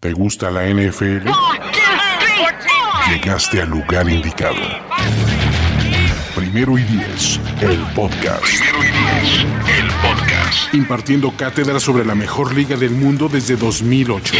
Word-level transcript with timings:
¿Te 0.00 0.14
gusta 0.14 0.50
la 0.50 0.66
NFL? 0.66 1.28
Llegaste 3.10 3.60
al 3.60 3.68
lugar 3.68 4.08
indicado. 4.08 4.56
Primero 6.34 6.78
y 6.78 6.82
diez, 6.84 7.38
el 7.60 7.76
podcast. 7.94 8.42
Primero 8.42 8.78
y 8.82 8.86
diez, 8.86 9.40
el 9.78 9.86
podcast. 10.00 10.72
Impartiendo 10.74 11.30
cátedra 11.36 11.78
sobre 11.78 12.06
la 12.06 12.14
mejor 12.14 12.54
liga 12.54 12.76
del 12.78 12.92
mundo 12.92 13.28
desde 13.28 13.56
2008. 13.56 14.36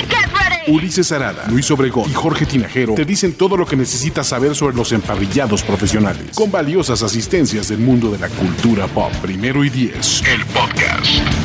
Ulises 0.69 1.12
Arada, 1.12 1.44
Luis 1.51 1.71
Obregón 1.71 2.11
y 2.11 2.15
Jorge 2.15 2.47
Tinajero 2.47 2.95
te 2.95 3.04
dicen 3.04 3.35
todo 3.35 3.58
lo 3.58 3.67
que 3.67 3.77
necesitas 3.77 4.29
saber 4.29 4.54
sobre 4.54 4.74
los 4.74 4.92
emparrillados 4.92 5.63
profesionales, 5.63 6.35
con 6.35 6.51
valiosas 6.51 7.03
asistencias 7.03 7.69
del 7.69 7.81
mundo 7.81 8.11
de 8.11 8.19
la 8.19 8.29
cultura 8.31 8.87
pop. 8.87 9.13
Primero 9.21 9.63
y 9.63 9.69
diez, 9.69 10.22
el 10.27 10.42
podcast. 10.47 11.40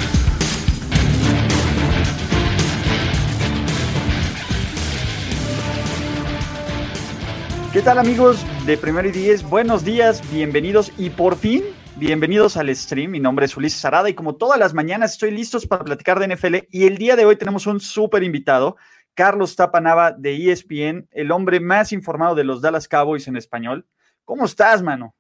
¿Qué 7.76 7.82
tal 7.82 7.98
amigos 8.00 8.46
de 8.66 8.78
Primero 8.78 9.10
y 9.10 9.12
Diez? 9.12 9.44
Buenos 9.44 9.84
días, 9.84 10.22
bienvenidos 10.32 10.94
y 10.98 11.10
por 11.10 11.36
fin, 11.36 11.62
bienvenidos 11.98 12.56
al 12.56 12.74
stream. 12.74 13.12
Mi 13.12 13.20
nombre 13.20 13.48
es 13.48 13.58
Ulises 13.58 13.84
Arada 13.84 14.10
y 14.10 14.14
como 14.14 14.38
todas 14.38 14.58
las 14.58 14.74
mañanas 14.74 15.12
estoy 15.12 15.32
listos 15.32 15.68
para 15.68 15.84
platicar 15.84 16.18
de 16.20 16.34
NFL 16.34 16.56
y 16.72 16.88
el 16.88 16.98
día 16.98 17.18
de 17.18 17.26
hoy 17.26 17.36
tenemos 17.36 17.68
un 17.68 17.82
súper 17.82 18.24
invitado, 18.24 18.78
Carlos 19.14 19.58
Tapanava 19.58 20.14
de 20.14 20.52
ESPN, 20.54 21.10
el 21.12 21.32
hombre 21.32 21.60
más 21.60 21.92
informado 21.92 22.34
de 22.34 22.46
los 22.46 22.62
Dallas 22.62 22.88
Cowboys 22.88 23.28
en 23.28 23.36
español. 23.36 23.86
¿Cómo 24.24 24.46
estás, 24.46 24.82
mano? 24.82 25.14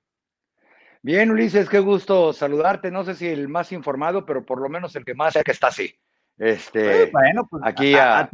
Bien, 1.01 1.29
Ulises, 1.31 1.67
qué 1.67 1.79
gusto 1.79 2.31
saludarte. 2.31 2.89
No 2.89 3.03
sé 3.03 3.15
si 3.15 3.27
el 3.27 3.49
más 3.49 3.73
informado, 3.73 4.25
pero 4.25 4.45
por 4.45 4.61
lo 4.61 4.69
menos 4.69 4.95
el 4.95 5.03
que 5.03 5.13
más 5.13 5.33
sé 5.33 5.43
que 5.43 5.51
está 5.51 5.67
así. 5.67 5.93
Este, 6.37 7.03
Eh, 7.03 7.09
bueno, 7.11 7.45
pues 7.49 7.61
aquí 7.65 7.95
a, 7.95 8.19
a- 8.21 8.29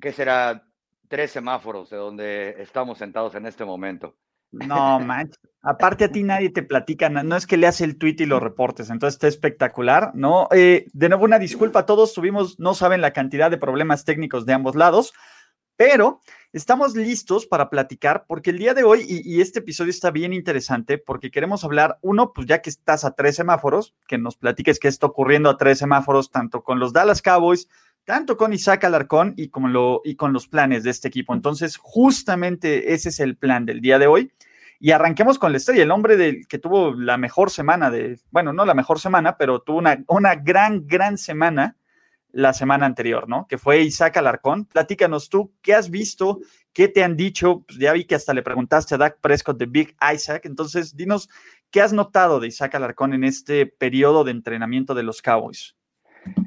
¿qué 0.00 0.12
será? 0.12 0.64
Tres 1.08 1.30
semáforos 1.30 1.90
de 1.90 1.96
donde 1.96 2.62
estamos 2.62 2.98
sentados 2.98 3.34
en 3.34 3.46
este 3.46 3.64
momento. 3.64 4.14
No, 4.50 4.98
manches. 5.00 5.38
Aparte 5.62 6.04
a 6.04 6.12
ti 6.12 6.22
nadie 6.24 6.50
te 6.50 6.62
platica, 6.62 7.08
no 7.08 7.36
es 7.36 7.46
que 7.46 7.56
leas 7.56 7.80
el 7.80 7.98
tweet 7.98 8.16
y 8.18 8.26
lo 8.26 8.40
reportes, 8.40 8.90
entonces 8.90 9.16
está 9.16 9.28
espectacular, 9.28 10.12
¿no? 10.14 10.48
Eh, 10.52 10.86
de 10.92 11.08
nuevo 11.08 11.24
una 11.24 11.38
disculpa 11.38 11.80
a 11.80 11.86
todos, 11.86 12.14
tuvimos, 12.14 12.58
no 12.58 12.74
saben 12.74 13.00
la 13.00 13.12
cantidad 13.12 13.50
de 13.50 13.58
problemas 13.58 14.04
técnicos 14.04 14.46
de 14.46 14.54
ambos 14.54 14.74
lados, 14.74 15.12
pero 15.76 16.20
estamos 16.52 16.96
listos 16.96 17.46
para 17.46 17.70
platicar 17.70 18.24
porque 18.26 18.50
el 18.50 18.58
día 18.58 18.74
de 18.74 18.84
hoy, 18.84 19.04
y, 19.06 19.36
y 19.36 19.40
este 19.40 19.60
episodio 19.60 19.90
está 19.90 20.10
bien 20.10 20.32
interesante 20.32 20.98
porque 20.98 21.30
queremos 21.30 21.62
hablar, 21.64 21.98
uno, 22.00 22.32
pues 22.32 22.46
ya 22.46 22.62
que 22.62 22.70
estás 22.70 23.04
a 23.04 23.14
tres 23.14 23.36
semáforos, 23.36 23.94
que 24.06 24.18
nos 24.18 24.36
platiques 24.36 24.78
qué 24.78 24.88
está 24.88 25.06
ocurriendo 25.06 25.50
a 25.50 25.56
tres 25.56 25.78
semáforos, 25.78 26.30
tanto 26.30 26.62
con 26.62 26.78
los 26.78 26.92
Dallas 26.92 27.22
Cowboys, 27.22 27.68
tanto 28.08 28.38
con 28.38 28.54
Isaac 28.54 28.84
Alarcón 28.84 29.34
y 29.36 29.50
con, 29.50 29.70
lo, 29.70 30.00
y 30.02 30.16
con 30.16 30.32
los 30.32 30.48
planes 30.48 30.82
de 30.82 30.88
este 30.88 31.08
equipo. 31.08 31.34
Entonces, 31.34 31.76
justamente 31.76 32.94
ese 32.94 33.10
es 33.10 33.20
el 33.20 33.36
plan 33.36 33.66
del 33.66 33.82
día 33.82 33.98
de 33.98 34.06
hoy. 34.06 34.32
Y 34.80 34.92
arranquemos 34.92 35.38
con 35.38 35.52
la 35.52 35.58
estrella, 35.58 35.82
el 35.82 35.90
hombre 35.90 36.16
del, 36.16 36.48
que 36.48 36.58
tuvo 36.58 36.94
la 36.94 37.18
mejor 37.18 37.50
semana 37.50 37.90
de, 37.90 38.18
bueno, 38.30 38.54
no 38.54 38.64
la 38.64 38.72
mejor 38.72 38.98
semana, 38.98 39.36
pero 39.36 39.60
tuvo 39.60 39.76
una, 39.76 40.02
una 40.08 40.36
gran, 40.36 40.86
gran 40.86 41.18
semana 41.18 41.76
la 42.32 42.54
semana 42.54 42.86
anterior, 42.86 43.28
¿no? 43.28 43.46
Que 43.46 43.58
fue 43.58 43.82
Isaac 43.82 44.16
Alarcón. 44.16 44.64
Platícanos 44.64 45.28
tú, 45.28 45.52
¿qué 45.60 45.74
has 45.74 45.90
visto? 45.90 46.38
¿Qué 46.72 46.88
te 46.88 47.04
han 47.04 47.14
dicho? 47.14 47.62
Pues 47.68 47.78
ya 47.78 47.92
vi 47.92 48.06
que 48.06 48.14
hasta 48.14 48.32
le 48.32 48.42
preguntaste 48.42 48.94
a 48.94 48.98
Dak 48.98 49.20
Prescott 49.20 49.58
de 49.58 49.66
Big 49.66 49.94
Isaac. 50.14 50.46
Entonces, 50.46 50.96
dinos, 50.96 51.28
¿qué 51.70 51.82
has 51.82 51.92
notado 51.92 52.40
de 52.40 52.48
Isaac 52.48 52.74
Alarcón 52.74 53.12
en 53.12 53.24
este 53.24 53.66
periodo 53.66 54.24
de 54.24 54.30
entrenamiento 54.30 54.94
de 54.94 55.02
los 55.02 55.20
Cowboys? 55.20 55.77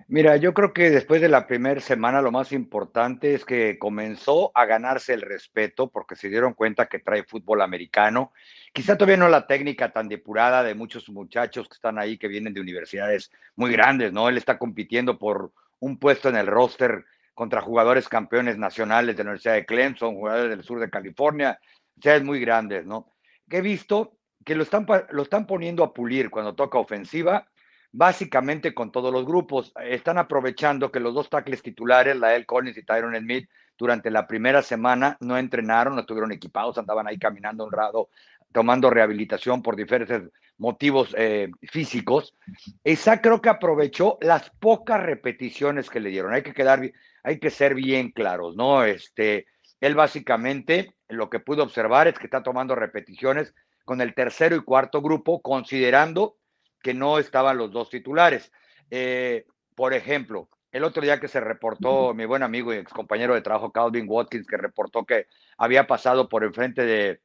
Mira, 0.07 0.35
yo 0.35 0.53
creo 0.53 0.73
que 0.73 0.89
después 0.89 1.21
de 1.21 1.29
la 1.29 1.47
primera 1.47 1.79
semana 1.79 2.21
lo 2.21 2.33
más 2.33 2.51
importante 2.51 3.33
es 3.33 3.45
que 3.45 3.79
comenzó 3.79 4.51
a 4.53 4.65
ganarse 4.65 5.13
el 5.13 5.21
respeto 5.21 5.89
porque 5.89 6.17
se 6.17 6.27
dieron 6.27 6.53
cuenta 6.53 6.87
que 6.87 6.99
trae 6.99 7.23
fútbol 7.23 7.61
americano. 7.61 8.33
Quizá 8.73 8.97
todavía 8.97 9.15
no 9.15 9.29
la 9.29 9.47
técnica 9.47 9.93
tan 9.93 10.09
depurada 10.09 10.63
de 10.63 10.75
muchos 10.75 11.07
muchachos 11.07 11.69
que 11.69 11.75
están 11.75 11.97
ahí 11.97 12.17
que 12.17 12.27
vienen 12.27 12.53
de 12.53 12.59
universidades 12.59 13.31
muy 13.55 13.71
grandes, 13.71 14.11
¿no? 14.11 14.27
Él 14.27 14.35
está 14.35 14.57
compitiendo 14.57 15.17
por 15.17 15.53
un 15.79 15.97
puesto 15.97 16.27
en 16.27 16.35
el 16.35 16.47
roster 16.47 17.05
contra 17.33 17.61
jugadores 17.61 18.09
campeones 18.09 18.57
nacionales 18.57 19.15
de 19.15 19.23
la 19.23 19.29
Universidad 19.29 19.53
de 19.53 19.65
Clemson, 19.65 20.15
jugadores 20.15 20.49
del 20.49 20.63
sur 20.63 20.79
de 20.79 20.89
California, 20.89 21.57
es 22.03 22.23
muy 22.23 22.39
grandes, 22.39 22.85
¿no? 22.85 23.13
Que 23.49 23.57
he 23.57 23.61
visto 23.61 24.17
que 24.43 24.55
lo 24.55 24.63
están, 24.63 24.85
lo 25.11 25.23
están 25.23 25.47
poniendo 25.47 25.83
a 25.83 25.93
pulir 25.93 26.29
cuando 26.29 26.55
toca 26.55 26.77
ofensiva 26.77 27.47
básicamente 27.91 28.73
con 28.73 28.91
todos 28.91 29.11
los 29.11 29.25
grupos. 29.25 29.73
Están 29.83 30.17
aprovechando 30.17 30.91
que 30.91 30.99
los 30.99 31.13
dos 31.13 31.29
tackles 31.29 31.61
titulares, 31.61 32.15
Lael 32.15 32.45
Collins 32.45 32.77
y 32.77 32.83
Tyron 32.83 33.15
Smith, 33.15 33.49
durante 33.77 34.11
la 34.11 34.27
primera 34.27 34.61
semana 34.61 35.17
no 35.21 35.37
entrenaron, 35.37 35.95
no 35.95 36.01
estuvieron 36.01 36.31
equipados, 36.31 36.77
andaban 36.77 37.07
ahí 37.07 37.17
caminando 37.17 37.65
un 37.65 37.71
rato, 37.71 38.09
tomando 38.51 38.89
rehabilitación 38.89 39.61
por 39.61 39.75
diferentes 39.75 40.21
motivos 40.57 41.15
eh, 41.17 41.49
físicos. 41.63 42.35
Esa 42.83 43.21
creo 43.21 43.41
que 43.41 43.49
aprovechó 43.49 44.19
las 44.21 44.51
pocas 44.51 45.01
repeticiones 45.01 45.89
que 45.89 45.99
le 45.99 46.09
dieron. 46.09 46.33
Hay 46.33 46.43
que 46.43 46.53
quedar, 46.53 46.91
hay 47.23 47.39
que 47.39 47.49
ser 47.49 47.73
bien 47.73 48.11
claros, 48.11 48.55
¿no? 48.55 48.83
Este, 48.83 49.47
él 49.79 49.95
básicamente 49.95 50.93
lo 51.09 51.29
que 51.29 51.39
pudo 51.39 51.63
observar 51.63 52.07
es 52.07 52.19
que 52.19 52.25
está 52.25 52.43
tomando 52.43 52.75
repeticiones 52.75 53.55
con 53.83 53.99
el 53.99 54.13
tercero 54.13 54.55
y 54.55 54.63
cuarto 54.63 55.01
grupo, 55.01 55.41
considerando 55.41 56.37
que 56.81 56.93
no 56.93 57.19
estaban 57.19 57.57
los 57.57 57.71
dos 57.71 57.89
titulares. 57.89 58.51
Eh, 58.89 59.45
por 59.75 59.93
ejemplo, 59.93 60.49
el 60.71 60.83
otro 60.83 61.01
día 61.01 61.19
que 61.19 61.27
se 61.27 61.39
reportó 61.39 62.13
mi 62.13 62.25
buen 62.25 62.43
amigo 62.43 62.73
y 62.73 62.77
ex 62.77 62.93
compañero 62.93 63.33
de 63.33 63.41
trabajo 63.41 63.71
Calvin 63.71 64.05
Watkins, 64.07 64.47
que 64.47 64.57
reportó 64.57 65.05
que 65.05 65.27
había 65.57 65.87
pasado 65.87 66.29
por 66.29 66.43
enfrente 66.43 66.85
de, 66.85 67.21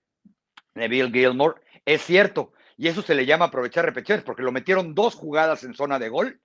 de 0.74 0.88
Bill 0.88 1.12
Gilmore, 1.12 1.60
es 1.84 2.02
cierto, 2.02 2.52
y 2.76 2.88
eso 2.88 3.02
se 3.02 3.14
le 3.14 3.26
llama 3.26 3.46
aprovechar 3.46 3.84
repeticiones, 3.84 4.24
porque 4.24 4.42
lo 4.42 4.52
metieron 4.52 4.94
dos 4.94 5.14
jugadas 5.14 5.64
en 5.64 5.74
zona 5.74 5.98
de 5.98 6.08
gol 6.08 6.40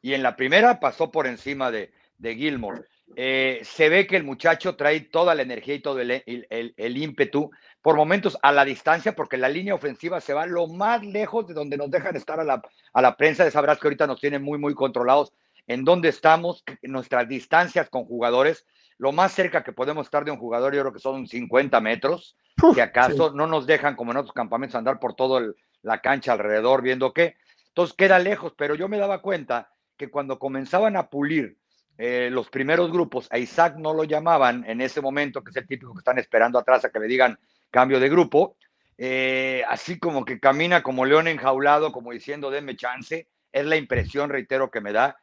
y 0.00 0.14
en 0.14 0.22
la 0.22 0.36
primera 0.36 0.80
pasó 0.80 1.10
por 1.10 1.26
encima 1.26 1.70
de, 1.70 1.92
de 2.18 2.34
Gilmore. 2.36 2.82
Eh, 3.16 3.60
se 3.62 3.88
ve 3.88 4.06
que 4.06 4.16
el 4.16 4.24
muchacho 4.24 4.76
trae 4.76 5.00
toda 5.00 5.34
la 5.34 5.42
energía 5.42 5.74
y 5.74 5.80
todo 5.80 6.00
el, 6.00 6.10
el, 6.10 6.46
el, 6.50 6.74
el 6.76 6.96
ímpetu 6.96 7.50
por 7.80 7.96
momentos 7.96 8.38
a 8.42 8.50
la 8.50 8.64
distancia, 8.64 9.14
porque 9.14 9.36
la 9.36 9.48
línea 9.48 9.74
ofensiva 9.74 10.20
se 10.20 10.32
va 10.32 10.46
lo 10.46 10.66
más 10.68 11.04
lejos 11.04 11.46
de 11.46 11.54
donde 11.54 11.76
nos 11.76 11.90
dejan 11.90 12.16
estar 12.16 12.40
a 12.40 12.44
la, 12.44 12.62
a 12.92 13.02
la 13.02 13.16
prensa. 13.16 13.48
Sabrás 13.50 13.78
que 13.78 13.86
ahorita 13.86 14.06
nos 14.06 14.20
tienen 14.20 14.42
muy, 14.42 14.58
muy 14.58 14.74
controlados 14.74 15.32
en 15.66 15.84
dónde 15.84 16.08
estamos, 16.08 16.64
nuestras 16.82 17.28
distancias 17.28 17.88
con 17.90 18.04
jugadores. 18.04 18.66
Lo 18.98 19.12
más 19.12 19.32
cerca 19.32 19.62
que 19.62 19.72
podemos 19.72 20.06
estar 20.06 20.24
de 20.24 20.30
un 20.30 20.38
jugador, 20.38 20.74
yo 20.74 20.80
creo 20.80 20.92
que 20.92 21.00
son 21.00 21.26
50 21.26 21.80
metros, 21.80 22.36
Uf, 22.62 22.74
si 22.74 22.80
acaso 22.80 23.30
sí. 23.30 23.36
no 23.36 23.46
nos 23.46 23.66
dejan, 23.66 23.96
como 23.96 24.12
en 24.12 24.18
otros 24.18 24.32
campamentos, 24.32 24.76
andar 24.76 24.98
por 24.98 25.14
toda 25.14 25.42
la 25.82 26.00
cancha 26.00 26.32
alrededor 26.32 26.80
viendo 26.82 27.12
qué. 27.12 27.36
Entonces 27.68 27.96
queda 27.96 28.18
lejos, 28.18 28.54
pero 28.56 28.74
yo 28.76 28.88
me 28.88 28.98
daba 28.98 29.20
cuenta 29.20 29.70
que 29.96 30.10
cuando 30.10 30.38
comenzaban 30.38 30.96
a 30.96 31.10
pulir 31.10 31.58
eh, 31.98 32.28
los 32.30 32.48
primeros 32.50 32.90
grupos, 32.90 33.28
a 33.30 33.38
Isaac 33.38 33.76
no 33.76 33.94
lo 33.94 34.04
llamaban 34.04 34.64
en 34.66 34.80
ese 34.80 35.00
momento, 35.00 35.42
que 35.42 35.50
es 35.50 35.56
el 35.56 35.66
típico 35.66 35.92
que 35.92 35.98
están 35.98 36.18
esperando 36.18 36.58
atrás 36.58 36.84
a 36.84 36.90
que 36.90 36.98
le 36.98 37.06
digan 37.06 37.38
cambio 37.70 38.00
de 38.00 38.08
grupo, 38.08 38.56
eh, 38.96 39.62
así 39.68 39.98
como 39.98 40.24
que 40.24 40.38
camina 40.38 40.82
como 40.82 41.04
león 41.04 41.28
enjaulado, 41.28 41.92
como 41.92 42.12
diciendo, 42.12 42.50
denme 42.50 42.76
chance, 42.76 43.28
es 43.52 43.66
la 43.66 43.76
impresión, 43.76 44.30
reitero, 44.30 44.70
que 44.70 44.80
me 44.80 44.92
da. 44.92 45.16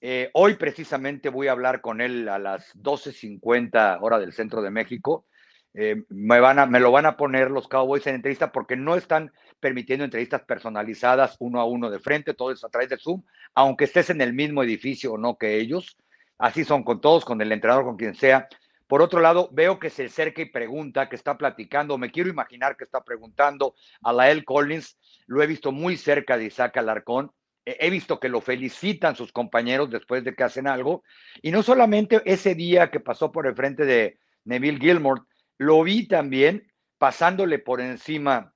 Eh, 0.00 0.30
hoy 0.34 0.54
precisamente 0.54 1.30
voy 1.30 1.48
a 1.48 1.52
hablar 1.52 1.80
con 1.80 2.00
él 2.00 2.28
a 2.28 2.38
las 2.38 2.74
12.50 2.74 3.98
hora 4.00 4.18
del 4.18 4.32
centro 4.32 4.62
de 4.62 4.70
México. 4.70 5.26
Eh, 5.74 6.04
me, 6.08 6.40
van 6.40 6.58
a, 6.58 6.66
me 6.66 6.80
lo 6.80 6.90
van 6.90 7.06
a 7.06 7.16
poner 7.16 7.50
los 7.50 7.68
Cowboys 7.68 8.06
en 8.06 8.14
entrevista 8.14 8.50
porque 8.50 8.76
no 8.76 8.96
están 8.96 9.32
permitiendo 9.60 10.04
entrevistas 10.04 10.42
personalizadas 10.42 11.36
uno 11.38 11.60
a 11.60 11.66
uno 11.66 11.90
de 11.90 11.98
frente, 11.98 12.34
todo 12.34 12.50
es 12.50 12.64
a 12.64 12.68
través 12.70 12.88
de 12.88 12.96
Zoom, 12.96 13.22
aunque 13.54 13.84
estés 13.84 14.08
en 14.10 14.20
el 14.20 14.32
mismo 14.32 14.62
edificio 14.62 15.12
o 15.12 15.18
no 15.18 15.36
que 15.36 15.56
ellos. 15.56 15.96
Así 16.38 16.64
son 16.64 16.82
con 16.82 17.00
todos, 17.00 17.24
con 17.24 17.40
el 17.40 17.52
entrenador, 17.52 17.84
con 17.84 17.96
quien 17.96 18.14
sea. 18.14 18.48
Por 18.86 19.02
otro 19.02 19.20
lado, 19.20 19.48
veo 19.52 19.78
que 19.78 19.90
se 19.90 20.04
acerca 20.04 20.42
y 20.42 20.46
pregunta, 20.46 21.08
que 21.08 21.16
está 21.16 21.36
platicando, 21.36 21.98
me 21.98 22.10
quiero 22.10 22.30
imaginar 22.30 22.76
que 22.76 22.84
está 22.84 23.02
preguntando 23.02 23.74
a 24.02 24.12
Lael 24.12 24.44
Collins, 24.44 24.96
lo 25.26 25.42
he 25.42 25.46
visto 25.46 25.72
muy 25.72 25.96
cerca 25.96 26.36
de 26.36 26.44
Isaac 26.44 26.76
Alarcón, 26.76 27.32
he 27.64 27.90
visto 27.90 28.20
que 28.20 28.28
lo 28.28 28.40
felicitan 28.40 29.16
sus 29.16 29.32
compañeros 29.32 29.90
después 29.90 30.22
de 30.22 30.36
que 30.36 30.44
hacen 30.44 30.68
algo, 30.68 31.02
y 31.42 31.50
no 31.50 31.64
solamente 31.64 32.22
ese 32.24 32.54
día 32.54 32.92
que 32.92 33.00
pasó 33.00 33.32
por 33.32 33.48
el 33.48 33.56
frente 33.56 33.84
de 33.84 34.20
Neville 34.44 34.78
Gilmore, 34.78 35.22
lo 35.58 35.82
vi 35.82 36.06
también 36.06 36.70
pasándole 36.98 37.58
por 37.58 37.80
encima, 37.80 38.54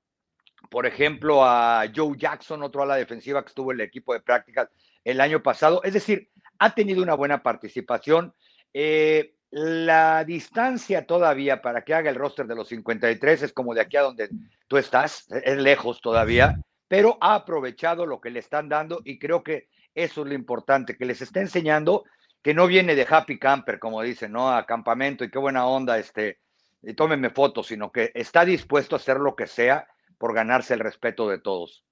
por 0.71 0.87
ejemplo, 0.87 1.45
a 1.45 1.85
Joe 1.93 2.17
Jackson, 2.17 2.63
otro 2.63 2.83
a 2.83 2.87
la 2.87 2.95
defensiva 2.95 3.43
que 3.43 3.49
estuvo 3.49 3.73
en 3.73 3.81
el 3.81 3.87
equipo 3.87 4.13
de 4.13 4.21
prácticas 4.21 4.69
el 5.03 5.21
año 5.21 5.43
pasado, 5.43 5.83
es 5.83 5.95
decir, 5.95 6.31
ha 6.61 6.75
tenido 6.75 7.03
una 7.03 7.15
buena 7.15 7.43
participación. 7.43 8.33
Eh, 8.73 9.35
la 9.51 10.25
distancia 10.25 11.07
todavía 11.07 11.61
para 11.61 11.83
que 11.83 11.95
haga 11.95 12.11
el 12.11 12.17
roster 12.17 12.47
de 12.47 12.55
los 12.55 12.69
53 12.69 13.43
es 13.43 13.53
como 13.53 13.75
de 13.75 13.81
aquí 13.81 13.97
a 13.97 14.03
donde 14.03 14.29
tú 14.69 14.77
estás, 14.77 15.27
es 15.31 15.57
lejos 15.57 16.01
todavía, 16.01 16.61
pero 16.87 17.19
ha 17.21 17.35
aprovechado 17.35 18.07
lo 18.07 18.21
que 18.21 18.31
le 18.31 18.39
están 18.39 18.69
dando 18.69 19.01
y 19.05 19.19
creo 19.19 19.43
que 19.43 19.69
eso 19.95 20.23
es 20.23 20.29
lo 20.29 20.35
importante, 20.35 20.97
que 20.97 21.05
les 21.05 21.21
está 21.21 21.41
enseñando 21.41 22.05
que 22.43 22.55
no 22.55 22.67
viene 22.67 22.95
de 22.95 23.07
happy 23.09 23.39
camper, 23.39 23.79
como 23.79 24.03
dicen, 24.03 24.33
¿no? 24.33 24.55
A 24.55 24.65
campamento 24.67 25.25
y 25.25 25.31
qué 25.31 25.39
buena 25.39 25.67
onda, 25.67 25.99
este, 25.99 26.39
y 26.83 26.95
tómenme 26.95 27.31
fotos, 27.31 27.67
sino 27.67 27.91
que 27.91 28.13
está 28.15 28.45
dispuesto 28.45 28.95
a 28.95 28.99
hacer 28.99 29.19
lo 29.19 29.35
que 29.35 29.47
sea 29.47 29.89
por 30.17 30.35
ganarse 30.35 30.75
el 30.75 30.81
respeto 30.81 31.29
de 31.29 31.39
todos. 31.39 31.85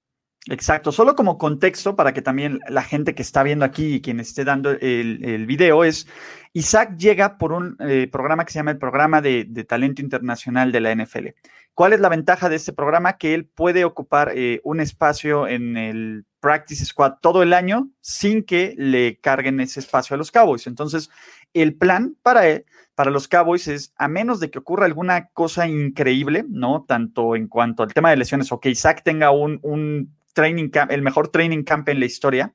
Exacto, 0.47 0.91
solo 0.91 1.15
como 1.15 1.37
contexto 1.37 1.95
para 1.95 2.13
que 2.13 2.21
también 2.21 2.59
la 2.69 2.81
gente 2.81 3.13
que 3.13 3.21
está 3.21 3.43
viendo 3.43 3.65
aquí 3.65 3.95
y 3.95 4.01
quien 4.01 4.19
esté 4.19 4.45
dando 4.45 4.71
el, 4.71 5.45
video 5.45 5.83
es, 5.83 6.07
Isaac 6.53 6.95
llega 6.97 7.37
por 7.37 7.51
un 7.51 7.75
eh, 7.79 8.07
programa 8.09 8.45
que 8.45 8.53
se 8.53 8.59
llama 8.59 8.71
el 8.71 8.77
Programa 8.77 9.21
de, 9.21 9.45
Talento 9.67 10.01
Internacional 10.01 10.71
de 10.71 10.79
la 10.79 10.95
NFL. 10.95 11.27
¿Cuál 11.73 11.93
es 11.93 11.99
la 11.99 12.09
ventaja 12.09 12.49
de 12.49 12.55
este 12.55 12.73
programa? 12.73 13.17
Que 13.17 13.33
él 13.33 13.45
puede 13.45 13.85
ocupar 13.85 14.31
eh, 14.33 14.61
un 14.63 14.79
espacio 14.79 15.47
en 15.47 15.77
el 15.77 16.25
Practice 16.39 16.85
Squad 16.85 17.15
todo 17.21 17.43
el 17.43 17.53
año 17.53 17.89
sin 17.99 18.43
que 18.43 18.75
le 18.77 19.19
carguen 19.19 19.59
ese 19.59 19.81
espacio 19.81 20.13
a 20.13 20.17
los 20.17 20.31
Cowboys. 20.31 20.67
Entonces, 20.67 21.09
el 21.53 21.75
plan 21.75 22.15
para 22.21 22.47
él, 22.47 22.65
para 22.95 23.11
los 23.11 23.27
Cowboys 23.27 23.67
es, 23.67 23.93
a 23.97 24.07
menos 24.07 24.39
de 24.39 24.49
que 24.49 24.59
ocurra 24.59 24.85
alguna 24.85 25.27
cosa 25.29 25.67
increíble, 25.67 26.45
¿no? 26.49 26.85
Tanto 26.87 27.35
en 27.35 27.47
cuanto 27.47 27.83
al 27.83 27.93
tema 27.93 28.09
de 28.09 28.17
lesiones 28.17 28.51
o 28.51 28.59
que 28.59 28.69
Isaac 28.69 29.03
tenga 29.03 29.31
un, 29.31 29.59
un 29.63 30.18
training 30.33 30.69
camp, 30.69 30.91
el 30.91 31.01
mejor 31.01 31.29
training 31.29 31.63
camp 31.63 31.89
en 31.89 31.99
la 31.99 32.05
historia, 32.05 32.53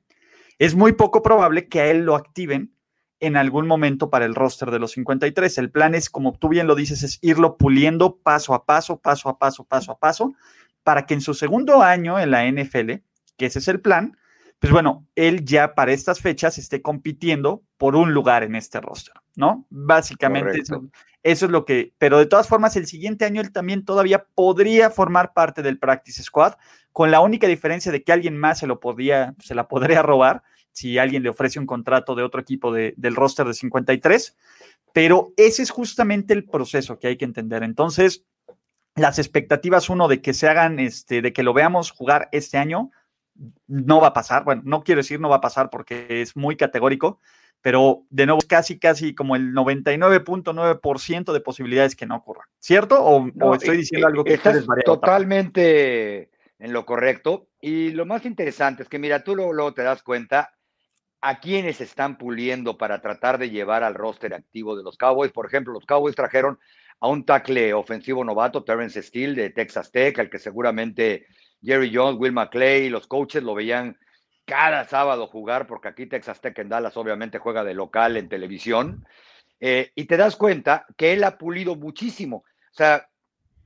es 0.57 0.75
muy 0.75 0.93
poco 0.93 1.21
probable 1.21 1.67
que 1.67 1.81
a 1.81 1.87
él 1.87 2.05
lo 2.05 2.15
activen 2.15 2.75
en 3.19 3.37
algún 3.37 3.67
momento 3.67 4.09
para 4.09 4.25
el 4.25 4.35
roster 4.35 4.71
de 4.71 4.79
los 4.79 4.91
53. 4.91 5.57
El 5.57 5.71
plan 5.71 5.95
es, 5.95 6.09
como 6.09 6.37
tú 6.37 6.49
bien 6.49 6.67
lo 6.67 6.75
dices, 6.75 7.03
es 7.03 7.19
irlo 7.21 7.57
puliendo 7.57 8.17
paso 8.17 8.53
a 8.53 8.65
paso, 8.65 8.99
paso 8.99 9.29
a 9.29 9.37
paso, 9.37 9.65
paso 9.65 9.91
a 9.91 9.99
paso, 9.99 10.33
para 10.83 11.05
que 11.05 11.15
en 11.15 11.21
su 11.21 11.33
segundo 11.33 11.81
año 11.81 12.19
en 12.19 12.31
la 12.31 12.45
NFL, 12.45 13.01
que 13.37 13.45
ese 13.47 13.59
es 13.59 13.67
el 13.67 13.81
plan, 13.81 14.17
pues 14.59 14.71
bueno, 14.71 15.07
él 15.15 15.43
ya 15.43 15.75
para 15.75 15.91
estas 15.91 16.21
fechas 16.21 16.57
esté 16.57 16.81
compitiendo 16.81 17.63
por 17.77 17.95
un 17.95 18.13
lugar 18.13 18.43
en 18.43 18.55
este 18.55 18.79
roster, 18.79 19.15
¿no? 19.35 19.65
Básicamente 19.69 20.59
eso, 20.59 20.85
eso, 21.23 21.45
es 21.45 21.51
lo 21.51 21.65
que, 21.65 21.93
pero 21.97 22.17
de 22.17 22.25
todas 22.25 22.47
formas, 22.47 22.75
el 22.75 22.87
siguiente 22.87 23.25
año 23.25 23.41
él 23.41 23.51
también 23.51 23.85
todavía 23.85 24.25
podría 24.35 24.89
formar 24.89 25.33
parte 25.33 25.61
del 25.61 25.79
Practice 25.79 26.23
Squad, 26.23 26.53
con 26.91 27.11
la 27.11 27.19
única 27.19 27.47
diferencia 27.47 27.91
de 27.91 28.03
que 28.03 28.13
alguien 28.13 28.37
más 28.37 28.59
se 28.59 28.67
lo 28.67 28.79
podía, 28.79 29.35
se 29.39 29.55
la 29.55 29.67
podría 29.67 30.01
robar 30.01 30.43
si 30.71 30.97
alguien 30.97 31.23
le 31.23 31.29
ofrece 31.29 31.59
un 31.59 31.65
contrato 31.65 32.15
de 32.15 32.23
otro 32.23 32.41
equipo 32.41 32.73
del 32.73 33.15
roster 33.15 33.45
de 33.47 33.53
53, 33.53 34.35
pero 34.93 35.33
ese 35.37 35.63
es 35.63 35.71
justamente 35.71 36.33
el 36.33 36.45
proceso 36.45 36.99
que 36.99 37.07
hay 37.07 37.17
que 37.17 37.25
entender. 37.25 37.63
Entonces, 37.63 38.25
las 38.95 39.19
expectativas, 39.19 39.89
uno, 39.89 40.07
de 40.07 40.21
que 40.21 40.33
se 40.33 40.47
hagan, 40.47 40.79
este, 40.79 41.21
de 41.21 41.33
que 41.33 41.43
lo 41.43 41.53
veamos 41.53 41.91
jugar 41.91 42.29
este 42.31 42.57
año, 42.57 42.91
no 43.67 43.99
va 43.99 44.07
a 44.07 44.13
pasar. 44.13 44.43
Bueno, 44.43 44.61
no 44.65 44.83
quiero 44.83 44.99
decir 44.99 45.19
no 45.19 45.29
va 45.29 45.37
a 45.37 45.41
pasar 45.41 45.69
porque 45.69 46.21
es 46.21 46.35
muy 46.35 46.55
categórico, 46.55 47.19
pero 47.65 48.05
de 48.11 48.27
nuevo 48.27 48.41
casi, 48.47 48.77
casi 48.77 49.15
como 49.15 49.35
el 49.35 49.51
99.9% 49.55 51.33
de 51.33 51.39
posibilidades 51.39 51.95
que 51.95 52.05
no 52.05 52.17
ocurra. 52.17 52.47
¿Cierto? 52.59 53.03
¿O, 53.03 53.55
estoy 53.55 53.77
diciendo 53.77 54.05
algo 54.05 54.23
que 54.23 54.35
estás 54.35 54.63
totalmente 54.85 56.29
en 56.59 56.73
lo 56.73 56.85
correcto. 56.85 57.47
Y 57.59 57.89
lo 57.89 58.05
más 58.05 58.23
interesante 58.27 58.83
es 58.83 58.89
que, 58.89 58.99
mira, 58.99 59.23
tú 59.23 59.35
luego, 59.35 59.73
te 59.73 59.81
das 59.81 60.03
cuenta 60.03 60.53
a 61.21 61.39
quienes 61.39 61.81
están 61.81 62.19
puliendo 62.19 62.77
para 62.77 63.01
tratar 63.01 63.39
de 63.39 63.49
llevar 63.49 63.83
al 63.83 63.95
roster 63.95 64.35
activo 64.35 64.77
de 64.77 64.83
los 64.83 64.95
Cowboys. 64.95 65.31
Por 65.31 65.47
ejemplo, 65.47 65.73
los 65.73 65.87
Cowboys 65.87 66.15
trajeron 66.15 66.59
a 66.99 67.07
un 67.07 67.25
tackle 67.25 67.73
ofensivo 67.73 68.23
novato, 68.23 68.63
Terrence 68.63 69.01
Steele, 69.01 69.33
de 69.33 69.49
Texas 69.49 69.91
Tech, 69.91 70.19
al 70.19 70.29
que 70.29 70.37
seguramente 70.37 71.25
Jerry 71.63 71.91
Jones, 71.91 72.19
Will 72.19 72.31
McClay, 72.31 72.89
los 72.89 73.07
coaches 73.07 73.41
lo 73.41 73.55
veían 73.55 73.97
cada 74.45 74.85
sábado 74.85 75.27
jugar, 75.27 75.67
porque 75.67 75.87
aquí 75.87 76.05
Texas 76.05 76.39
Tech 76.39 76.57
en 76.59 76.69
Dallas 76.69 76.95
obviamente 76.97 77.39
juega 77.39 77.63
de 77.63 77.73
local 77.73 78.17
en 78.17 78.29
televisión. 78.29 79.05
Eh, 79.59 79.91
y 79.95 80.05
te 80.05 80.17
das 80.17 80.35
cuenta 80.35 80.85
que 80.95 81.13
él 81.13 81.23
ha 81.23 81.37
pulido 81.37 81.75
muchísimo. 81.75 82.37
O 82.37 82.73
sea, 82.73 83.07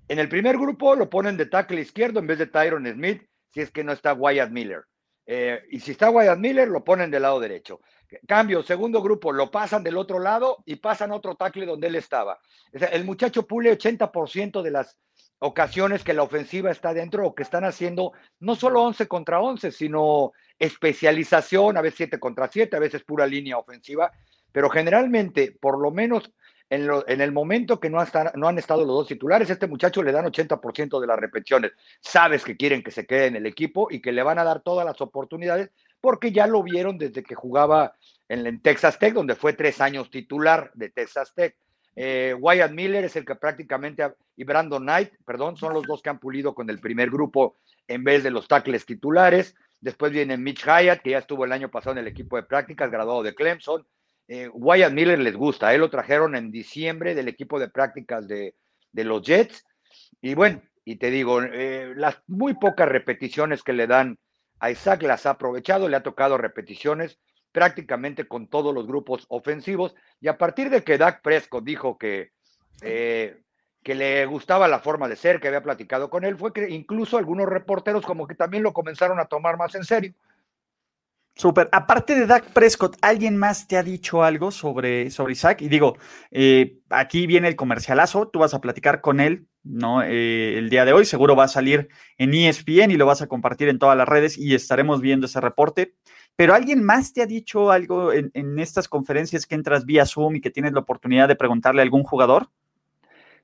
en 0.07 0.19
el 0.19 0.29
primer 0.29 0.57
grupo 0.57 0.95
lo 0.95 1.09
ponen 1.09 1.37
de 1.37 1.45
tackle 1.45 1.81
izquierdo 1.81 2.19
en 2.19 2.27
vez 2.27 2.39
de 2.39 2.47
Tyron 2.47 2.85
Smith, 2.91 3.23
si 3.49 3.61
es 3.61 3.71
que 3.71 3.83
no 3.83 3.91
está 3.91 4.13
Wyatt 4.13 4.51
Miller. 4.51 4.83
Eh, 5.25 5.61
y 5.69 5.79
si 5.79 5.91
está 5.91 6.09
Wyatt 6.09 6.39
Miller, 6.39 6.67
lo 6.67 6.83
ponen 6.83 7.11
del 7.11 7.21
lado 7.21 7.39
derecho. 7.39 7.81
Cambio, 8.27 8.63
segundo 8.63 9.01
grupo, 9.01 9.31
lo 9.31 9.51
pasan 9.51 9.83
del 9.83 9.97
otro 9.97 10.17
lado 10.17 10.63
y 10.65 10.77
pasan 10.77 11.11
otro 11.11 11.35
tackle 11.35 11.65
donde 11.65 11.87
él 11.87 11.95
estaba. 11.95 12.39
el 12.71 13.05
muchacho 13.05 13.45
pule 13.45 13.77
80% 13.77 14.63
de 14.63 14.71
las 14.71 14.97
ocasiones 15.39 16.03
que 16.03 16.13
la 16.13 16.23
ofensiva 16.23 16.71
está 16.71 16.93
dentro 16.93 17.25
o 17.25 17.35
que 17.35 17.43
están 17.43 17.65
haciendo 17.65 18.13
no 18.39 18.55
solo 18.55 18.81
11 18.83 19.07
contra 19.07 19.41
11, 19.41 19.71
sino 19.71 20.33
especialización, 20.57 21.77
a 21.77 21.81
veces 21.81 21.97
7 21.97 22.19
contra 22.19 22.47
7, 22.47 22.75
a 22.75 22.79
veces 22.79 23.03
pura 23.03 23.25
línea 23.25 23.57
ofensiva, 23.57 24.11
pero 24.51 24.69
generalmente, 24.69 25.55
por 25.59 25.79
lo 25.79 25.91
menos 25.91 26.31
en, 26.69 27.21
el 27.21 27.31
momento 27.31 27.79
que 27.79 27.89
no, 27.89 27.99
han 27.99 28.57
estado 28.59 28.85
los 28.85 28.95
dos 28.95 29.07
titulares, 29.07 29.49
este 29.49 29.67
muchacho 29.67 30.03
le 30.03 30.11
dan 30.11 30.25
80% 30.25 30.99
de 30.99 31.07
las 31.07 31.17
repeticiones. 31.17 31.71
Sabes 31.99 32.43
que 32.43 32.55
quieren 32.55 32.83
que 32.83 32.91
se 32.91 33.07
quede 33.07 33.25
en 33.25 33.35
el 33.37 33.47
equipo 33.47 33.87
y 33.89 34.01
que 34.01 34.11
le 34.11 34.21
van 34.21 34.37
a 34.37 34.43
dar 34.43 34.61
todas 34.61 34.85
las 34.85 35.01
oportunidades 35.01 35.71
porque 35.99 36.31
ya 36.31 36.45
lo 36.45 36.61
vieron 36.61 36.97
desde 36.97 37.23
que 37.23 37.33
jugaba 37.33 37.95
en, 38.27 38.61
Texas 38.61 38.99
Tech, 38.99 39.13
donde 39.13 39.35
fue 39.35 39.53
tres 39.53 39.81
años 39.81 40.11
titular 40.11 40.71
de 40.75 40.89
Texas 40.89 41.33
Tech. 41.33 41.55
Eh, 41.95 42.33
Wyatt 42.37 42.71
Miller 42.71 43.03
es 43.03 43.15
el 43.15 43.25
que 43.25 43.35
prácticamente, 43.35 44.03
y 44.35 44.43
Brandon 44.43 44.81
Knight, 44.81 45.11
perdón, 45.25 45.57
son 45.57 45.73
los 45.73 45.83
dos 45.83 46.01
que 46.01 46.09
han 46.09 46.19
pulido 46.19 46.53
con 46.53 46.69
el 46.69 46.79
primer 46.79 47.09
grupo 47.09 47.57
en 47.87 48.03
vez 48.03 48.23
de 48.23 48.31
los 48.31 48.47
tackles 48.47 48.85
titulares. 48.85 49.55
Después 49.81 50.11
viene 50.11 50.37
Mitch 50.37 50.65
Hyatt, 50.65 51.01
que 51.01 51.11
ya 51.11 51.19
estuvo 51.19 51.45
el 51.45 51.51
año 51.51 51.69
pasado 51.69 51.93
en 51.93 51.99
el 51.99 52.07
equipo 52.07 52.35
de 52.35 52.43
prácticas, 52.43 52.91
graduado 52.91 53.23
de 53.23 53.35
Clemson. 53.35 53.85
Eh, 54.27 54.47
Wyatt 54.49 54.93
Miller 54.93 55.19
les 55.19 55.35
gusta, 55.35 55.73
él 55.73 55.81
lo 55.81 55.89
trajeron 55.89 56.35
en 56.35 56.51
diciembre 56.51 57.15
del 57.15 57.27
equipo 57.27 57.59
de 57.59 57.69
prácticas 57.69 58.27
de, 58.27 58.53
los 58.93 59.23
Jets. 59.23 59.65
Y 60.21 60.35
bueno, 60.35 60.61
y 60.85 60.97
te 60.97 61.09
digo, 61.09 61.41
eh, 61.41 61.93
las 61.95 62.21
muy 62.27 62.53
pocas 62.53 62.87
repeticiones 62.87 63.63
que 63.63 63.73
le 63.73 63.87
dan 63.87 64.19
a 64.59 64.71
Isaac 64.71 65.01
las 65.03 65.25
ha 65.25 65.31
aprovechado, 65.31 65.89
le 65.89 65.97
ha 65.97 66.03
tocado 66.03 66.37
repeticiones 66.37 67.19
prácticamente 67.51 68.27
con 68.27 68.47
todos 68.47 68.73
los 68.73 68.87
grupos 68.87 69.25
ofensivos. 69.29 69.95
Y 70.21 70.27
a 70.27 70.37
partir 70.37 70.69
de 70.69 70.83
que 70.83 70.97
Dak 70.97 71.21
Prescott 71.21 71.63
dijo 71.63 71.97
que, 71.97 72.31
eh, 72.81 73.41
que 73.83 73.95
le 73.95 74.25
gustaba 74.25 74.67
la 74.67 74.79
forma 74.79 75.07
de 75.07 75.15
ser, 75.15 75.39
que 75.39 75.47
había 75.47 75.63
platicado 75.63 76.09
con 76.09 76.23
él, 76.23 76.37
fue 76.37 76.53
que 76.53 76.69
incluso 76.69 77.17
algunos 77.17 77.47
reporteros 77.47 78.05
como 78.05 78.27
que 78.27 78.35
también 78.35 78.63
lo 78.63 78.73
comenzaron 78.73 79.19
a 79.19 79.25
tomar 79.25 79.57
más 79.57 79.75
en 79.75 79.83
serio. 79.83 80.13
Súper. 81.39 81.69
Aparte 81.71 82.15
de 82.15 82.25
Dak 82.25 82.51
Prescott, 82.51 82.97
¿alguien 83.01 83.37
más 83.37 83.65
te 83.65 83.77
ha 83.77 83.83
dicho 83.83 84.23
algo 84.23 84.51
sobre, 84.51 85.09
sobre 85.09 85.31
Isaac? 85.31 85.61
Y 85.61 85.69
digo, 85.69 85.97
eh, 86.31 86.79
aquí 86.89 87.27
viene 87.27 87.47
el 87.47 87.55
comercialazo, 87.55 88.27
tú 88.27 88.39
vas 88.39 88.53
a 88.53 88.59
platicar 88.59 88.99
con 88.99 89.21
él, 89.21 89.47
¿no? 89.63 90.03
Eh, 90.03 90.57
el 90.57 90.69
día 90.69 90.83
de 90.83 90.91
hoy, 90.91 91.05
seguro 91.05 91.37
va 91.37 91.45
a 91.45 91.47
salir 91.47 91.87
en 92.17 92.33
ESPN 92.33 92.91
y 92.91 92.97
lo 92.97 93.05
vas 93.05 93.21
a 93.21 93.27
compartir 93.27 93.69
en 93.69 93.79
todas 93.79 93.95
las 93.95 94.09
redes 94.09 94.37
y 94.37 94.53
estaremos 94.53 94.99
viendo 94.99 95.27
ese 95.27 95.39
reporte. 95.39 95.93
Pero 96.39 96.53
¿alguien 96.53 96.81
más 96.81 97.11
te 97.11 97.21
ha 97.21 97.25
dicho 97.25 97.69
algo 97.69 98.13
en, 98.13 98.59
estas 98.59 98.87
conferencias 98.87 99.45
que 99.45 99.55
entras 99.55 99.85
vía 99.85 100.05
Zoom 100.05 100.37
y 100.37 100.39
que 100.39 100.49
tienes 100.49 100.71
la 100.71 100.79
oportunidad 100.79 101.27
de 101.27 101.35
preguntarle 101.35 101.81
a 101.81 101.83
algún 101.83 102.03
jugador? 102.03 102.47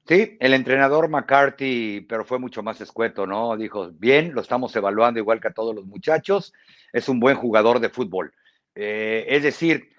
Sí, 0.07 0.37
el 0.39 0.53
entrenador 0.53 1.09
McCarthy, 1.09 2.05
pero 2.07 2.23
fue 2.23 2.39
mucho 2.39 2.63
más 2.63 2.79
escueto, 2.79 3.27
¿no? 3.27 3.57
Dijo, 3.57 3.91
bien, 3.91 4.33
lo 4.33 4.39
estamos 4.39 4.73
evaluando 4.77 5.19
igual 5.19 5.41
que 5.41 5.49
a 5.49 5.53
todos 5.53 5.75
los 5.75 5.85
muchachos, 5.85 6.53
es 6.93 7.09
un 7.09 7.19
buen 7.19 7.35
jugador 7.35 7.81
de 7.81 7.89
fútbol. 7.89 8.33
Eh, 8.75 9.25
es 9.27 9.43
decir, 9.43 9.89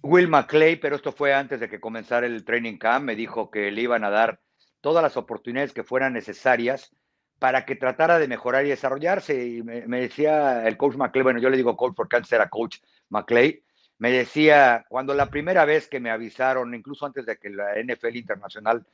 Will 0.00 0.28
McClay, 0.28 0.76
pero 0.76 0.96
esto 0.96 1.12
fue 1.12 1.34
antes 1.34 1.60
de 1.60 1.68
que 1.68 1.80
comenzara 1.80 2.26
el 2.26 2.46
training 2.46 2.78
camp, 2.78 3.04
me 3.04 3.14
dijo 3.14 3.50
que 3.50 3.70
le 3.70 3.82
iban 3.82 4.04
a 4.04 4.08
dar 4.08 4.40
todas 4.80 5.02
las 5.02 5.18
oportunidades 5.18 5.74
que 5.74 5.84
fueran 5.84 6.14
necesarias 6.14 6.96
para 7.38 7.64
que 7.64 7.76
tratara 7.76 8.18
de 8.18 8.28
mejorar 8.28 8.64
y 8.64 8.70
desarrollarse. 8.70 9.46
Y 9.46 9.62
me, 9.62 10.00
decía 10.00 10.66
el 10.66 10.76
coach 10.76 10.96
McClay, 10.96 11.22
bueno, 11.22 11.40
yo 11.40 11.50
le 11.50 11.56
digo 11.56 11.76
coach 11.76 11.94
porque 11.94 12.16
antes 12.16 12.32
era 12.32 12.48
coach 12.48 12.78
McClay, 13.10 13.62
me 13.98 14.10
decía, 14.10 14.84
cuando 14.88 15.14
la 15.14 15.30
primera 15.30 15.64
vez 15.64 15.88
que 15.88 16.00
me 16.00 16.10
avisaron, 16.10 16.74
incluso 16.74 17.06
antes 17.06 17.24
de 17.24 17.38
que 17.38 17.50
la 17.50 17.74
NFL 17.82 18.16
Internacional 18.16 18.86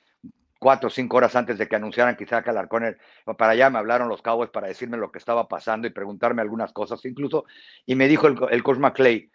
cuatro 0.62 0.86
o 0.86 0.90
cinco 0.90 1.16
horas 1.16 1.34
antes 1.34 1.58
de 1.58 1.66
que 1.66 1.74
anunciaran 1.74 2.16
quizá 2.16 2.40
que 2.40 2.50
Alarcón 2.50 2.96
para 3.36 3.50
allá 3.50 3.68
me 3.68 3.80
hablaron 3.80 4.08
los 4.08 4.22
Cowboys 4.22 4.50
para 4.50 4.68
decirme 4.68 4.96
lo 4.96 5.10
que 5.10 5.18
estaba 5.18 5.48
pasando 5.48 5.88
y 5.88 5.90
preguntarme 5.90 6.40
algunas 6.40 6.72
cosas 6.72 7.04
incluso, 7.04 7.46
y 7.84 7.96
me 7.96 8.06
dijo 8.06 8.28
el, 8.28 8.38
el 8.48 8.62
coach 8.62 8.78
McClay, 8.78 9.28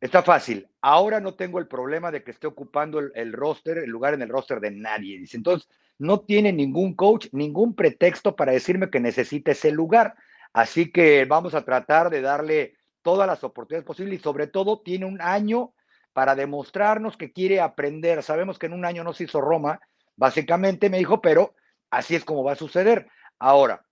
está 0.00 0.22
fácil, 0.22 0.68
ahora 0.82 1.18
no 1.18 1.34
tengo 1.34 1.58
el 1.58 1.66
problema 1.66 2.10
de 2.10 2.22
que 2.22 2.30
esté 2.30 2.46
ocupando 2.46 2.98
el, 2.98 3.32
roster, 3.32 3.78
el 3.78 3.88
lugar 3.88 4.12
en 4.12 4.20
el 4.20 4.28
roster 4.28 4.60
de 4.60 4.70
nadie, 4.70 5.18
dice, 5.18 5.38
entonces 5.38 5.66
no 5.98 6.20
tiene 6.20 6.52
ningún 6.52 6.94
coach, 6.94 7.28
ningún 7.32 7.74
pretexto 7.74 8.36
para 8.36 8.52
decirme 8.52 8.90
que 8.90 9.00
necesite 9.00 9.52
ese 9.52 9.70
lugar, 9.70 10.14
así 10.52 10.90
que 10.92 11.24
vamos 11.24 11.54
a 11.54 11.64
tratar 11.64 12.10
de 12.10 12.20
darle 12.20 12.74
todas 13.02 13.26
las 13.26 13.44
oportunidades 13.44 13.86
posibles 13.86 14.20
y 14.20 14.22
sobre 14.22 14.46
todo 14.46 14.80
tiene 14.80 15.06
un 15.06 15.20
año 15.20 15.72
para 16.12 16.34
demostrarnos 16.34 17.16
que 17.16 17.32
quiere 17.32 17.60
aprender, 17.60 18.22
sabemos 18.22 18.58
que 18.58 18.66
en 18.66 18.72
un 18.72 18.84
año 18.84 19.04
no 19.04 19.12
se 19.12 19.24
hizo 19.24 19.40
Roma, 19.40 19.80
Básicamente 20.16 20.88
me 20.88 20.98
dijo, 20.98 21.20
pero 21.20 21.54
así 21.90 22.14
es 22.16 22.24
como 22.24 22.42
va 22.42 22.52
a 22.52 22.56
suceder. 22.56 23.08
Ahora, 23.38 23.84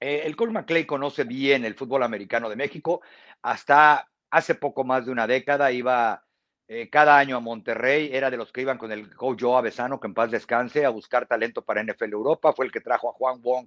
eh, 0.00 0.22
el 0.24 0.36
Cole 0.36 0.52
McClay 0.52 0.84
conoce 0.84 1.24
bien 1.24 1.64
el 1.64 1.76
fútbol 1.76 2.02
americano 2.02 2.50
de 2.50 2.56
México. 2.56 3.00
Hasta 3.42 4.10
hace 4.30 4.56
poco 4.56 4.84
más 4.84 5.06
de 5.06 5.12
una 5.12 5.26
década 5.26 5.70
iba 5.70 6.24
eh, 6.68 6.88
cada 6.90 7.16
año 7.16 7.36
a 7.36 7.40
Monterrey, 7.40 8.10
era 8.12 8.30
de 8.30 8.36
los 8.36 8.50
que 8.50 8.62
iban 8.62 8.78
con 8.78 8.90
el 8.90 9.14
coach 9.14 9.42
Joe 9.42 9.58
Avesano, 9.58 10.00
que 10.00 10.08
en 10.08 10.14
paz 10.14 10.30
descanse, 10.30 10.84
a 10.84 10.90
buscar 10.90 11.26
talento 11.26 11.62
para 11.62 11.82
NFL 11.82 12.12
Europa, 12.12 12.52
fue 12.52 12.66
el 12.66 12.72
que 12.72 12.80
trajo 12.80 13.08
a 13.08 13.12
Juan 13.12 13.40
Wong 13.40 13.66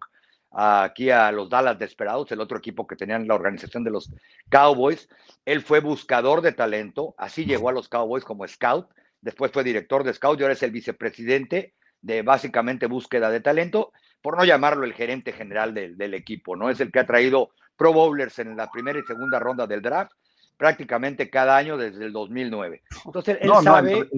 aquí 0.51 1.10
a 1.10 1.32
los 1.32 1.50
Dallas 1.50 1.77
Desperados, 1.79 2.32
el 2.32 2.41
otro 2.41 2.58
equipo 2.58 2.88
que 2.88 2.96
tenían 2.96 3.27
la 3.27 3.36
organización 3.36 3.84
de 3.84 3.91
los 3.91 4.12
Cowboys. 4.50 5.08
Él 5.46 5.62
fue 5.62 5.79
buscador 5.79 6.41
de 6.41 6.51
talento, 6.51 7.15
así 7.18 7.46
llegó 7.46 7.70
a 7.70 7.74
los 7.74 7.88
Cowboys 7.88 8.25
como 8.25 8.48
scout, 8.48 8.89
después 9.22 9.51
fue 9.51 9.63
director 9.63 10.03
de 10.03 10.13
scout 10.13 10.39
y 10.39 10.44
ahora 10.44 10.53
es 10.53 10.63
el 10.63 10.72
vicepresidente 10.72 11.74
de 12.01 12.22
básicamente 12.22 12.88
búsqueda 12.88 13.29
de 13.29 13.41
talento, 13.41 13.91
por 14.22 14.38
no 14.38 14.44
llamarlo 14.44 14.86
el 14.86 14.94
gerente 14.94 15.32
general 15.32 15.74
del, 15.74 15.98
del 15.98 16.13
equipo, 16.13 16.56
¿no? 16.56 16.70
Es 16.70 16.79
el 16.79 16.91
que 16.91 17.00
ha 17.00 17.06
traído 17.06 17.51
Pro 17.77 17.94
Bowlers 17.94 18.39
en 18.39 18.58
la 18.58 18.70
primera 18.70 19.00
y 19.00 19.03
segunda 19.03 19.39
ronda 19.39 19.68
del 19.68 19.82
draft 19.82 20.12
prácticamente 20.60 21.30
cada 21.30 21.56
año 21.56 21.78
desde 21.78 22.06
el 22.06 22.12
2009. 22.12 22.84
Entonces, 23.06 23.38
él 23.39 23.50
sabe... 23.63 24.10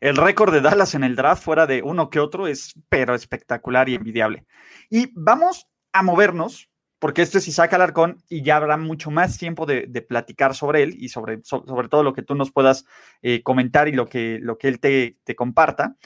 el, 0.00 0.16
récord, 0.16 0.50
de 0.50 0.62
Dallas 0.62 0.94
en 0.94 1.04
el 1.04 1.14
draft 1.14 1.44
fuera 1.44 1.66
de 1.66 1.82
uno 1.82 2.08
que 2.08 2.18
otro 2.18 2.46
es 2.46 2.72
pero 2.88 3.14
espectacular 3.14 3.86
y 3.90 3.94
envidiable. 3.94 4.46
Y 4.88 5.12
vamos 5.14 5.68
a 5.92 6.02
movernos, 6.02 6.70
porque 6.98 7.20
esto 7.20 7.36
es 7.36 7.46
Isaac 7.46 7.74
Alarcón 7.74 8.22
y 8.26 8.42
ya 8.42 8.56
habrá 8.56 8.78
mucho 8.78 9.10
más 9.10 9.36
tiempo 9.36 9.66
de, 9.66 9.86
platicar 10.08 10.54
sobre 10.54 10.82
él 10.82 10.94
y 10.98 11.10
sobre, 11.10 11.44
sobre 11.44 11.88
todo 11.88 12.02
lo 12.02 12.14
que 12.14 12.22
tú 12.22 12.34
nos 12.34 12.50
puedas 12.50 12.86
eh, 13.20 13.42
comentar 13.42 13.86
y 13.86 13.92
lo 13.92 14.06
que, 14.06 14.38
lo 14.40 14.56
que 14.56 14.68
él 14.68 14.80
te, 14.80 15.18
te 15.24 15.36
comparta. 15.36 15.96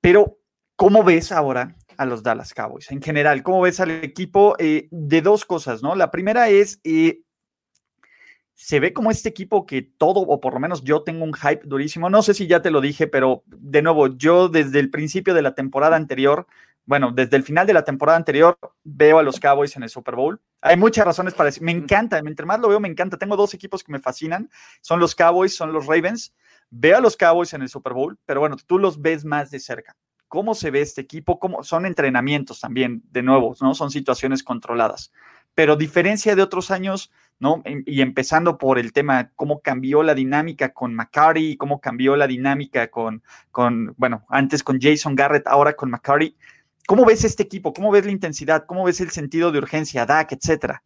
Pero, 0.00 0.40
¿cómo 0.74 1.04
ves 1.04 1.30
ahora 1.30 1.76
a 1.96 2.06
los 2.06 2.24
Dallas 2.24 2.54
Cowboys 2.54 2.90
en 2.90 3.00
general? 3.00 3.44
¿Cómo 3.44 3.60
ves 3.60 3.78
al 3.78 3.92
equipo? 3.92 4.56
Eh, 4.58 4.88
de 4.90 5.22
dos 5.22 5.44
cosas, 5.44 5.80
¿no? 5.80 5.94
La 5.94 6.10
primera 6.10 6.48
es, 6.48 6.80
eh, 6.82 7.20
se 8.62 8.78
ve 8.78 8.92
como 8.92 9.10
este 9.10 9.28
equipo 9.28 9.66
que 9.66 9.82
todo, 9.82 10.20
o 10.20 10.40
por 10.40 10.54
lo 10.54 10.60
menos 10.60 10.84
yo 10.84 11.02
tengo 11.02 11.24
un 11.24 11.34
hype 11.34 11.62
durísimo. 11.64 12.08
No 12.08 12.22
sé 12.22 12.32
si 12.32 12.46
ya 12.46 12.62
te 12.62 12.70
lo 12.70 12.80
dije, 12.80 13.08
pero 13.08 13.42
de 13.48 13.82
nuevo, 13.82 14.16
yo 14.16 14.48
desde 14.48 14.78
el 14.78 14.88
principio 14.88 15.34
de 15.34 15.42
la 15.42 15.56
temporada 15.56 15.96
anterior, 15.96 16.46
bueno, 16.86 17.10
desde 17.10 17.36
el 17.36 17.42
final 17.42 17.66
de 17.66 17.72
la 17.72 17.82
temporada 17.82 18.16
anterior, 18.16 18.56
veo 18.84 19.18
a 19.18 19.24
los 19.24 19.40
Cowboys 19.40 19.74
en 19.74 19.82
el 19.82 19.88
Super 19.88 20.14
Bowl. 20.14 20.40
Hay 20.60 20.76
muchas 20.76 21.04
razones 21.04 21.34
para 21.34 21.46
decir, 21.46 21.64
me 21.64 21.72
encanta, 21.72 22.22
mientras 22.22 22.46
más 22.46 22.60
lo 22.60 22.68
veo, 22.68 22.78
me 22.78 22.86
encanta. 22.86 23.16
Tengo 23.16 23.36
dos 23.36 23.52
equipos 23.52 23.82
que 23.82 23.90
me 23.90 23.98
fascinan, 23.98 24.48
son 24.80 25.00
los 25.00 25.16
Cowboys, 25.16 25.56
son 25.56 25.72
los 25.72 25.86
Ravens. 25.86 26.32
Veo 26.70 26.98
a 26.98 27.00
los 27.00 27.16
Cowboys 27.16 27.54
en 27.54 27.62
el 27.62 27.68
Super 27.68 27.94
Bowl, 27.94 28.16
pero 28.26 28.38
bueno, 28.38 28.56
tú 28.64 28.78
los 28.78 29.02
ves 29.02 29.24
más 29.24 29.50
de 29.50 29.58
cerca. 29.58 29.96
¿Cómo 30.28 30.54
se 30.54 30.70
ve 30.70 30.82
este 30.82 31.00
equipo? 31.00 31.40
¿Cómo? 31.40 31.64
Son 31.64 31.84
entrenamientos 31.84 32.60
también, 32.60 33.02
de 33.10 33.24
nuevo, 33.24 33.56
¿no? 33.60 33.74
Son 33.74 33.90
situaciones 33.90 34.44
controladas. 34.44 35.10
Pero 35.54 35.76
diferencia 35.76 36.34
de 36.34 36.42
otros 36.42 36.70
años, 36.70 37.10
¿no? 37.38 37.60
Em, 37.64 37.82
y 37.86 38.00
empezando 38.00 38.58
por 38.58 38.78
el 38.78 38.92
tema, 38.92 39.30
cómo 39.36 39.60
cambió 39.60 40.02
la 40.02 40.14
dinámica 40.14 40.72
con 40.72 40.94
McCarty, 40.94 41.56
cómo 41.56 41.80
cambió 41.80 42.16
la 42.16 42.26
dinámica 42.26 42.88
con, 42.88 43.22
con, 43.50 43.94
bueno, 43.96 44.24
antes 44.28 44.62
con 44.62 44.80
Jason 44.80 45.14
Garrett, 45.14 45.46
ahora 45.46 45.74
con 45.74 45.90
McCarty. 45.90 46.34
¿Cómo 46.86 47.04
ves 47.04 47.24
este 47.24 47.42
equipo? 47.42 47.72
¿Cómo 47.72 47.90
ves 47.90 48.04
la 48.04 48.12
intensidad? 48.12 48.64
¿Cómo 48.66 48.84
ves 48.84 49.00
el 49.00 49.10
sentido 49.10 49.52
de 49.52 49.58
urgencia, 49.58 50.06
DAC, 50.06 50.32
etcétera? 50.32 50.82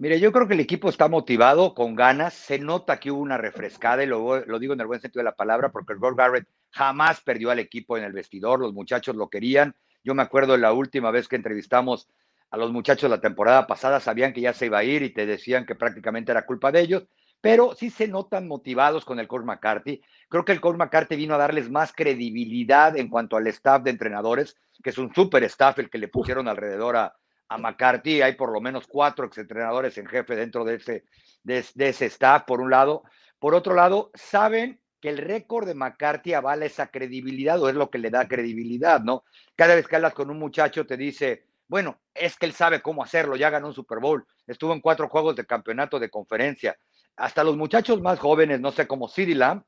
Mire, 0.00 0.20
yo 0.20 0.30
creo 0.30 0.46
que 0.46 0.54
el 0.54 0.60
equipo 0.60 0.88
está 0.88 1.08
motivado, 1.08 1.74
con 1.74 1.96
ganas. 1.96 2.32
Se 2.32 2.58
nota 2.60 3.00
que 3.00 3.10
hubo 3.10 3.20
una 3.20 3.36
refrescada, 3.36 4.04
y 4.04 4.06
lo, 4.06 4.46
lo 4.46 4.58
digo 4.60 4.72
en 4.72 4.80
el 4.80 4.86
buen 4.86 5.00
sentido 5.00 5.20
de 5.20 5.24
la 5.24 5.34
palabra, 5.34 5.70
porque 5.70 5.92
el 5.92 5.98
Gord 5.98 6.16
Garrett 6.16 6.46
jamás 6.70 7.20
perdió 7.20 7.50
al 7.50 7.58
equipo 7.58 7.98
en 7.98 8.04
el 8.04 8.12
vestidor. 8.12 8.60
Los 8.60 8.72
muchachos 8.72 9.16
lo 9.16 9.28
querían. 9.28 9.74
Yo 10.04 10.14
me 10.14 10.22
acuerdo 10.22 10.52
de 10.52 10.60
la 10.60 10.72
última 10.72 11.10
vez 11.10 11.26
que 11.26 11.36
entrevistamos 11.36 12.08
a 12.50 12.56
los 12.56 12.72
muchachos 12.72 13.10
la 13.10 13.20
temporada 13.20 13.66
pasada, 13.66 14.00
sabían 14.00 14.32
que 14.32 14.40
ya 14.40 14.52
se 14.52 14.66
iba 14.66 14.78
a 14.78 14.84
ir 14.84 15.02
y 15.02 15.12
te 15.12 15.26
decían 15.26 15.66
que 15.66 15.74
prácticamente 15.74 16.32
era 16.32 16.46
culpa 16.46 16.72
de 16.72 16.80
ellos, 16.80 17.04
pero 17.40 17.74
sí 17.74 17.90
se 17.90 18.08
notan 18.08 18.48
motivados 18.48 19.04
con 19.04 19.20
el 19.20 19.28
coach 19.28 19.44
McCarthy. 19.44 20.02
Creo 20.28 20.44
que 20.44 20.52
el 20.52 20.60
coach 20.60 20.76
McCarthy 20.76 21.16
vino 21.16 21.34
a 21.34 21.38
darles 21.38 21.70
más 21.70 21.92
credibilidad 21.92 22.96
en 22.96 23.08
cuanto 23.08 23.36
al 23.36 23.46
staff 23.46 23.82
de 23.82 23.90
entrenadores, 23.90 24.56
que 24.82 24.90
es 24.90 24.98
un 24.98 25.14
super 25.14 25.44
staff 25.44 25.78
el 25.78 25.90
que 25.90 25.98
le 25.98 26.08
pusieron 26.08 26.48
alrededor 26.48 26.96
a, 26.96 27.14
a 27.48 27.58
McCarthy. 27.58 28.22
Hay 28.22 28.34
por 28.34 28.52
lo 28.52 28.60
menos 28.60 28.86
cuatro 28.86 29.26
exentrenadores 29.26 29.96
en 29.98 30.06
jefe 30.06 30.34
dentro 30.34 30.64
de 30.64 30.76
ese, 30.76 31.04
de, 31.42 31.64
de 31.74 31.88
ese 31.88 32.06
staff, 32.06 32.44
por 32.44 32.60
un 32.60 32.70
lado. 32.70 33.04
Por 33.38 33.54
otro 33.54 33.74
lado, 33.74 34.10
saben 34.14 34.80
que 35.00 35.10
el 35.10 35.18
récord 35.18 35.66
de 35.66 35.74
McCarthy 35.74 36.34
avala 36.34 36.64
esa 36.64 36.88
credibilidad 36.88 37.62
o 37.62 37.68
es 37.68 37.76
lo 37.76 37.88
que 37.88 37.98
le 37.98 38.10
da 38.10 38.26
credibilidad, 38.26 39.00
¿no? 39.00 39.22
Cada 39.54 39.76
vez 39.76 39.86
que 39.86 39.94
hablas 39.94 40.14
con 40.14 40.28
un 40.28 40.40
muchacho 40.40 40.86
te 40.86 40.96
dice, 40.96 41.44
bueno, 41.68 42.00
es 42.14 42.36
que 42.36 42.46
él 42.46 42.54
sabe 42.54 42.80
cómo 42.80 43.02
hacerlo, 43.04 43.36
ya 43.36 43.50
ganó 43.50 43.68
un 43.68 43.74
Super 43.74 43.98
Bowl, 43.98 44.26
estuvo 44.46 44.72
en 44.72 44.80
cuatro 44.80 45.08
juegos 45.08 45.36
de 45.36 45.46
campeonato 45.46 45.98
de 45.98 46.10
conferencia. 46.10 46.76
Hasta 47.16 47.44
los 47.44 47.56
muchachos 47.56 48.00
más 48.00 48.18
jóvenes, 48.18 48.60
no 48.60 48.72
sé, 48.72 48.86
como 48.86 49.08
CD 49.08 49.34
Lamb, 49.34 49.62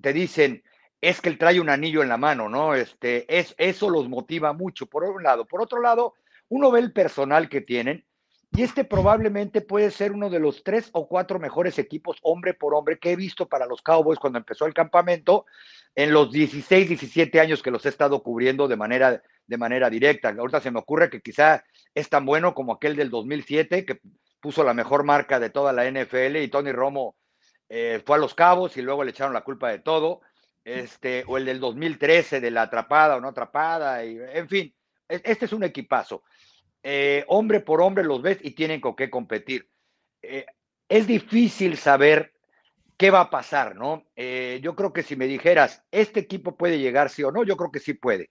te 0.00 0.12
dicen, 0.12 0.62
es 1.00 1.20
que 1.20 1.28
él 1.28 1.38
trae 1.38 1.60
un 1.60 1.70
anillo 1.70 2.02
en 2.02 2.08
la 2.08 2.16
mano, 2.16 2.48
¿no? 2.48 2.74
Este, 2.74 3.24
es, 3.38 3.54
eso 3.56 3.88
los 3.88 4.08
motiva 4.08 4.52
mucho, 4.52 4.86
por 4.86 5.04
un 5.04 5.22
lado. 5.22 5.46
Por 5.46 5.62
otro 5.62 5.80
lado, 5.80 6.14
uno 6.48 6.70
ve 6.70 6.80
el 6.80 6.92
personal 6.92 7.48
que 7.48 7.60
tienen 7.60 8.04
y 8.50 8.62
este 8.62 8.84
probablemente 8.84 9.60
puede 9.60 9.90
ser 9.90 10.12
uno 10.12 10.30
de 10.30 10.40
los 10.40 10.64
tres 10.64 10.88
o 10.92 11.06
cuatro 11.06 11.38
mejores 11.38 11.78
equipos 11.78 12.18
hombre 12.22 12.54
por 12.54 12.74
hombre 12.74 12.98
que 12.98 13.12
he 13.12 13.16
visto 13.16 13.46
para 13.46 13.66
los 13.66 13.82
Cowboys 13.82 14.18
cuando 14.18 14.38
empezó 14.38 14.66
el 14.66 14.74
campamento 14.74 15.46
en 15.94 16.12
los 16.12 16.32
16, 16.32 16.88
17 16.88 17.40
años 17.40 17.62
que 17.62 17.70
los 17.70 17.84
he 17.84 17.90
estado 17.90 18.22
cubriendo 18.22 18.66
de 18.66 18.76
manera 18.76 19.22
de 19.46 19.56
manera 19.56 19.90
directa. 19.90 20.28
Ahorita 20.28 20.60
se 20.60 20.70
me 20.70 20.78
ocurre 20.78 21.10
que 21.10 21.20
quizá 21.20 21.64
es 21.94 22.08
tan 22.08 22.24
bueno 22.24 22.54
como 22.54 22.74
aquel 22.74 22.96
del 22.96 23.10
2007, 23.10 23.84
que 23.84 24.00
puso 24.40 24.62
la 24.62 24.74
mejor 24.74 25.04
marca 25.04 25.40
de 25.40 25.50
toda 25.50 25.72
la 25.72 25.90
NFL 25.90 26.36
y 26.36 26.48
Tony 26.48 26.70
Romo 26.70 27.16
eh, 27.68 28.02
fue 28.04 28.16
a 28.16 28.20
los 28.20 28.34
cabos 28.34 28.76
y 28.76 28.82
luego 28.82 29.04
le 29.04 29.10
echaron 29.10 29.32
la 29.32 29.42
culpa 29.42 29.70
de 29.70 29.80
todo. 29.80 30.20
Este, 30.64 31.24
o 31.26 31.38
el 31.38 31.46
del 31.46 31.60
2013 31.60 32.40
de 32.40 32.50
la 32.50 32.62
atrapada 32.62 33.16
o 33.16 33.20
no 33.20 33.28
atrapada, 33.28 34.04
y, 34.04 34.18
en 34.20 34.48
fin, 34.50 34.74
e, 35.08 35.22
este 35.24 35.46
es 35.46 35.52
un 35.54 35.64
equipazo. 35.64 36.24
Eh, 36.82 37.24
hombre 37.28 37.60
por 37.60 37.80
hombre 37.80 38.04
los 38.04 38.22
ves 38.22 38.38
y 38.42 38.52
tienen 38.52 38.80
con 38.80 38.96
qué 38.96 39.10
competir. 39.10 39.68
Eh, 40.22 40.46
es 40.88 41.06
difícil 41.06 41.76
saber 41.76 42.32
qué 42.96 43.10
va 43.10 43.20
a 43.20 43.30
pasar, 43.30 43.76
¿no? 43.76 44.04
yo 44.16 44.74
creo 44.74 44.92
que 44.92 45.04
si 45.04 45.14
me 45.14 45.28
dijeras, 45.28 45.84
este 45.92 46.18
equipo 46.18 46.56
puede 46.56 46.80
llegar 46.80 47.10
sí 47.10 47.22
o 47.22 47.30
no, 47.30 47.44
yo 47.44 47.56
creo 47.56 47.70
que 47.70 47.78
sí 47.78 47.94
puede. 47.94 48.30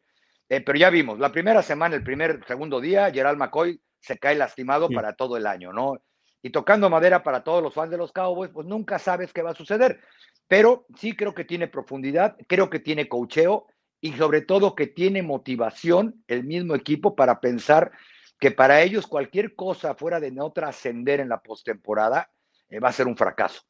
Eh, 0.49 0.61
pero 0.61 0.77
ya 0.77 0.89
vimos, 0.89 1.19
la 1.19 1.31
primera 1.31 1.61
semana, 1.61 1.95
el 1.95 2.03
primer, 2.03 2.43
segundo 2.47 2.79
día, 2.79 3.11
Gerald 3.11 3.37
McCoy 3.37 3.81
se 3.99 4.17
cae 4.17 4.35
lastimado 4.35 4.89
para 4.89 5.13
todo 5.13 5.35
el 5.35 5.45
año, 5.45 5.73
¿no? 5.73 6.01
Y 6.41 6.51
tocando 6.51 6.89
madera 6.89 7.23
para 7.23 7.43
todos 7.43 7.61
los 7.61 7.73
fans 7.73 7.91
de 7.91 7.97
los 7.97 8.13
Cowboys, 8.13 8.51
pues 8.51 8.65
nunca 8.65 8.99
sabes 8.99 9.33
qué 9.33 9.41
va 9.41 9.51
a 9.51 9.55
suceder. 9.55 9.99
Pero 10.47 10.85
sí 10.95 11.13
creo 11.13 11.33
que 11.33 11.43
tiene 11.43 11.67
profundidad, 11.67 12.37
creo 12.47 12.69
que 12.69 12.79
tiene 12.79 13.09
cocheo 13.09 13.67
y 13.99 14.13
sobre 14.13 14.41
todo 14.41 14.75
que 14.75 14.87
tiene 14.87 15.21
motivación 15.21 16.23
el 16.27 16.45
mismo 16.45 16.75
equipo 16.75 17.15
para 17.15 17.41
pensar 17.41 17.91
que 18.39 18.51
para 18.51 18.81
ellos 18.81 19.07
cualquier 19.07 19.55
cosa 19.55 19.95
fuera 19.95 20.19
de 20.19 20.31
no 20.31 20.51
trascender 20.51 21.19
en 21.19 21.29
la 21.29 21.41
postemporada 21.41 22.29
eh, 22.69 22.79
va 22.79 22.89
a 22.89 22.93
ser 22.93 23.07
un 23.07 23.17
fracaso. 23.17 23.61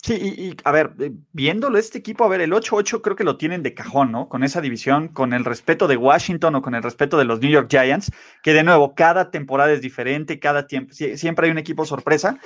Sí, 0.00 0.14
y, 0.14 0.56
a 0.62 0.70
ver, 0.70 0.94
eh, 1.00 1.10
viéndolo 1.32 1.76
este 1.76 1.98
equipo, 1.98 2.24
a 2.24 2.28
ver, 2.28 2.40
el 2.40 2.52
8-8 2.52 3.02
creo 3.02 3.16
que 3.16 3.24
lo 3.24 3.36
tienen 3.36 3.64
de 3.64 3.74
cajón, 3.74 4.12
¿no? 4.12 4.28
Con 4.28 4.44
esa 4.44 4.60
división, 4.60 5.08
con 5.08 5.32
el 5.32 5.44
respeto 5.44 5.88
de 5.88 5.96
Washington 5.96 6.54
o 6.54 6.62
con 6.62 6.76
el 6.76 6.84
respeto 6.84 7.18
de 7.18 7.24
los 7.24 7.40
New 7.40 7.50
York 7.50 7.68
Giants, 7.68 8.12
que 8.44 8.52
de 8.52 8.62
nuevo, 8.62 8.94
cada 8.94 9.32
temporada 9.32 9.72
es 9.72 9.80
diferente, 9.80 10.38
cada 10.38 10.68
tiempo, 10.68 10.94
siempre 10.94 11.46
hay 11.46 11.50
un 11.50 11.58
equipo 11.58 11.84
sorpresa, 11.84 12.38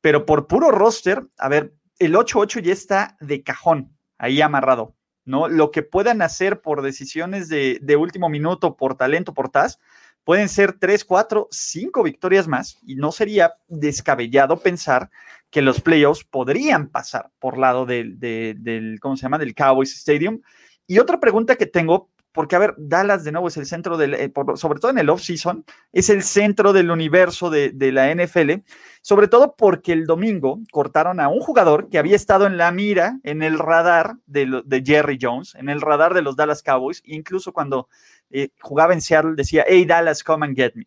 pero 0.00 0.24
por 0.24 0.46
puro 0.46 0.70
roster, 0.70 1.26
a 1.36 1.48
ver, 1.48 1.74
el 1.98 2.14
8-8 2.14 2.62
ya 2.62 2.72
está 2.72 3.16
de 3.20 3.42
cajón, 3.42 3.92
ahí 4.16 4.40
amarrado, 4.40 4.94
¿no? 5.24 5.48
Lo 5.48 5.72
que 5.72 5.82
puedan 5.82 6.22
hacer 6.22 6.60
por 6.60 6.80
decisiones 6.80 7.48
de, 7.48 7.80
de 7.82 7.96
último 7.96 8.28
minuto, 8.28 8.76
por 8.76 8.94
talento, 8.94 9.34
por 9.34 9.48
TAS, 9.48 9.80
pueden 10.24 10.48
ser 10.48 10.74
3, 10.74 11.04
4, 11.04 11.48
5 11.50 12.02
victorias 12.02 12.46
más, 12.46 12.78
y 12.86 12.96
no 12.96 13.12
sería 13.12 13.54
descabellado 13.68 14.58
pensar 14.58 15.10
que 15.50 15.62
los 15.62 15.80
playoffs 15.80 16.24
podrían 16.24 16.88
pasar 16.88 17.30
por 17.38 17.58
lado 17.58 17.86
del, 17.86 18.18
del, 18.20 18.98
¿cómo 19.00 19.16
se 19.16 19.22
llama? 19.22 19.38
Del 19.38 19.54
Cowboys 19.54 19.96
Stadium. 19.96 20.40
Y 20.86 20.98
otra 20.98 21.18
pregunta 21.20 21.56
que 21.56 21.66
tengo, 21.66 22.10
porque 22.32 22.56
a 22.56 22.58
ver, 22.58 22.74
Dallas 22.78 23.24
de 23.24 23.32
nuevo 23.32 23.48
es 23.48 23.56
el 23.56 23.66
centro 23.66 23.96
del, 23.96 24.14
eh, 24.14 24.32
sobre 24.54 24.78
todo 24.78 24.90
en 24.90 24.98
el 24.98 25.10
off-season, 25.10 25.64
es 25.92 26.10
el 26.10 26.22
centro 26.22 26.72
del 26.72 26.90
universo 26.90 27.50
de, 27.50 27.70
de, 27.70 27.92
la 27.92 28.14
NFL, 28.14 28.62
sobre 29.02 29.28
todo 29.28 29.54
porque 29.56 29.92
el 29.92 30.06
domingo 30.06 30.60
cortaron 30.70 31.20
a 31.20 31.28
un 31.28 31.40
jugador 31.40 31.88
que 31.88 31.98
había 31.98 32.16
estado 32.16 32.46
en 32.46 32.56
la 32.56 32.70
mira, 32.72 33.18
en 33.24 33.42
el 33.42 33.58
radar 33.58 34.16
de, 34.26 34.62
de 34.64 34.82
Jerry 34.84 35.18
Jones, 35.20 35.54
en 35.54 35.68
el 35.68 35.80
radar 35.80 36.14
de 36.14 36.22
los 36.22 36.36
Dallas 36.36 36.62
Cowboys, 36.62 37.02
incluso 37.04 37.52
cuando 37.52 37.88
eh, 38.30 38.50
jugaba 38.60 38.92
en 38.92 39.00
Seattle 39.00 39.34
decía, 39.34 39.64
hey 39.66 39.84
Dallas, 39.84 40.22
come 40.22 40.46
and 40.46 40.56
get 40.56 40.72
me. 40.74 40.86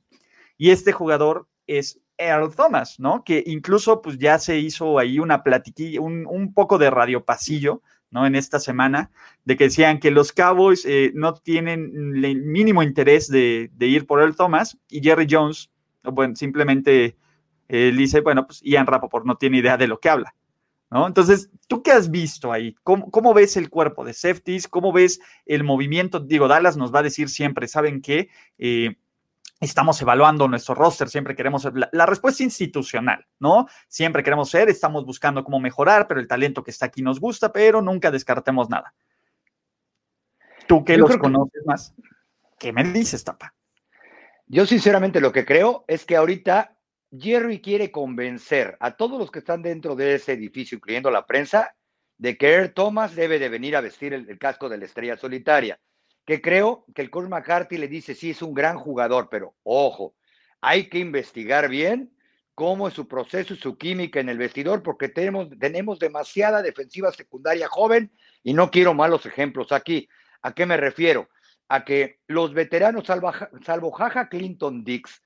Y 0.57 0.71
este 0.71 0.91
jugador 0.91 1.47
es 1.67 1.99
Earl 2.17 2.55
Thomas, 2.55 2.99
¿no? 2.99 3.23
Que 3.23 3.43
incluso 3.45 4.01
pues 4.01 4.17
ya 4.17 4.37
se 4.39 4.57
hizo 4.57 4.99
ahí 4.99 5.19
una 5.19 5.43
platiquilla, 5.43 6.01
un, 6.01 6.53
poco 6.53 6.77
de 6.77 6.89
radio 6.89 7.25
pasillo, 7.25 7.81
¿no? 8.13 8.27
En 8.27 8.35
esta 8.35 8.59
semana, 8.59 9.09
de 9.43 9.57
que 9.57 9.65
decían 9.65 9.99
que 9.99 10.11
los 10.11 10.31
Cowboys 10.31 10.85
eh, 10.85 11.11
no 11.15 11.33
tienen 11.33 11.91
el 12.23 12.43
mínimo 12.43 12.83
interés 12.83 13.27
de, 13.27 13.71
ir 13.79 14.05
por 14.05 14.21
Earl 14.21 14.35
Thomas 14.35 14.77
y 14.87 15.01
Jerry 15.01 15.27
Jones, 15.29 15.71
bueno, 16.03 16.35
simplemente 16.35 17.17
eh, 17.67 17.91
dice, 17.95 18.21
bueno, 18.21 18.45
pues 18.45 18.61
Ian 18.61 18.85
Rappaport 18.85 19.25
no 19.25 19.35
tiene 19.35 19.57
idea 19.57 19.77
de 19.77 19.87
lo 19.87 19.99
que 19.99 20.09
habla, 20.09 20.35
¿no? 20.91 21.07
Entonces, 21.07 21.49
¿tú 21.67 21.81
qué 21.81 21.91
has 21.91 22.11
visto 22.11 22.51
ahí? 22.51 22.75
¿Cómo, 22.83 23.33
ves 23.33 23.57
el 23.57 23.71
cuerpo 23.71 24.05
de 24.05 24.13
safeties? 24.13 24.67
¿Cómo 24.67 24.93
ves 24.93 25.19
el 25.47 25.63
movimiento? 25.63 26.19
Digo, 26.19 26.47
Dallas 26.47 26.77
nos 26.77 26.93
va 26.93 26.99
a 26.99 27.03
decir 27.03 27.29
siempre, 27.29 27.67
¿saben 27.67 28.01
qué? 28.01 28.29
Eh, 28.59 28.95
estamos 29.65 30.01
evaluando 30.01 30.47
nuestro 30.47 30.75
roster, 30.75 31.09
siempre 31.09 31.35
queremos, 31.35 31.65
la, 31.73 31.89
la, 31.91 32.05
respuesta 32.05 32.43
institucional, 32.43 33.25
¿no? 33.39 33.67
Siempre 33.87 34.23
queremos 34.23 34.49
ser, 34.49 34.69
estamos 34.69 35.05
buscando 35.05 35.43
cómo 35.43 35.59
mejorar, 35.59 36.07
pero 36.07 36.19
el 36.19 36.27
talento 36.27 36.63
que 36.63 36.71
está 36.71 36.87
aquí 36.87 37.01
nos 37.01 37.19
gusta, 37.19 37.51
pero 37.51 37.81
nunca 37.81 38.11
descartemos 38.11 38.69
nada. 38.69 38.93
Tú 40.67 40.83
que 40.83 40.97
los 40.97 41.17
conoces 41.17 41.65
más, 41.65 41.93
¿qué 42.57 42.71
me 42.71 42.83
dices, 42.83 43.23
Tapa? 43.23 43.53
Yo 44.47 44.65
sinceramente 44.65 45.21
lo 45.21 45.31
que 45.31 45.45
creo 45.45 45.83
es 45.87 46.05
que 46.05 46.15
ahorita 46.15 46.75
Jerry 47.17 47.61
quiere 47.61 47.91
convencer 47.91 48.77
a 48.79 48.91
todos 48.91 49.19
los 49.19 49.31
que 49.31 49.39
están 49.39 49.61
dentro 49.61 49.95
de 49.95 50.15
ese 50.15 50.33
edificio, 50.33 50.77
incluyendo 50.77 51.11
la 51.11 51.25
prensa, 51.25 51.75
de 52.17 52.37
que 52.37 52.53
Earl 52.53 52.73
Thomas 52.73 53.15
debe 53.15 53.39
de 53.39 53.49
venir 53.49 53.75
a 53.75 53.81
vestir 53.81 54.13
el, 54.13 54.37
casco 54.39 54.69
de 54.69 54.77
la 54.77 54.85
estrella 54.85 55.17
solitaria. 55.17 55.79
Que 56.25 56.41
creo 56.41 56.85
que 56.95 57.01
el 57.01 57.09
coach 57.09 57.27
McCarthy 57.27 57.77
le 57.77 57.87
dice, 57.87 58.15
sí, 58.15 58.31
es 58.31 58.41
un 58.41 58.53
gran 58.53 58.77
jugador, 58.77 59.27
pero 59.29 59.55
ojo, 59.63 60.15
hay 60.61 60.89
que 60.89 60.99
investigar 60.99 61.69
bien 61.69 62.13
cómo 62.55 62.87
es 62.87 62.93
su 62.93 63.07
proceso 63.07 63.53
y 63.53 63.57
su 63.57 63.77
química 63.77 64.19
en 64.19 64.29
el 64.29 64.37
vestidor, 64.37 64.83
porque 64.83 65.09
tenemos, 65.09 65.49
tenemos 65.59 65.99
demasiada 65.99 66.61
defensiva 66.61 67.11
secundaria 67.11 67.67
joven 67.67 68.11
y 68.43 68.53
no 68.53 68.71
quiero 68.71 68.93
malos 68.93 69.25
ejemplos 69.25 69.71
aquí. 69.71 70.07
¿A 70.41 70.53
qué 70.53 70.65
me 70.65 70.77
refiero? 70.77 71.29
A 71.67 71.83
que 71.83 72.19
los 72.27 72.53
veteranos, 72.53 73.07
salvo, 73.07 73.31
salvo 73.65 73.91
Jaja 73.91 74.29
Clinton 74.29 74.83
Dix, 74.83 75.23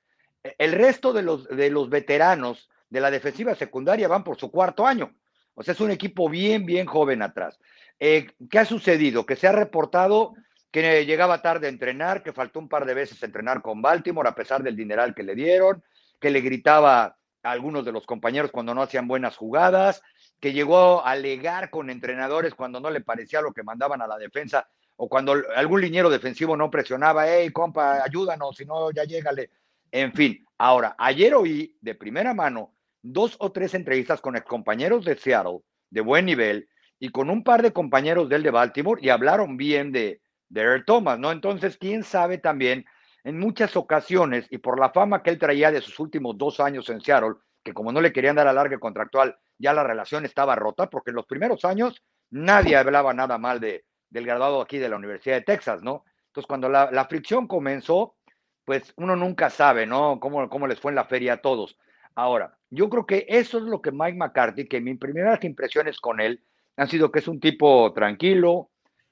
el 0.57 0.71
resto 0.71 1.13
de 1.13 1.21
los, 1.21 1.47
de 1.49 1.69
los 1.69 1.89
veteranos 1.89 2.69
de 2.89 3.01
la 3.01 3.11
defensiva 3.11 3.55
secundaria 3.55 4.07
van 4.07 4.23
por 4.23 4.37
su 4.37 4.49
cuarto 4.49 4.87
año. 4.87 5.13
O 5.55 5.63
sea, 5.63 5.73
es 5.73 5.81
un 5.81 5.91
equipo 5.91 6.29
bien, 6.29 6.65
bien 6.65 6.85
joven 6.85 7.21
atrás. 7.21 7.59
Eh, 7.99 8.27
¿Qué 8.49 8.59
ha 8.59 8.65
sucedido? 8.65 9.25
Que 9.25 9.35
se 9.35 9.47
ha 9.47 9.51
reportado 9.51 10.35
que 10.71 11.05
llegaba 11.05 11.41
tarde 11.41 11.67
a 11.67 11.69
entrenar, 11.69 12.23
que 12.23 12.33
faltó 12.33 12.59
un 12.59 12.69
par 12.69 12.85
de 12.85 12.93
veces 12.93 13.21
entrenar 13.23 13.61
con 13.61 13.81
Baltimore 13.81 14.29
a 14.29 14.35
pesar 14.35 14.63
del 14.63 14.75
dineral 14.75 15.15
que 15.15 15.23
le 15.23 15.35
dieron, 15.35 15.83
que 16.19 16.29
le 16.29 16.41
gritaba 16.41 17.17
a 17.43 17.51
algunos 17.51 17.85
de 17.85 17.91
los 17.91 18.05
compañeros 18.05 18.51
cuando 18.51 18.73
no 18.73 18.81
hacían 18.81 19.07
buenas 19.07 19.37
jugadas, 19.37 20.01
que 20.39 20.53
llegó 20.53 21.05
a 21.05 21.11
alegar 21.11 21.69
con 21.69 21.89
entrenadores 21.89 22.53
cuando 22.53 22.79
no 22.79 22.89
le 22.89 23.01
parecía 23.01 23.41
lo 23.41 23.53
que 23.53 23.63
mandaban 23.63 24.01
a 24.01 24.07
la 24.07 24.17
defensa 24.17 24.67
o 24.97 25.07
cuando 25.07 25.35
algún 25.55 25.81
liniero 25.81 26.09
defensivo 26.09 26.57
no 26.57 26.71
presionaba, 26.71 27.27
hey, 27.27 27.51
compa, 27.51 28.03
ayúdanos, 28.03 28.55
si 28.55 28.65
no, 28.65 28.91
ya 28.91 29.03
llégale. 29.03 29.51
En 29.91 30.11
fin, 30.13 30.45
ahora, 30.57 30.95
ayer 30.97 31.33
oí 31.35 31.77
de 31.81 31.95
primera 31.95 32.33
mano 32.33 32.73
dos 33.01 33.35
o 33.39 33.51
tres 33.51 33.73
entrevistas 33.73 34.19
con 34.19 34.35
compañeros 34.41 35.05
de 35.05 35.15
Seattle 35.15 35.59
de 35.89 36.01
buen 36.01 36.25
nivel 36.25 36.67
y 36.99 37.09
con 37.09 37.29
un 37.29 37.43
par 37.43 37.61
de 37.61 37.71
compañeros 37.71 38.27
del 38.27 38.43
de 38.43 38.51
Baltimore 38.51 38.99
y 39.01 39.09
hablaron 39.09 39.55
bien 39.55 39.91
de, 39.91 40.19
de 40.49 40.61
Earl 40.61 40.85
Thomas, 40.85 41.19
¿no? 41.19 41.31
Entonces, 41.31 41.77
quién 41.77 42.03
sabe 42.03 42.37
también, 42.37 42.85
en 43.23 43.39
muchas 43.39 43.75
ocasiones 43.75 44.47
y 44.49 44.57
por 44.59 44.79
la 44.79 44.91
fama 44.91 45.21
que 45.21 45.29
él 45.29 45.39
traía 45.39 45.71
de 45.71 45.81
sus 45.81 45.99
últimos 45.99 46.37
dos 46.37 46.59
años 46.59 46.89
en 46.89 47.01
Seattle, 47.01 47.35
que 47.63 47.73
como 47.73 47.91
no 47.91 47.99
le 47.99 48.13
querían 48.13 48.37
dar 48.37 48.47
alargue 48.47 48.79
contractual, 48.79 49.37
ya 49.57 49.73
la 49.73 49.83
relación 49.83 50.25
estaba 50.25 50.55
rota, 50.55 50.89
porque 50.89 51.11
en 51.11 51.17
los 51.17 51.25
primeros 51.25 51.65
años 51.65 52.01
nadie 52.29 52.77
hablaba 52.77 53.13
nada 53.13 53.37
mal 53.37 53.59
de, 53.59 53.83
del 54.09 54.25
graduado 54.25 54.61
aquí 54.61 54.77
de 54.77 54.89
la 54.89 54.95
Universidad 54.95 55.35
de 55.35 55.41
Texas, 55.41 55.83
¿no? 55.83 56.05
Entonces, 56.27 56.47
cuando 56.47 56.69
la, 56.69 56.89
la 56.91 57.05
fricción 57.05 57.47
comenzó, 57.47 58.15
pues 58.63 58.93
uno 58.97 59.15
nunca 59.15 59.49
sabe, 59.49 59.85
¿no? 59.85 60.19
Cómo, 60.19 60.49
cómo 60.49 60.67
les 60.67 60.79
fue 60.79 60.91
en 60.91 60.95
la 60.95 61.05
feria 61.05 61.33
a 61.33 61.41
todos. 61.41 61.77
Ahora, 62.15 62.57
yo 62.69 62.89
creo 62.89 63.05
que 63.05 63.25
eso 63.29 63.57
es 63.57 63.63
lo 63.63 63.81
que 63.81 63.91
Mike 63.91 64.17
McCarthy, 64.17 64.67
que 64.67 64.81
mis 64.81 64.97
primeras 64.97 65.43
impresiones 65.43 65.99
con 65.99 66.19
él 66.19 66.43
han 66.75 66.87
sido 66.87 67.11
que 67.11 67.19
es 67.19 67.27
un 67.27 67.39
tipo 67.39 67.91
tranquilo, 67.93 68.69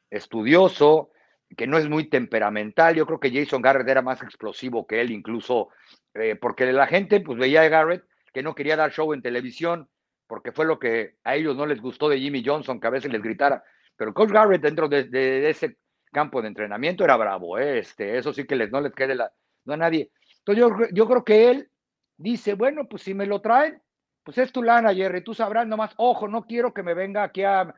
estudioso, 0.10 1.10
que 1.56 1.68
no 1.68 1.78
es 1.78 1.90
muy 1.90 2.10
temperamental. 2.10 2.96
Yo 2.96 3.06
creo 3.06 3.20
que 3.20 3.32
Jason 3.32 3.62
Garrett 3.62 3.88
era 3.88 4.02
más 4.02 4.22
explosivo 4.22 4.88
que 4.88 5.02
él, 5.02 5.12
incluso 5.12 5.70
eh, 6.14 6.36
porque 6.36 6.72
la 6.72 6.88
gente 6.88 7.20
pues 7.22 7.38
veía 7.38 7.62
a 7.62 7.70
Garrett 7.70 8.04
que 8.34 8.44
no 8.44 8.56
quería 8.56 8.76
dar 8.76 8.92
show 8.92 9.14
en 9.14 9.22
televisión, 9.22 9.90
porque 10.28 10.52
fue 10.52 10.66
lo 10.66 10.80
que 10.80 11.16
a 11.24 11.36
ellos 11.36 11.56
no 11.56 11.66
les 11.66 11.82
gustó 11.82 12.10
de 12.10 12.20
Jimmy 12.20 12.44
Johnson, 12.46 12.80
que 12.80 12.88
a 12.88 12.92
veces 12.92 13.12
les 13.12 13.22
gritara. 13.22 13.64
Pero 13.96 14.14
Coach 14.14 14.32
Garrett 14.32 14.62
dentro 14.62 14.90
de, 14.90 15.50
ese 15.50 15.78
campo 16.12 16.42
de 16.42 16.50
entrenamiento 16.50 17.04
era 17.04 17.16
bravo, 17.16 17.58
¿eh? 17.58 17.80
este, 17.80 18.18
eso 18.18 18.34
sí 18.34 18.46
que 18.46 18.56
les, 18.56 18.72
no 18.72 18.82
les 18.82 18.94
quede 18.94 19.16
la, 19.16 19.32
no 19.66 19.74
a 19.74 19.78
nadie. 19.78 20.12
Entonces 20.40 20.62
yo, 20.62 20.88
yo 20.92 21.08
creo 21.08 21.24
que 21.24 21.50
él 21.50 21.70
dice, 22.18 22.54
bueno, 22.54 22.88
pues 22.88 23.04
si 23.04 23.14
me 23.14 23.26
lo 23.26 23.42
traen, 23.42 23.82
pues 24.26 24.38
es 24.40 24.52
tu 24.52 24.64
lana, 24.64 24.94
Jerry, 24.94 25.22
tú 25.22 25.34
sabrás 25.36 25.68
nomás, 25.68 25.94
ojo, 25.98 26.28
no 26.28 26.46
quiero 26.46 26.74
que 26.74 26.84
me 26.84 26.96
venga 26.96 27.24
aquí 27.24 27.44
a, 27.44 27.74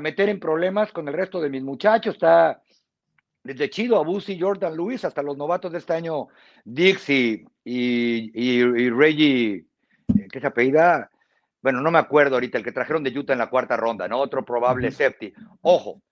meter 0.00 0.28
en 0.28 0.40
problemas 0.40 0.90
con 0.90 1.06
el 1.06 1.14
resto 1.14 1.40
de 1.40 1.48
mis 1.48 1.62
muchachos, 1.62 2.14
está 2.14 2.60
desde 3.44 3.68
Chido, 3.68 3.98
Abusi, 3.98 4.40
Jordan 4.40 4.74
Lewis, 4.74 5.04
hasta 5.04 5.22
los 5.22 5.36
novatos 5.36 5.70
de 5.70 5.78
este 5.78 5.92
año, 5.92 6.28
Dixie 6.64 7.46
y, 7.62 8.30
y, 8.34 8.90
Reggie, 8.90 9.66
eh, 10.08 10.28
¿qué 10.32 10.40
se 10.40 10.46
apellida? 10.46 11.10
Bueno, 11.62 11.82
no 11.82 11.90
me 11.90 11.98
acuerdo 11.98 12.36
ahorita, 12.36 12.58
el 12.58 12.64
que 12.64 12.72
trajeron 12.72 13.04
de 13.04 13.16
Utah 13.16 13.34
en 13.34 13.38
la 13.38 13.50
cuarta 13.50 13.76
ronda, 13.76 14.08
¿no? 14.08 14.18
Otro 14.18 14.44
probable 14.44 14.90
safety. 14.90 15.32
Ojo, 15.60 16.02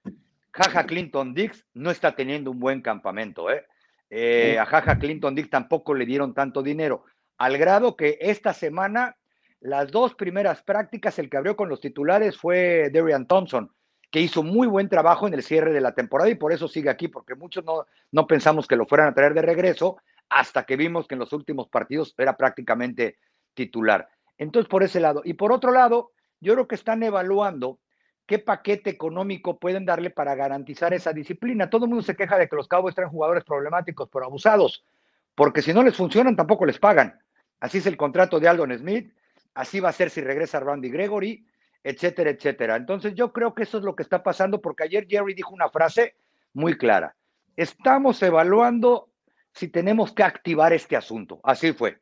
Jaja 0.53 0.85
Clinton 0.85 1.35
Dix 1.35 1.67
no 1.75 1.91
está 1.91 2.15
teniendo 2.15 2.51
un 2.51 2.61
buen 2.61 2.83
campamento, 2.83 3.51
¿eh? 3.51 3.65
Eh, 4.11 4.59
a 4.59 4.67
Jaja 4.67 4.99
Clinton 4.99 5.35
Dick 5.35 5.49
tampoco 5.49 5.95
le 5.95 6.05
dieron 6.05 6.35
tanto 6.35 6.63
dinero, 6.63 7.05
al 7.39 7.57
grado 7.57 7.97
que 7.97 8.19
esta 8.21 8.53
semana 8.53 9.17
las 9.61 9.91
dos 9.91 10.15
primeras 10.15 10.63
prácticas, 10.63 11.19
el 11.19 11.31
que 11.31 11.39
abrió 11.39 11.57
con 11.57 11.71
los 11.71 11.81
titulares 11.81 12.37
fue 12.37 12.91
Darian 12.93 13.27
Thompson, 13.27 13.73
que 14.13 14.21
hizo 14.21 14.43
muy 14.43 14.69
buen 14.69 14.91
trabajo 14.91 15.27
en 15.27 15.33
el 15.33 15.43
cierre 15.43 15.73
de 15.73 15.81
la 15.81 15.95
temporada 15.95 16.29
y 16.29 16.35
por 16.35 16.53
eso 16.53 16.69
sigue 16.69 16.91
aquí, 16.91 17.09
porque 17.09 17.35
muchos 17.35 17.65
no, 17.65 17.87
no 18.13 18.27
pensamos 18.27 18.69
que 18.69 18.77
lo 18.77 18.85
fueran 18.85 19.09
a 19.09 19.15
traer 19.15 19.33
de 19.33 19.41
regreso 19.41 19.97
hasta 20.29 20.65
que 20.65 20.77
vimos 20.77 21.09
que 21.09 21.15
en 21.15 21.21
los 21.21 21.33
últimos 21.33 21.69
partidos 21.69 22.15
era 22.19 22.37
prácticamente 22.37 23.17
titular. 23.55 24.07
Entonces, 24.37 24.69
por 24.69 24.83
ese 24.83 25.01
lado. 25.01 25.23
Y 25.25 25.33
por 25.33 25.51
otro 25.51 25.73
lado, 25.73 26.13
yo 26.41 26.53
creo 26.53 26.69
que 26.69 26.75
están 26.75 27.03
evaluando 27.03 27.79
qué 28.27 28.39
paquete 28.39 28.91
económico 28.91 29.59
pueden 29.59 29.87
darle 29.87 30.11
para 30.11 30.35
garantizar 30.35 30.93
esa 30.93 31.15
disciplina. 31.15 31.71
Todo 31.71 31.87
el 31.87 31.89
mundo 31.89 32.05
se 32.05 32.15
queja 32.15 32.37
de 32.37 32.49
que 32.49 32.57
los 32.57 32.69
Cowboys 32.69 32.95
traen 32.95 33.11
jugadores 33.11 33.45
problemáticos, 33.45 34.11
pero 34.13 34.27
abusados, 34.27 34.85
porque 35.35 35.63
si 35.63 35.73
no 35.73 35.83
les 35.83 35.97
funcionan, 35.97 36.37
tampoco 36.37 36.67
les 36.67 36.79
pagan. 36.79 37.19
Así 37.61 37.79
es 37.79 37.87
el 37.87 37.97
contrato 37.97 38.39
de 38.39 38.49
Aldon 38.49 38.77
Smith, 38.77 39.11
así 39.55 39.81
va 39.81 39.89
a 39.89 39.93
ser 39.93 40.11
si 40.11 40.21
regresa 40.21 40.61
Randy 40.61 40.91
Gregory, 40.91 41.47
etcétera, 41.85 42.31
etcétera. 42.31 42.77
Entonces 42.77 43.15
yo 43.15 43.33
creo 43.33 43.55
que 43.55 43.65
eso 43.65 43.79
es 43.79 43.85
lo 43.85 43.97
que 43.97 44.03
está 44.03 44.23
pasando, 44.23 44.61
porque 44.61 44.85
ayer 44.85 45.07
Jerry 45.09 45.35
dijo 45.35 45.55
una 45.55 45.69
frase 45.69 46.17
muy 46.53 46.77
clara. 46.77 47.15
Estamos 47.57 48.23
evaluando 48.23 49.11
si 49.53 49.69
tenemos 49.69 50.13
que 50.13 50.23
activar 50.23 50.73
este 50.73 50.97
asunto. 50.97 51.41
Así 51.43 51.73
fue. 51.73 51.99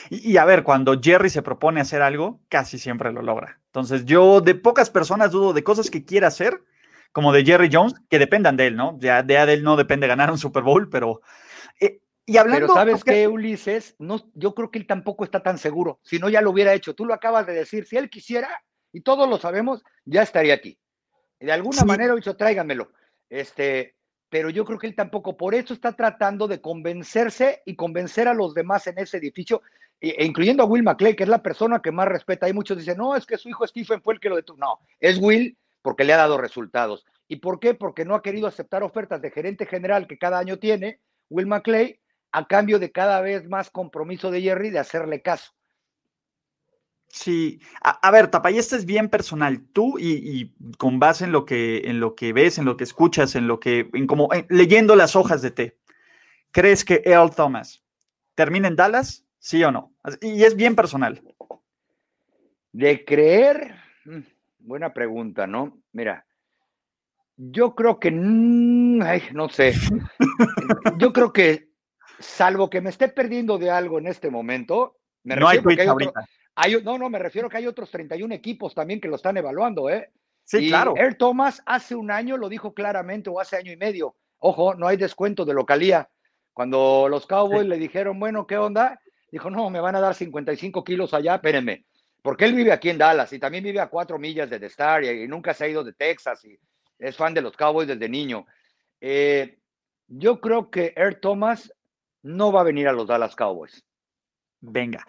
Y, 0.09 0.37
a 0.37 0.45
ver, 0.45 0.63
cuando 0.63 0.97
Jerry 1.01 1.29
se 1.29 1.41
propone 1.41 1.81
hacer 1.81 2.01
algo, 2.01 2.39
casi 2.47 2.79
siempre 2.79 3.11
lo 3.11 3.21
logra. 3.21 3.59
Entonces, 3.65 4.05
yo 4.05 4.39
de 4.39 4.55
pocas 4.55 4.89
personas 4.89 5.31
dudo 5.31 5.51
de 5.51 5.65
cosas 5.65 5.89
que 5.89 6.05
quiera 6.05 6.27
hacer, 6.27 6.63
como 7.11 7.33
de 7.33 7.43
Jerry 7.43 7.69
Jones, 7.69 7.95
que 8.09 8.17
dependan 8.17 8.55
de 8.55 8.67
él, 8.67 8.77
¿no? 8.77 8.97
Ya 8.99 9.21
de 9.21 9.35
él 9.53 9.63
no 9.63 9.75
depende 9.75 10.07
ganar 10.07 10.31
un 10.31 10.37
Super 10.37 10.63
Bowl, 10.63 10.89
pero. 10.89 11.21
Eh, 11.81 11.99
y 12.27 12.37
hablando. 12.37 12.67
Pero 12.67 12.73
¿sabes 12.73 13.03
qué, 13.03 13.27
Ulises? 13.27 13.95
No, 13.97 14.29
yo 14.35 14.53
creo 14.53 14.69
que 14.69 14.79
él 14.79 14.85
tampoco 14.85 15.23
está 15.23 15.41
tan 15.41 15.57
seguro. 15.57 15.99
Si 16.03 16.19
no, 16.19 16.29
ya 16.29 16.41
lo 16.41 16.51
hubiera 16.51 16.73
hecho. 16.73 16.93
Tú 16.93 17.05
lo 17.05 17.13
acabas 17.13 17.47
de 17.47 17.53
decir. 17.53 17.87
Si 17.87 17.95
él 17.95 18.09
quisiera, 18.09 18.49
y 18.91 19.01
todos 19.01 19.27
lo 19.29 19.37
sabemos, 19.37 19.81
ya 20.05 20.21
estaría 20.21 20.53
aquí. 20.53 20.77
De 21.39 21.51
alguna 21.51 21.83
manera, 21.85 22.13
dicho, 22.15 22.35
tráiganmelo. 22.35 22.91
Este, 23.29 23.95
pero 24.29 24.49
yo 24.49 24.65
creo 24.65 24.77
que 24.77 24.87
él 24.87 24.95
tampoco, 24.95 25.37
por 25.37 25.55
eso 25.55 25.73
está 25.73 25.93
tratando 25.93 26.47
de 26.49 26.59
convencerse 26.59 27.61
y 27.65 27.75
convencer 27.75 28.27
a 28.27 28.33
los 28.33 28.53
demás 28.53 28.85
en 28.87 28.99
ese 28.99 29.17
edificio 29.17 29.61
e 30.01 30.25
incluyendo 30.25 30.63
a 30.63 30.67
Will 30.67 30.83
McClay, 30.83 31.15
que 31.15 31.23
es 31.23 31.29
la 31.29 31.41
persona 31.41 31.81
que 31.81 31.91
más 31.91 32.09
respeta. 32.09 32.45
Hay 32.45 32.53
muchos 32.53 32.77
dicen, 32.77 32.97
no, 32.97 33.15
es 33.15 33.25
que 33.25 33.37
su 33.37 33.47
hijo 33.47 33.65
Stephen 33.65 34.01
fue 34.01 34.15
el 34.15 34.19
que 34.19 34.29
lo 34.29 34.35
detuvo. 34.35 34.57
No, 34.59 34.79
es 34.99 35.17
Will 35.17 35.57
porque 35.81 36.03
le 36.03 36.13
ha 36.13 36.17
dado 36.17 36.37
resultados. 36.37 37.05
¿Y 37.29 37.37
por 37.37 37.59
qué? 37.59 37.73
Porque 37.73 38.03
no 38.03 38.15
ha 38.15 38.21
querido 38.21 38.47
aceptar 38.47 38.83
ofertas 38.83 39.21
de 39.21 39.31
gerente 39.31 39.65
general 39.65 40.07
que 40.07 40.17
cada 40.17 40.39
año 40.39 40.59
tiene 40.59 40.99
Will 41.29 41.47
McClay 41.47 41.99
a 42.31 42.47
cambio 42.47 42.79
de 42.79 42.91
cada 42.91 43.21
vez 43.21 43.47
más 43.47 43.69
compromiso 43.69 44.31
de 44.31 44.41
Jerry 44.41 44.69
de 44.69 44.79
hacerle 44.79 45.21
caso. 45.21 45.51
Sí, 47.09 47.61
a, 47.81 48.11
ver, 48.11 48.27
Tapay, 48.27 48.57
este 48.57 48.75
es 48.75 48.85
bien 48.85 49.09
personal. 49.09 49.65
Tú 49.71 49.97
y, 49.97 50.53
con 50.77 50.99
base 50.99 51.23
en 51.23 51.31
lo 51.31 51.45
que 51.45 51.77
en 51.85 52.01
lo 52.01 52.15
que 52.15 52.33
ves, 52.33 52.57
en 52.57 52.65
lo 52.65 52.75
que 52.75 52.83
escuchas, 52.83 53.35
en 53.35 53.47
lo 53.47 53.59
que, 53.61 53.89
en 53.93 54.07
como 54.07 54.27
leyendo 54.49 54.95
las 54.95 55.15
hojas 55.15 55.41
de 55.41 55.51
té, 55.51 55.77
¿crees 56.51 56.83
que 56.83 57.01
Earl 57.05 57.33
Thomas 57.33 57.81
termina 58.35 58.67
en 58.67 58.75
Dallas 58.75 59.27
¿Sí 59.39 59.63
o 59.63 59.71
no? 59.71 59.93
Y 60.21 60.43
es 60.43 60.55
bien 60.55 60.75
personal. 60.75 61.21
De 62.73 63.05
creer, 63.05 63.75
mm, 64.05 64.19
buena 64.59 64.93
pregunta, 64.93 65.47
¿no? 65.47 65.81
Mira, 65.93 66.25
yo 67.37 67.73
creo 67.75 67.99
que, 67.99 68.11
no 68.11 69.49
sé, 69.49 69.73
yo 70.97 71.13
creo 71.13 71.31
que, 71.31 71.66
salvo 72.19 72.69
que 72.69 72.81
me 72.81 72.89
esté 72.89 73.07
perdiendo 73.09 73.57
de 73.57 73.69
algo 73.69 73.99
en 73.99 74.07
este 74.07 74.29
momento, 74.29 74.97
me 75.23 75.35
no 75.35 75.47
hay 75.47 75.59
hay, 75.59 75.87
Hay, 76.55 76.83
no, 76.83 76.97
no, 76.97 77.09
me 77.09 77.19
refiero 77.19 77.49
que 77.49 77.57
hay 77.57 77.67
otros 77.67 77.91
31 77.91 78.33
equipos 78.33 78.73
también 78.73 78.99
que 78.99 79.07
lo 79.07 79.15
están 79.15 79.37
evaluando, 79.37 79.89
¿eh? 79.89 80.11
Sí, 80.43 80.69
claro. 80.69 80.95
Earl 80.95 81.17
Thomas 81.17 81.61
hace 81.65 81.93
un 81.95 82.09
año 82.09 82.37
lo 82.37 82.47
dijo 82.47 82.73
claramente, 82.73 83.29
o 83.29 83.39
hace 83.39 83.57
año 83.57 83.71
y 83.71 83.77
medio. 83.77 84.15
Ojo, 84.39 84.75
no 84.75 84.87
hay 84.87 84.95
descuento 84.95 85.43
de 85.43 85.53
localía. 85.53 86.09
Cuando 86.53 87.07
los 87.09 87.27
Cowboys 87.27 87.67
le 87.67 87.77
dijeron, 87.77 88.19
bueno, 88.19 88.47
¿qué 88.47 88.57
onda? 88.57 88.99
Dijo, 89.29 89.49
no, 89.49 89.69
me 89.69 89.81
van 89.81 89.95
a 89.95 89.99
dar 89.99 90.15
55 90.15 90.83
kilos 90.83 91.13
allá, 91.13 91.35
espérenme. 91.35 91.85
Porque 92.21 92.45
él 92.45 92.55
vive 92.55 92.71
aquí 92.71 92.89
en 92.89 92.97
Dallas 92.97 93.31
y 93.33 93.39
también 93.39 93.63
vive 93.63 93.79
a 93.79 93.89
cuatro 93.89 94.17
millas 94.17 94.49
de 94.49 94.59
The 94.59 94.65
Star 94.67 95.03
y, 95.03 95.27
nunca 95.27 95.53
se 95.53 95.65
ha 95.65 95.67
ido 95.67 95.83
de 95.83 95.93
Texas 95.93 96.43
y 96.45 96.57
es 96.97 97.15
fan 97.15 97.33
de 97.33 97.41
los 97.41 97.55
Cowboys 97.55 97.87
desde 97.87 98.09
niño. 98.09 98.45
Eh, 99.01 99.59
yo 100.07 100.39
creo 100.39 100.71
que 100.71 100.93
Earl 100.95 101.19
Thomas 101.19 101.71
no 102.23 102.51
va 102.51 102.61
a 102.61 102.65
venir 102.65 102.87
a 102.87 102.93
los 102.93 103.07
Dallas 103.07 103.35
Cowboys. 103.35 103.83
Venga. 104.61 105.05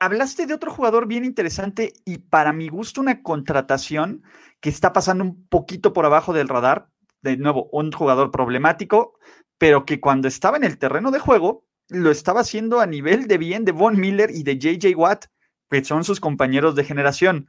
Hablaste 0.00 0.46
de 0.46 0.54
otro 0.54 0.70
jugador 0.70 1.06
bien 1.06 1.24
interesante 1.24 1.92
y 2.04 2.18
para 2.18 2.52
mi 2.52 2.68
gusto 2.68 3.00
una 3.00 3.22
contratación 3.22 4.22
que 4.60 4.68
está 4.68 4.92
pasando 4.92 5.24
un 5.24 5.46
poquito 5.48 5.92
por 5.92 6.06
abajo 6.06 6.32
del 6.32 6.48
radar. 6.48 6.88
De 7.20 7.36
nuevo, 7.36 7.68
un 7.72 7.90
jugador 7.90 8.30
problemático, 8.30 9.18
pero 9.58 9.84
que 9.84 10.00
cuando 10.00 10.28
estaba 10.28 10.56
en 10.56 10.64
el 10.64 10.78
terreno 10.78 11.10
de 11.10 11.18
juego 11.18 11.64
lo 11.88 12.10
estaba 12.10 12.42
haciendo 12.42 12.80
a 12.80 12.86
nivel 12.86 13.26
de 13.26 13.38
bien 13.38 13.64
de 13.64 13.72
Von 13.72 13.98
Miller 13.98 14.30
y 14.30 14.42
de 14.42 14.58
JJ 14.58 14.94
Watt, 14.94 15.26
que 15.70 15.84
son 15.84 16.04
sus 16.04 16.20
compañeros 16.20 16.74
de 16.74 16.84
generación. 16.84 17.48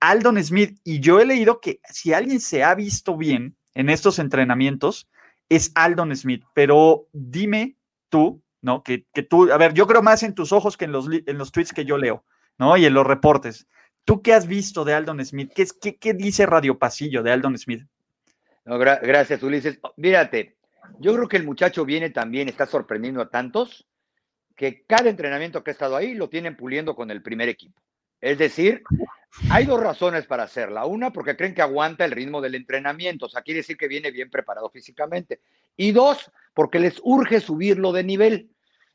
Aldon 0.00 0.42
Smith, 0.44 0.78
y 0.84 1.00
yo 1.00 1.20
he 1.20 1.26
leído 1.26 1.60
que 1.60 1.80
si 1.90 2.12
alguien 2.12 2.40
se 2.40 2.62
ha 2.62 2.74
visto 2.74 3.16
bien 3.16 3.56
en 3.74 3.88
estos 3.88 4.18
entrenamientos, 4.18 5.08
es 5.48 5.72
Aldon 5.74 6.14
Smith, 6.14 6.44
pero 6.54 7.08
dime 7.12 7.76
tú, 8.08 8.42
¿no? 8.60 8.82
Que, 8.82 9.06
tú, 9.28 9.52
a 9.52 9.56
ver, 9.56 9.74
yo 9.74 9.86
creo 9.86 10.02
más 10.02 10.22
en 10.22 10.34
tus 10.34 10.52
ojos 10.52 10.76
que 10.76 10.84
en 10.84 10.92
los, 10.92 11.08
en 11.10 11.38
los 11.38 11.52
tweets 11.52 11.72
que 11.72 11.84
yo 11.84 11.98
leo, 11.98 12.24
¿no? 12.58 12.76
Y 12.76 12.86
en 12.86 12.94
los 12.94 13.06
reportes. 13.06 13.66
¿Tú 14.04 14.22
qué 14.22 14.34
has 14.34 14.46
visto 14.46 14.84
de 14.84 14.94
Aldon 14.94 15.24
Smith? 15.24 15.52
¿Qué, 15.54 15.66
qué, 15.80 15.96
qué 15.96 16.14
dice 16.14 16.46
Radio 16.46 16.78
Pasillo 16.78 17.22
de 17.22 17.32
Aldon 17.32 17.58
Smith? 17.58 17.84
gracias, 18.64 19.42
Ulises. 19.42 19.78
Mírate, 19.96 20.56
yo 20.98 21.14
creo 21.14 21.28
que 21.28 21.36
el 21.36 21.44
muchacho 21.44 21.84
viene 21.84 22.10
también, 22.10 22.48
está 22.48 22.66
sorprendiendo 22.66 23.20
a 23.22 23.30
tantos, 23.30 23.86
que 24.56 24.84
cada 24.86 25.08
entrenamiento 25.08 25.62
que 25.62 25.70
ha 25.70 25.72
estado 25.72 25.96
ahí 25.96 26.14
lo 26.14 26.28
tienen 26.28 26.56
puliendo 26.56 26.94
con 26.94 27.10
el 27.10 27.22
primer 27.22 27.48
equipo. 27.48 27.80
Es 28.20 28.38
decir, 28.38 28.82
hay 29.50 29.66
dos 29.66 29.80
razones 29.80 30.26
para 30.26 30.44
hacerla. 30.44 30.86
Una, 30.86 31.12
porque 31.12 31.36
creen 31.36 31.54
que 31.54 31.62
aguanta 31.62 32.04
el 32.04 32.12
ritmo 32.12 32.40
del 32.40 32.54
entrenamiento, 32.54 33.26
o 33.26 33.28
sea, 33.28 33.42
quiere 33.42 33.58
decir 33.58 33.76
que 33.76 33.88
viene 33.88 34.10
bien 34.10 34.30
preparado 34.30 34.70
físicamente. 34.70 35.40
Y 35.76 35.92
dos, 35.92 36.30
porque 36.54 36.78
les 36.78 37.00
urge 37.02 37.40
subirlo 37.40 37.92
de 37.92 38.04
nivel. 38.04 38.50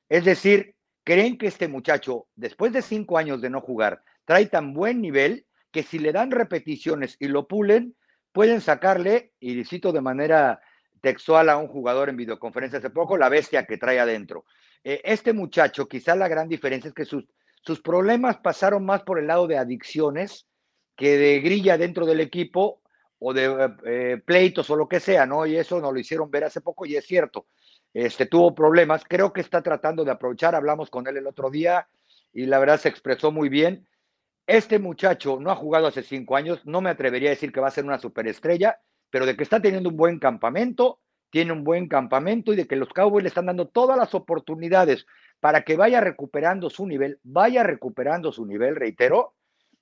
Es 0.09 0.25
decir, 0.25 0.75
creen 1.03 1.37
que 1.37 1.47
este 1.47 1.67
muchacho, 1.67 2.27
después 2.35 2.73
de 2.73 2.81
cinco 2.81 3.17
años 3.17 3.41
de 3.41 3.49
no 3.49 3.61
jugar, 3.61 4.03
trae 4.25 4.45
tan 4.47 4.73
buen 4.73 5.01
nivel 5.01 5.45
que 5.71 5.83
si 5.83 5.99
le 5.99 6.11
dan 6.11 6.31
repeticiones 6.31 7.17
y 7.19 7.27
lo 7.27 7.47
pulen, 7.47 7.95
pueden 8.31 8.61
sacarle, 8.61 9.33
y 9.39 9.63
cito 9.63 9.91
de 9.91 10.01
manera 10.01 10.61
textual 11.01 11.49
a 11.49 11.57
un 11.57 11.67
jugador 11.67 12.09
en 12.09 12.17
videoconferencia 12.17 12.79
hace 12.79 12.89
poco, 12.89 13.17
la 13.17 13.29
bestia 13.29 13.65
que 13.65 13.77
trae 13.77 13.99
adentro. 13.99 14.45
Eh, 14.83 15.01
este 15.03 15.33
muchacho, 15.33 15.87
quizá 15.87 16.15
la 16.15 16.27
gran 16.27 16.47
diferencia 16.47 16.87
es 16.87 16.93
que 16.93 17.05
sus, 17.05 17.25
sus 17.65 17.81
problemas 17.81 18.37
pasaron 18.37 18.85
más 18.85 19.03
por 19.03 19.19
el 19.19 19.27
lado 19.27 19.47
de 19.47 19.57
adicciones 19.57 20.47
que 20.95 21.17
de 21.17 21.39
grilla 21.39 21.77
dentro 21.77 22.05
del 22.05 22.19
equipo 22.19 22.81
o 23.19 23.33
de 23.33 23.73
eh, 23.85 24.21
pleitos 24.23 24.69
o 24.69 24.75
lo 24.75 24.87
que 24.87 24.99
sea, 24.99 25.25
¿no? 25.25 25.45
Y 25.45 25.55
eso 25.55 25.79
nos 25.79 25.93
lo 25.93 25.99
hicieron 25.99 26.29
ver 26.29 26.43
hace 26.43 26.59
poco 26.59 26.85
y 26.85 26.97
es 26.97 27.05
cierto. 27.05 27.47
Este 27.93 28.25
tuvo 28.25 28.53
problemas, 28.53 29.03
creo 29.07 29.31
que 29.31 29.41
está 29.41 29.61
tratando 29.61 30.03
de 30.03 30.11
aprovechar, 30.11 30.55
hablamos 30.55 30.89
con 30.89 31.07
él 31.07 31.17
el 31.17 31.27
otro 31.27 31.49
día 31.49 31.87
y 32.33 32.45
la 32.47 32.59
verdad 32.59 32.79
se 32.79 32.89
expresó 32.89 33.31
muy 33.31 33.47
bien. 33.47 33.87
Este 34.45 34.77
muchacho 34.77 35.39
no 35.39 35.51
ha 35.51 35.55
jugado 35.55 35.87
hace 35.87 36.03
cinco 36.03 36.35
años, 36.35 36.65
no 36.65 36.81
me 36.81 36.89
atrevería 36.89 37.29
a 37.29 37.31
decir 37.31 37.53
que 37.53 37.61
va 37.61 37.69
a 37.69 37.71
ser 37.71 37.85
una 37.85 37.99
superestrella, 37.99 38.77
pero 39.09 39.25
de 39.25 39.37
que 39.37 39.43
está 39.43 39.61
teniendo 39.61 39.89
un 39.89 39.95
buen 39.95 40.19
campamento, 40.19 40.99
tiene 41.29 41.53
un 41.53 41.63
buen 41.63 41.87
campamento 41.87 42.51
y 42.51 42.57
de 42.57 42.67
que 42.67 42.75
los 42.75 42.89
Cowboys 42.89 43.23
le 43.23 43.29
están 43.29 43.45
dando 43.45 43.67
todas 43.67 43.97
las 43.97 44.13
oportunidades 44.13 45.05
para 45.43 45.65
que 45.65 45.75
vaya 45.75 45.99
recuperando 45.99 46.69
su 46.69 46.87
nivel, 46.87 47.19
vaya 47.21 47.63
recuperando 47.63 48.31
su 48.31 48.45
nivel, 48.45 48.77
reitero, 48.77 49.35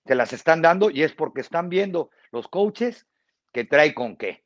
se 0.08 0.15
las 0.15 0.34
están 0.34 0.63
dando 0.63 0.89
y 0.89 1.04
es 1.04 1.13
porque 1.13 1.41
están 1.41 1.69
viendo 1.69 2.10
los 2.32 2.47
coaches 2.47 3.06
que 3.54 3.63
trae 3.63 3.93
con 3.93 4.17
qué. 4.17 4.43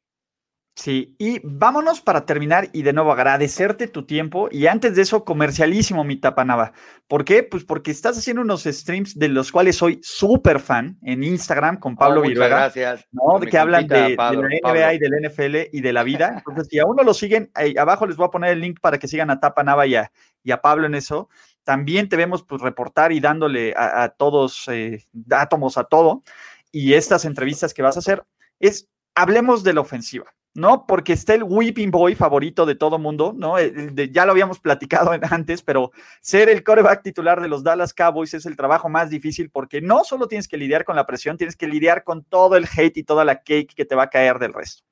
Sí, 0.75 1.15
y 1.17 1.39
vámonos 1.41 2.01
para 2.01 2.25
terminar 2.25 2.67
y 2.73 2.81
de 2.81 2.91
nuevo 2.91 3.13
agradecerte 3.13 3.87
tu 3.87 4.05
tiempo 4.05 4.49
y 4.51 4.67
antes 4.67 4.93
de 4.97 5.03
eso 5.03 5.23
comercialísimo 5.23 6.03
mi 6.03 6.17
tapanaba. 6.17 6.73
¿Por 7.07 7.23
qué? 7.23 7.43
Pues 7.43 7.63
porque 7.63 7.91
estás 7.91 8.17
haciendo 8.17 8.41
unos 8.41 8.63
streams 8.63 9.17
de 9.17 9.29
los 9.29 9.53
cuales 9.53 9.77
soy 9.77 10.01
súper 10.03 10.59
fan 10.59 10.97
en 11.01 11.23
Instagram 11.23 11.79
con 11.79 11.95
Pablo 11.95 12.21
oh, 12.21 12.23
gracias. 12.29 13.07
¿no? 13.13 13.39
De 13.39 13.47
que 13.47 13.57
hablan 13.57 13.87
de, 13.87 14.17
la 14.17 14.31
NBA 14.31 14.93
y 14.95 14.99
del 14.99 15.11
NFL 15.23 15.55
y 15.71 15.79
de 15.79 15.93
la 15.93 16.03
vida. 16.03 16.33
Entonces, 16.39 16.67
si 16.69 16.77
a 16.77 16.85
uno 16.85 17.03
lo 17.03 17.13
siguen, 17.13 17.49
ahí 17.53 17.73
abajo 17.77 18.05
les 18.05 18.17
voy 18.17 18.27
a 18.27 18.31
poner 18.31 18.51
el 18.51 18.59
link 18.59 18.81
para 18.81 18.99
que 18.99 19.07
sigan 19.07 19.29
a 19.29 19.39
Tapanaba 19.39 19.87
y 19.87 19.95
a, 19.95 20.11
y 20.43 20.51
a 20.51 20.61
Pablo 20.61 20.87
en 20.87 20.95
eso. 20.95 21.29
También 21.63 22.09
te 22.09 22.17
vemos 22.17 22.43
pues 22.43 22.61
reportar 22.61 23.13
y 23.13 23.21
dándole 23.21 23.73
a, 23.77 24.09
todos 24.09 24.67
eh, 24.67 25.05
átomos 25.31 25.77
a 25.77 25.85
todo. 25.85 26.21
Y 26.69 26.95
estas 26.95 27.23
entrevistas 27.23 27.73
que 27.73 27.81
vas 27.81 27.95
a 27.95 27.99
hacer 27.99 28.25
es, 28.59 28.89
hablemos 29.15 29.63
de 29.63 29.73
la 29.73 29.79
ofensiva 29.79 30.35
¿no? 30.55 30.87
Porque 30.87 31.13
está 31.13 31.33
el 31.33 31.43
whipping 31.43 31.91
boy 31.91 32.15
favorito 32.15 32.65
de 32.65 32.75
todo 32.75 32.97
mundo, 32.97 33.35
¿no? 33.37 33.57
ya 33.59 34.25
lo 34.25 34.31
habíamos 34.31 34.59
platicado 34.59 35.11
antes, 35.29 35.61
pero 35.61 35.91
ser 36.21 36.49
el 36.49 36.63
coreback 36.63 37.03
titular 37.03 37.41
de 37.41 37.49
los 37.49 37.61
Dallas 37.61 37.93
Cowboys 37.93 38.33
es 38.33 38.45
el 38.45 38.55
trabajo 38.55 38.87
más 38.87 39.09
difícil 39.09 39.49
porque 39.49 39.81
no 39.81 40.05
solo 40.05 40.27
tienes 40.29 40.47
que 40.47 40.57
lidiar 40.57 40.85
con 40.85 40.95
la 40.95 41.05
presión, 41.05 41.37
tienes 41.37 41.57
que 41.57 41.67
lidiar 41.67 42.05
con 42.05 42.23
todo 42.23 42.55
el 42.55 42.65
hate 42.65 42.97
y 42.97 43.03
toda 43.03 43.25
la 43.25 43.43
cake 43.43 43.75
que 43.75 43.83
te 43.83 43.95
va 43.95 44.03
a 44.03 44.09
caer 44.09 44.39
del 44.39 44.53
resto. 44.53 44.83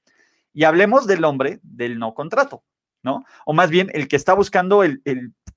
Y 0.51 0.65
hablemos 0.65 1.07
del 1.07 1.23
hombre 1.23 1.59
del 1.63 1.97
no 1.97 2.13
contrato, 2.13 2.63
¿no? 3.01 3.23
O 3.45 3.53
más 3.53 3.69
bien 3.69 3.89
el 3.93 4.09
que 4.09 4.17
está 4.17 4.33
buscando 4.33 4.83
el, 4.83 5.01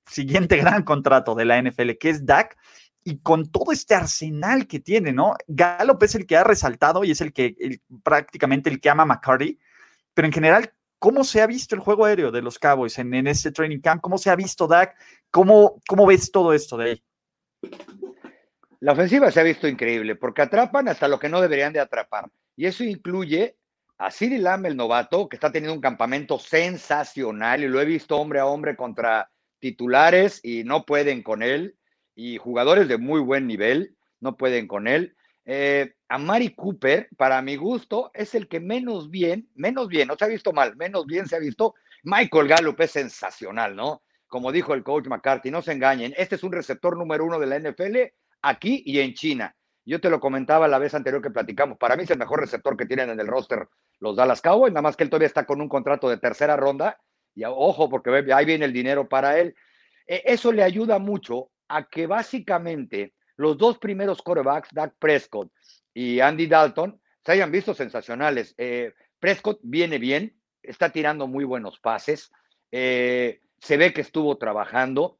siguiente 0.09 0.55
gran 0.57 0.83
contrato 0.83 1.35
de 1.35 1.43
la 1.43 1.61
NFL, 1.61 1.91
que 1.99 2.09
es 2.09 2.25
Dak 2.25 2.57
y 3.03 3.19
con 3.19 3.51
todo 3.51 3.73
este 3.73 3.93
arsenal 3.93 4.67
que 4.67 4.79
tiene, 4.79 5.11
¿no? 5.11 5.35
Gallup 5.47 6.01
es 6.03 6.15
el 6.15 6.25
que 6.25 6.37
ha 6.37 6.45
resaltado 6.45 7.03
y 7.03 7.11
es 7.11 7.19
el 7.19 7.33
que 7.33 7.81
prácticamente 8.03 8.69
el 8.69 8.79
que 8.79 8.89
ama 8.89 9.03
a 9.03 9.05
McCarty, 9.05 9.59
pero 10.17 10.25
en 10.25 10.33
general, 10.33 10.73
¿cómo 10.97 11.23
se 11.23 11.43
ha 11.43 11.45
visto 11.45 11.75
el 11.75 11.81
juego 11.81 12.03
aéreo 12.03 12.31
de 12.31 12.41
los 12.41 12.57
Cowboys 12.57 12.97
en, 12.97 13.27
este 13.27 13.51
training 13.51 13.81
camp? 13.81 14.01
¿Cómo 14.01 14.17
se 14.17 14.31
ha 14.31 14.35
visto 14.35 14.65
Dak? 14.65 14.97
¿Cómo, 15.29 15.79
¿Cómo 15.87 16.07
ves 16.07 16.31
todo 16.31 16.53
esto 16.53 16.75
de 16.75 16.89
ahí? 16.89 17.03
La 18.79 18.93
ofensiva 18.93 19.29
se 19.29 19.39
ha 19.39 19.43
visto 19.43 19.67
increíble 19.67 20.15
porque 20.15 20.41
atrapan 20.41 20.87
hasta 20.87 21.07
lo 21.07 21.19
que 21.19 21.29
no 21.29 21.39
deberían 21.39 21.71
de 21.71 21.81
atrapar. 21.81 22.31
Y 22.55 22.65
eso 22.65 22.83
incluye 22.83 23.57
a 23.99 24.09
Cyril 24.09 24.41
Lamb, 24.41 24.65
el 24.65 24.75
novato, 24.75 25.29
que 25.29 25.35
está 25.35 25.51
teniendo 25.51 25.75
un 25.75 25.81
campamento 25.81 26.39
sensacional 26.39 27.63
y 27.63 27.67
lo 27.67 27.79
he 27.79 27.85
visto 27.85 28.17
hombre 28.17 28.39
a 28.39 28.47
hombre 28.47 28.75
contra 28.75 29.29
titulares 29.59 30.39
y 30.41 30.63
no 30.63 30.83
pueden 30.83 31.21
con 31.21 31.43
él. 31.43 31.77
Y 32.15 32.37
jugadores 32.37 32.87
de 32.87 32.97
muy 32.97 33.21
buen 33.21 33.45
nivel 33.45 33.95
no 34.19 34.35
pueden 34.35 34.67
con 34.67 34.87
él. 34.87 35.15
Eh, 35.45 35.93
a 36.09 36.17
Mari 36.17 36.55
Cooper, 36.55 37.09
para 37.17 37.41
mi 37.41 37.55
gusto, 37.55 38.11
es 38.13 38.33
el 38.35 38.47
que 38.47 38.59
menos 38.59 39.09
bien, 39.09 39.49
menos 39.55 39.87
bien, 39.87 40.07
no 40.07 40.15
se 40.15 40.25
ha 40.25 40.27
visto 40.27 40.53
mal, 40.53 40.75
menos 40.77 41.05
bien 41.05 41.27
se 41.27 41.35
ha 41.35 41.39
visto. 41.39 41.75
Michael 42.03 42.47
Gallup 42.47 42.79
es 42.81 42.91
sensacional, 42.91 43.75
¿no? 43.75 44.03
Como 44.27 44.51
dijo 44.51 44.73
el 44.73 44.83
coach 44.83 45.07
McCarthy, 45.07 45.51
no 45.51 45.61
se 45.61 45.73
engañen, 45.73 46.13
este 46.17 46.35
es 46.35 46.43
un 46.43 46.51
receptor 46.51 46.97
número 46.97 47.25
uno 47.25 47.39
de 47.39 47.47
la 47.47 47.59
NFL 47.59 47.97
aquí 48.41 48.83
y 48.85 48.99
en 48.99 49.13
China. 49.13 49.55
Yo 49.85 50.01
te 50.01 50.09
lo 50.09 50.19
comentaba 50.19 50.67
la 50.67 50.79
vez 50.79 50.93
anterior 50.93 51.21
que 51.21 51.29
platicamos, 51.29 51.77
para 51.77 51.95
mí 51.95 52.03
es 52.03 52.11
el 52.11 52.19
mejor 52.19 52.41
receptor 52.41 52.75
que 52.77 52.85
tienen 52.85 53.09
en 53.09 53.19
el 53.19 53.27
roster 53.27 53.67
los 53.99 54.15
Dallas 54.15 54.41
Cowboys, 54.41 54.73
nada 54.73 54.83
más 54.83 54.95
que 54.95 55.03
él 55.03 55.09
todavía 55.09 55.27
está 55.27 55.45
con 55.45 55.61
un 55.61 55.69
contrato 55.69 56.09
de 56.09 56.17
tercera 56.17 56.55
ronda, 56.55 56.99
y 57.33 57.43
ojo, 57.45 57.89
porque 57.89 58.25
ahí 58.33 58.45
viene 58.45 58.65
el 58.65 58.73
dinero 58.73 59.07
para 59.07 59.39
él. 59.39 59.55
E, 60.07 60.23
eso 60.25 60.51
le 60.51 60.63
ayuda 60.63 60.99
mucho 60.99 61.49
a 61.67 61.87
que 61.87 62.07
básicamente 62.07 63.13
los 63.35 63.57
dos 63.57 63.77
primeros 63.77 64.21
quarterbacks, 64.21 64.69
Dak 64.73 64.95
Prescott 64.99 65.51
y 65.97 66.19
Andy 66.19 66.45
Dalton, 66.45 67.01
se 67.25 67.31
hayan 67.31 67.51
visto 67.51 67.73
sensacionales. 67.73 68.53
Eh, 68.59 68.93
Prescott 69.19 69.59
viene 69.63 69.97
bien, 69.97 70.39
está 70.61 70.91
tirando 70.91 71.25
muy 71.25 71.43
buenos 71.43 71.79
pases, 71.79 72.31
eh, 72.69 73.41
se 73.59 73.77
ve 73.77 73.93
que 73.93 74.01
estuvo 74.01 74.37
trabajando 74.37 75.17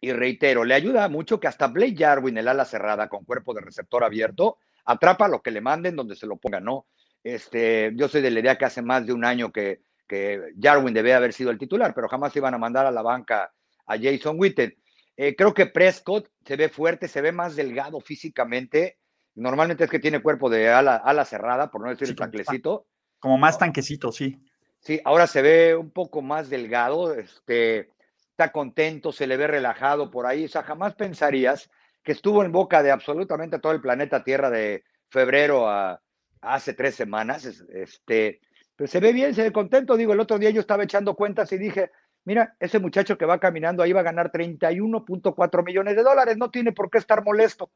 y 0.00 0.10
reitero, 0.10 0.64
le 0.64 0.74
ayuda 0.74 1.08
mucho 1.08 1.38
que 1.38 1.46
hasta 1.46 1.68
Blake 1.68 1.94
Jarwin, 1.96 2.36
el 2.36 2.48
ala 2.48 2.64
cerrada 2.64 3.08
con 3.08 3.24
cuerpo 3.24 3.54
de 3.54 3.60
receptor 3.60 4.02
abierto, 4.02 4.58
atrapa 4.84 5.28
lo 5.28 5.40
que 5.40 5.52
le 5.52 5.60
manden 5.60 5.94
donde 5.94 6.16
se 6.16 6.26
lo 6.26 6.36
ponga, 6.36 6.58
¿no? 6.58 6.88
Este, 7.22 7.92
yo 7.94 8.08
soy 8.08 8.22
de 8.22 8.32
la 8.32 8.40
idea 8.40 8.58
que 8.58 8.64
hace 8.64 8.82
más 8.82 9.06
de 9.06 9.12
un 9.12 9.24
año 9.24 9.52
que, 9.52 9.82
que 10.08 10.52
Jarwin 10.60 10.94
debe 10.94 11.14
haber 11.14 11.32
sido 11.32 11.52
el 11.52 11.58
titular, 11.58 11.94
pero 11.94 12.08
jamás 12.08 12.34
iban 12.34 12.54
a 12.54 12.58
mandar 12.58 12.86
a 12.86 12.90
la 12.90 13.02
banca 13.02 13.52
a 13.86 13.96
Jason 13.96 14.34
Witten. 14.36 14.76
Eh, 15.16 15.36
creo 15.36 15.54
que 15.54 15.66
Prescott 15.66 16.28
se 16.44 16.56
ve 16.56 16.68
fuerte, 16.68 17.06
se 17.06 17.20
ve 17.20 17.30
más 17.30 17.54
delgado 17.54 18.00
físicamente. 18.00 18.98
Normalmente 19.34 19.84
es 19.84 19.90
que 19.90 19.98
tiene 19.98 20.22
cuerpo 20.22 20.50
de 20.50 20.68
ala, 20.68 20.96
ala 20.96 21.24
cerrada, 21.24 21.70
por 21.70 21.82
no 21.82 21.90
decir 21.90 22.08
el 22.08 22.16
tanquecito. 22.16 22.86
Como 23.18 23.38
más 23.38 23.58
tanquecito, 23.58 24.12
sí. 24.12 24.38
Sí, 24.80 25.00
ahora 25.04 25.26
se 25.26 25.42
ve 25.42 25.76
un 25.76 25.90
poco 25.90 26.22
más 26.22 26.50
delgado, 26.50 27.14
este, 27.14 27.90
está 28.30 28.50
contento, 28.50 29.12
se 29.12 29.26
le 29.26 29.36
ve 29.36 29.46
relajado 29.46 30.10
por 30.10 30.26
ahí. 30.26 30.44
O 30.44 30.48
sea, 30.48 30.62
jamás 30.64 30.94
pensarías 30.94 31.70
que 32.02 32.12
estuvo 32.12 32.42
en 32.42 32.52
boca 32.52 32.82
de 32.82 32.90
absolutamente 32.90 33.58
todo 33.58 33.72
el 33.72 33.80
planeta 33.80 34.24
Tierra 34.24 34.50
de 34.50 34.84
febrero 35.08 35.68
a, 35.68 36.00
hace 36.40 36.74
tres 36.74 36.96
semanas. 36.96 37.44
Este, 37.44 38.40
pero 38.74 38.88
se 38.88 39.00
ve 39.00 39.12
bien, 39.12 39.34
se 39.34 39.44
ve 39.44 39.52
contento. 39.52 39.96
Digo, 39.96 40.12
el 40.12 40.20
otro 40.20 40.38
día 40.38 40.50
yo 40.50 40.60
estaba 40.60 40.84
echando 40.84 41.14
cuentas 41.14 41.52
y 41.52 41.58
dije, 41.58 41.92
mira, 42.24 42.56
ese 42.58 42.78
muchacho 42.78 43.16
que 43.16 43.24
va 43.24 43.38
caminando 43.38 43.82
ahí 43.82 43.92
va 43.92 44.00
a 44.00 44.04
ganar 44.04 44.32
31.4 44.32 45.64
millones 45.64 45.96
de 45.96 46.02
dólares, 46.02 46.36
no 46.36 46.50
tiene 46.50 46.72
por 46.72 46.90
qué 46.90 46.98
estar 46.98 47.24
molesto. 47.24 47.70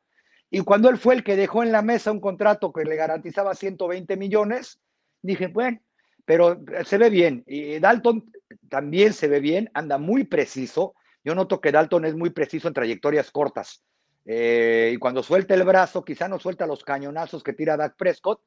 Y 0.50 0.60
cuando 0.60 0.88
él 0.88 0.98
fue 0.98 1.14
el 1.14 1.24
que 1.24 1.36
dejó 1.36 1.62
en 1.62 1.72
la 1.72 1.82
mesa 1.82 2.12
un 2.12 2.20
contrato 2.20 2.72
que 2.72 2.84
le 2.84 2.96
garantizaba 2.96 3.54
120 3.54 4.16
millones, 4.16 4.80
dije, 5.22 5.48
bueno, 5.48 5.80
pero 6.24 6.60
se 6.84 6.98
ve 6.98 7.10
bien. 7.10 7.44
Y 7.46 7.78
Dalton 7.78 8.30
también 8.68 9.12
se 9.12 9.28
ve 9.28 9.40
bien, 9.40 9.70
anda 9.74 9.98
muy 9.98 10.24
preciso. 10.24 10.94
Yo 11.24 11.34
noto 11.34 11.60
que 11.60 11.72
Dalton 11.72 12.04
es 12.04 12.14
muy 12.14 12.30
preciso 12.30 12.68
en 12.68 12.74
trayectorias 12.74 13.30
cortas. 13.30 13.82
Eh, 14.24 14.92
y 14.94 14.96
cuando 14.98 15.22
suelta 15.22 15.54
el 15.54 15.64
brazo, 15.64 16.04
quizá 16.04 16.28
no 16.28 16.38
suelta 16.38 16.66
los 16.66 16.84
cañonazos 16.84 17.42
que 17.42 17.52
tira 17.52 17.76
Dak 17.76 17.96
Prescott, 17.96 18.40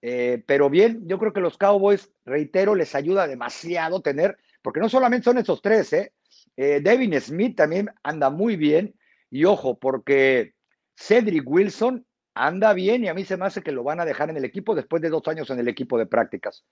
eh, 0.00 0.44
pero 0.46 0.70
bien, 0.70 1.02
yo 1.06 1.18
creo 1.18 1.32
que 1.32 1.40
los 1.40 1.58
Cowboys, 1.58 2.10
reitero, 2.24 2.76
les 2.76 2.94
ayuda 2.94 3.26
demasiado 3.26 4.00
tener, 4.00 4.38
porque 4.62 4.78
no 4.78 4.88
solamente 4.88 5.24
son 5.24 5.38
esos 5.38 5.60
tres, 5.60 5.92
¿eh? 5.92 6.12
eh 6.56 6.80
Devin 6.80 7.20
Smith 7.20 7.56
también 7.56 7.90
anda 8.04 8.30
muy 8.30 8.56
bien, 8.56 8.94
y 9.28 9.44
ojo, 9.44 9.78
porque 9.78 10.54
Cedric 10.98 11.44
Wilson 11.46 12.04
anda 12.34 12.72
bien 12.72 13.04
y 13.04 13.08
a 13.08 13.14
mí 13.14 13.24
se 13.24 13.36
me 13.36 13.46
hace 13.46 13.62
que 13.62 13.72
lo 13.72 13.84
van 13.84 14.00
a 14.00 14.04
dejar 14.04 14.30
en 14.30 14.36
el 14.36 14.44
equipo 14.44 14.74
después 14.74 15.00
de 15.00 15.10
dos 15.10 15.26
años 15.28 15.48
en 15.50 15.58
el 15.58 15.68
equipo 15.68 15.98
de 15.98 16.06
prácticas. 16.06 16.64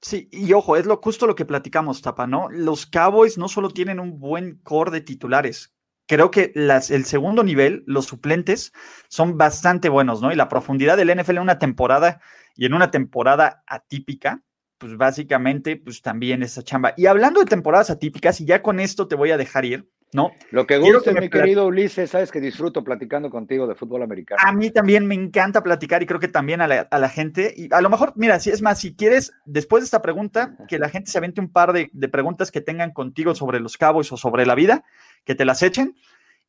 Sí, 0.00 0.28
y 0.32 0.52
ojo, 0.52 0.76
es 0.76 0.86
lo 0.86 0.96
justo 0.96 1.26
lo 1.26 1.34
que 1.34 1.44
platicamos, 1.44 2.02
Tapa, 2.02 2.26
¿no? 2.26 2.48
Los 2.50 2.86
Cowboys 2.86 3.38
no 3.38 3.48
solo 3.48 3.70
tienen 3.70 4.00
un 4.00 4.18
buen 4.18 4.58
core 4.62 4.90
de 4.90 5.00
titulares, 5.00 5.72
creo 6.06 6.30
que 6.30 6.52
las, 6.54 6.90
el 6.90 7.04
segundo 7.04 7.44
nivel, 7.44 7.84
los 7.86 8.06
suplentes, 8.06 8.72
son 9.08 9.38
bastante 9.38 9.88
buenos, 9.88 10.20
¿no? 10.20 10.32
Y 10.32 10.36
la 10.36 10.48
profundidad 10.48 10.96
del 10.96 11.16
NFL 11.16 11.36
en 11.36 11.42
una 11.42 11.58
temporada 11.58 12.20
y 12.56 12.66
en 12.66 12.74
una 12.74 12.90
temporada 12.90 13.62
atípica, 13.66 14.42
pues 14.78 14.96
básicamente, 14.96 15.76
pues 15.76 16.02
también 16.02 16.42
esa 16.42 16.62
chamba. 16.62 16.94
Y 16.96 17.06
hablando 17.06 17.40
de 17.40 17.46
temporadas 17.46 17.90
atípicas, 17.90 18.40
y 18.40 18.46
ya 18.46 18.62
con 18.62 18.80
esto 18.80 19.06
te 19.06 19.16
voy 19.16 19.30
a 19.30 19.36
dejar 19.36 19.64
ir, 19.64 19.88
¿no? 20.12 20.32
Lo 20.50 20.66
que 20.66 20.78
guste, 20.78 21.12
mi 21.12 21.28
querido 21.28 21.66
Ulises, 21.66 22.10
sabes 22.10 22.32
que 22.32 22.40
disfruto 22.40 22.82
platicando 22.82 23.30
contigo 23.30 23.66
de 23.66 23.74
fútbol 23.74 24.02
americano. 24.02 24.40
A 24.44 24.52
mí 24.52 24.70
también 24.70 25.06
me 25.06 25.14
encanta 25.14 25.62
platicar 25.62 26.02
y 26.02 26.06
creo 26.06 26.20
que 26.20 26.28
también 26.28 26.60
a 26.60 26.66
la, 26.66 27.08
gente. 27.08 27.54
Y 27.56 27.72
a 27.72 27.80
lo 27.80 27.90
mejor, 27.90 28.12
mira, 28.16 28.40
si 28.40 28.50
es 28.50 28.62
más, 28.62 28.80
si 28.80 28.94
quieres, 28.94 29.32
después 29.44 29.82
de 29.82 29.86
esta 29.86 30.02
pregunta, 30.02 30.56
que 30.68 30.78
la 30.78 30.88
gente 30.88 31.10
se 31.10 31.18
avente 31.18 31.40
un 31.40 31.52
par 31.52 31.72
de, 31.72 31.90
de 31.92 32.08
preguntas 32.08 32.50
que 32.50 32.60
tengan 32.60 32.92
contigo 32.92 33.34
sobre 33.34 33.60
los 33.60 33.76
cabos 33.76 34.10
o 34.12 34.16
sobre 34.16 34.46
la 34.46 34.54
vida, 34.54 34.84
que 35.24 35.34
te 35.34 35.44
las 35.44 35.62
echen. 35.62 35.94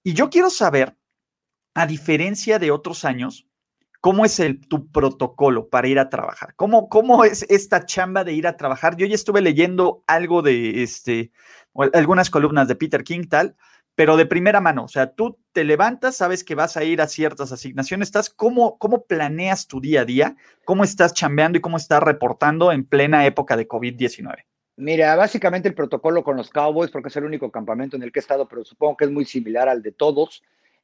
Y 0.03 0.13
yo 0.13 0.29
quiero 0.29 0.49
saber, 0.49 0.95
a 1.73 1.85
diferencia 1.85 2.59
de 2.59 2.71
otros 2.71 3.05
años, 3.05 3.49
¿Cómo 4.01 4.23
es 4.23 4.39
el, 4.39 4.65
tu 4.65 4.89
protocolo 4.91 5.67
para 5.67 5.89
ir 5.89 5.99
a 5.99 6.09
trabajar? 6.09 6.53
¿Cómo, 6.55 6.87
¿Cómo 6.87 7.25
es 7.25 7.45
esta 7.49 7.85
chamba 7.85 8.23
de 8.23 8.31
ir 8.31 8.47
a 8.47 8.55
trabajar? 8.55 8.95
Yo 8.95 9.05
ya 9.05 9.15
estuve 9.15 9.41
leyendo 9.41 10.05
algo 10.07 10.41
de 10.41 10.83
este, 10.83 11.31
algunas 11.93 12.29
columnas 12.29 12.67
de 12.67 12.75
Peter 12.75 13.03
King, 13.03 13.27
tal, 13.29 13.55
pero 13.95 14.17
de 14.17 14.25
primera 14.25 14.61
mano. 14.61 14.83
O 14.83 14.87
sea, 14.87 15.13
tú 15.13 15.39
te 15.51 15.63
levantas, 15.63 16.15
sabes 16.15 16.43
que 16.43 16.55
vas 16.55 16.77
a 16.77 16.83
ir 16.83 17.01
a 17.01 17.07
ciertas 17.07 17.51
asignaciones. 17.51 18.07
Estás, 18.07 18.29
¿cómo, 18.29 18.77
¿Cómo 18.77 19.05
planeas 19.05 19.67
tu 19.67 19.81
día 19.81 20.01
a 20.01 20.05
día? 20.05 20.35
¿Cómo 20.65 20.83
estás 20.83 21.13
chambeando 21.13 21.57
y 21.57 21.61
cómo 21.61 21.77
estás 21.77 22.01
reportando 22.01 22.71
en 22.71 22.85
plena 22.85 23.25
época 23.25 23.57
de 23.57 23.67
COVID-19? 23.67 24.45
Mira, 24.77 25.15
básicamente 25.15 25.67
el 25.67 25.75
protocolo 25.75 26.23
con 26.23 26.37
los 26.37 26.49
Cowboys, 26.49 26.91
porque 26.91 27.09
es 27.09 27.15
el 27.17 27.25
único 27.25 27.51
campamento 27.51 27.97
en 27.97 28.03
el 28.03 28.11
que 28.11 28.19
he 28.19 28.21
estado, 28.21 28.47
pero 28.47 28.63
supongo 28.63 28.95
que 28.95 29.05
es 29.05 29.11
muy 29.11 29.25
similar 29.25 29.67
al 29.67 29.81
de 29.81 29.91
todos 29.91 30.41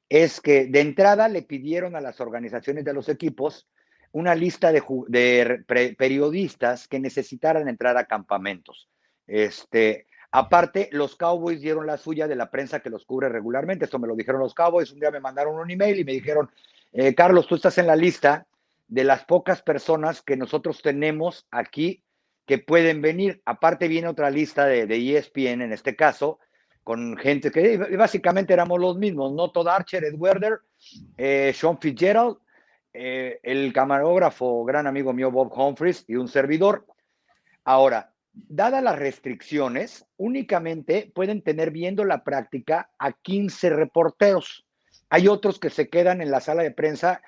es 0.10 0.40
que 0.40 0.66
de 0.68 0.82
entrada 0.82 1.28
le 1.28 1.42
pidieron 1.42 1.96
a 1.96 2.02
las 2.02 2.22
organizaciones 2.22 2.86
de 2.86 2.94
los 2.94 3.10
equipos 3.10 3.68
una 4.12 4.36
lista 4.36 4.72
de, 4.72 5.64
periodistas 5.98 6.88
que 6.88 7.00
necesitaran 7.00 7.68
entrar 7.68 7.98
a 7.98 8.06
campamentos. 8.06 8.88
Este, 9.28 10.08
aparte, 10.40 10.90
los 10.92 11.16
Cowboys 11.16 11.62
dieron 11.62 11.86
la 11.86 11.98
suya 11.98 12.28
de 12.28 12.36
la 12.36 12.52
prensa 12.52 12.80
que 12.80 12.90
los 12.90 13.06
cubre 13.06 13.30
regularmente. 13.30 13.86
Esto 13.86 14.00
me 14.00 14.08
lo 14.08 14.16
dijeron 14.16 14.42
los 14.42 14.54
Cowboys. 14.54 14.92
Un 14.92 15.00
día 15.00 15.12
me 15.12 15.20
mandaron 15.20 15.56
un 15.56 15.70
email 15.70 16.00
y 16.00 16.04
me 16.04 16.14
dijeron, 16.14 16.50
eh, 16.94 17.14
Carlos, 17.16 17.48
tú 17.48 17.56
estás 17.56 17.78
en 17.78 17.88
la 17.88 17.96
lista 17.96 18.48
de 18.88 19.04
las 19.04 19.26
pocas 19.26 19.62
personas 19.62 20.22
que 20.22 20.38
nosotros 20.38 20.82
tenemos 20.82 21.48
aquí 21.52 22.04
que 22.46 22.60
pueden 22.60 23.02
venir. 23.02 23.42
Aparte 23.46 23.88
viene 23.88 24.08
otra 24.08 24.30
lista 24.30 24.66
de, 24.66 24.86
de 24.86 25.18
ESPN, 25.18 25.62
en 25.62 25.74
este 25.74 25.96
caso, 25.96 26.40
con 26.84 27.18
gente 27.18 27.50
que 27.50 27.78
básicamente 27.98 28.54
éramos 28.54 28.80
los 28.80 28.96
mismos, 28.98 29.34
¿no? 29.34 29.50
Todd 29.50 29.68
Archer, 29.68 30.04
Ed 30.04 30.14
Werder, 30.18 30.60
eh, 31.18 31.52
Sean 31.56 31.80
Fitzgerald, 31.80 32.38
eh, 32.94 33.40
el 33.42 33.74
camarógrafo, 33.74 34.64
gran 34.64 34.86
amigo 34.88 35.12
mío 35.12 35.32
Bob 35.32 35.52
Humphries 35.52 36.06
y 36.08 36.16
un 36.16 36.28
servidor. 36.28 36.86
Ahora, 37.64 38.14
dadas 38.36 38.84
las 38.84 39.00
restricciones, 39.00 40.06
únicamente 40.18 41.12
pueden 41.14 41.42
tener 41.42 41.72
viendo 41.72 42.04
la 42.06 42.24
práctica 42.24 42.92
a 43.00 43.14
15 43.14 43.70
reporteros. 43.70 44.66
Hay 45.10 45.28
otros 45.28 45.60
que 45.60 45.70
se 45.70 45.90
quedan 45.90 46.22
en 46.22 46.32
la 46.32 46.42
sala 46.42 46.64
de 46.64 46.72
prensa 46.72 47.22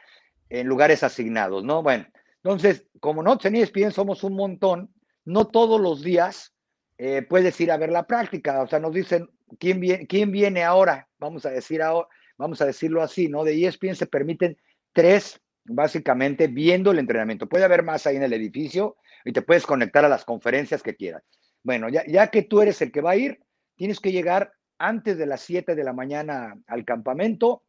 en 0.49 0.67
lugares 0.67 1.03
asignados, 1.03 1.63
¿no? 1.63 1.83
Bueno, 1.83 2.05
entonces, 2.43 2.85
como 2.99 3.23
no 3.23 3.37
tenéis 3.37 3.71
bien, 3.71 3.91
somos 3.91 4.23
un 4.23 4.35
montón, 4.35 4.93
no 5.25 5.47
todos 5.47 5.79
los 5.79 6.01
días 6.01 6.53
eh, 6.97 7.21
puedes 7.21 7.59
ir 7.61 7.71
a 7.71 7.77
ver 7.77 7.91
la 7.91 8.07
práctica. 8.07 8.61
O 8.61 8.67
sea, 8.67 8.79
nos 8.79 8.93
dicen, 8.93 9.29
¿quién 9.59 9.79
viene, 9.79 10.07
quién 10.07 10.31
viene 10.31 10.63
ahora? 10.63 11.07
Vamos 11.19 11.45
a, 11.45 11.49
decir 11.49 11.81
ahora, 11.81 12.07
vamos 12.37 12.61
a 12.61 12.65
decirlo 12.65 13.01
así, 13.01 13.27
¿no? 13.27 13.43
De 13.43 13.65
ESPN 13.65 13.95
se 13.95 14.07
permiten 14.07 14.57
tres, 14.93 15.41
básicamente, 15.65 16.47
viendo 16.47 16.91
el 16.91 16.99
entrenamiento. 16.99 17.47
Puede 17.47 17.65
haber 17.65 17.83
más 17.83 18.07
ahí 18.07 18.15
en 18.15 18.23
el 18.23 18.33
edificio 18.33 18.97
y 19.27 19.33
te 19.33 19.41
puedes 19.41 19.65
conectar 19.65 20.05
a 20.05 20.09
las 20.09 20.23
conferencias 20.23 20.81
que 20.81 20.95
quieras. 20.95 21.23
Bueno, 21.61 21.89
ya, 21.89 22.03
ya 22.07 22.27
que 22.27 22.43
tú 22.43 22.61
eres 22.61 22.81
el 22.81 22.91
que 22.91 23.01
va 23.01 23.11
a 23.11 23.15
ir, 23.17 23.41
tienes 23.75 23.99
que 23.99 24.13
llegar 24.13 24.53
antes 24.79 25.17
de 25.17 25.25
las 25.25 25.41
7 25.41 25.75
de 25.75 25.83
la 25.83 25.91
mañana 25.91 26.57
al 26.65 26.85
campamento. 26.85 27.63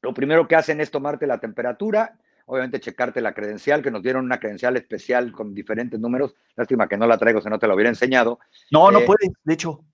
Lo 0.00 0.14
primero 0.14 0.48
que 0.48 0.56
hacen 0.56 0.80
es 0.80 0.90
tomarte 0.90 1.26
la 1.26 1.38
temperatura, 1.38 2.18
obviamente 2.46 2.80
checarte 2.80 3.20
la 3.20 3.34
credencial, 3.34 3.82
que 3.82 3.90
nos 3.90 4.02
dieron 4.02 4.24
una 4.24 4.40
credencial 4.40 4.76
especial 4.78 5.30
con 5.32 5.54
diferentes 5.54 6.00
números. 6.00 6.34
Lástima 6.56 6.88
que 6.88 6.96
no 6.96 7.06
la 7.06 7.18
traigo, 7.18 7.42
si 7.42 7.50
no 7.50 7.58
te 7.58 7.66
la 7.66 7.74
hubiera 7.74 7.90
enseñado. 7.90 8.38
No, 8.70 8.90
no 8.90 9.00
eh, 9.00 9.04
puedes, 9.06 9.30
de 9.44 9.54
hecho. 9.54 9.84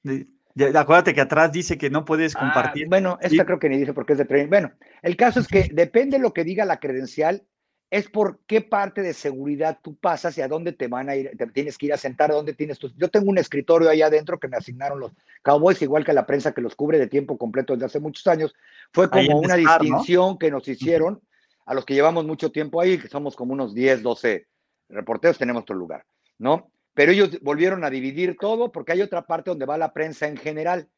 acuérdate 0.76 1.12
que 1.12 1.20
atrás 1.20 1.50
dice 1.50 1.76
que 1.76 1.90
no 1.90 2.04
puedes 2.04 2.36
ah, 2.36 2.40
compartir. 2.40 2.88
bueno, 2.88 3.18
esta 3.20 3.44
creo 3.44 3.58
que 3.58 3.68
ni 3.68 3.78
dice 3.78 3.94
porque 3.94 4.12
es 4.12 4.18
de 4.18 4.26
training. 4.26 4.48
Bueno, 4.48 4.72
el 5.02 5.16
caso 5.16 5.40
es 5.40 5.48
que 5.48 5.68
depende 5.72 6.18
de 6.18 6.22
lo 6.22 6.32
que 6.32 6.44
diga 6.44 6.64
la 6.64 6.78
credencial, 6.78 7.42
es 7.90 8.08
por 8.08 8.38
qué 8.46 8.60
parte 8.60 9.00
de 9.02 9.14
seguridad 9.14 9.78
tú 9.82 9.96
pasas 9.96 10.36
y 10.36 10.42
a 10.42 10.48
dónde 10.48 10.72
te 10.72 10.88
van 10.88 11.08
a 11.08 11.16
ir, 11.16 11.30
te 11.38 11.46
tienes 11.46 11.78
que 11.78 11.86
ir 11.86 11.92
a 11.94 11.96
sentar, 11.96 12.30
a 12.30 12.34
dónde 12.34 12.52
tienes 12.52 12.78
tus... 12.78 12.94
Yo 12.96 13.08
tengo 13.08 13.30
un 13.30 13.38
escritorio 13.38 13.88
ahí 13.88 14.02
adentro 14.02 14.38
que 14.38 14.48
me 14.48 14.58
asignaron 14.58 15.00
los 15.00 15.12
Cowboys, 15.42 15.80
igual 15.80 16.04
que 16.04 16.12
la 16.12 16.26
prensa 16.26 16.52
que 16.52 16.60
los 16.60 16.74
cubre 16.74 16.98
de 16.98 17.06
tiempo 17.06 17.38
completo 17.38 17.72
desde 17.72 17.86
hace 17.86 18.00
muchos 18.00 18.26
años. 18.26 18.54
Fue 18.92 19.08
como 19.08 19.38
una 19.38 19.56
distinción 19.56 20.38
que 20.38 20.50
nos 20.50 20.68
hicieron 20.68 21.22
a 21.64 21.74
los 21.74 21.86
que 21.86 21.94
llevamos 21.94 22.26
mucho 22.26 22.52
tiempo 22.52 22.80
ahí, 22.80 22.98
que 22.98 23.08
somos 23.08 23.34
como 23.36 23.54
unos 23.54 23.74
10, 23.74 24.02
12 24.02 24.46
reporteros, 24.90 25.38
tenemos 25.38 25.62
otro 25.62 25.76
lugar, 25.76 26.04
¿no? 26.38 26.70
Pero 26.92 27.12
ellos 27.12 27.38
volvieron 27.42 27.84
a 27.84 27.90
dividir 27.90 28.36
todo 28.38 28.70
porque 28.72 28.92
hay 28.92 29.02
otra 29.02 29.22
parte 29.22 29.50
donde 29.50 29.66
va 29.66 29.78
la 29.78 29.92
prensa 29.92 30.26
en 30.26 30.36
general. 30.36 30.88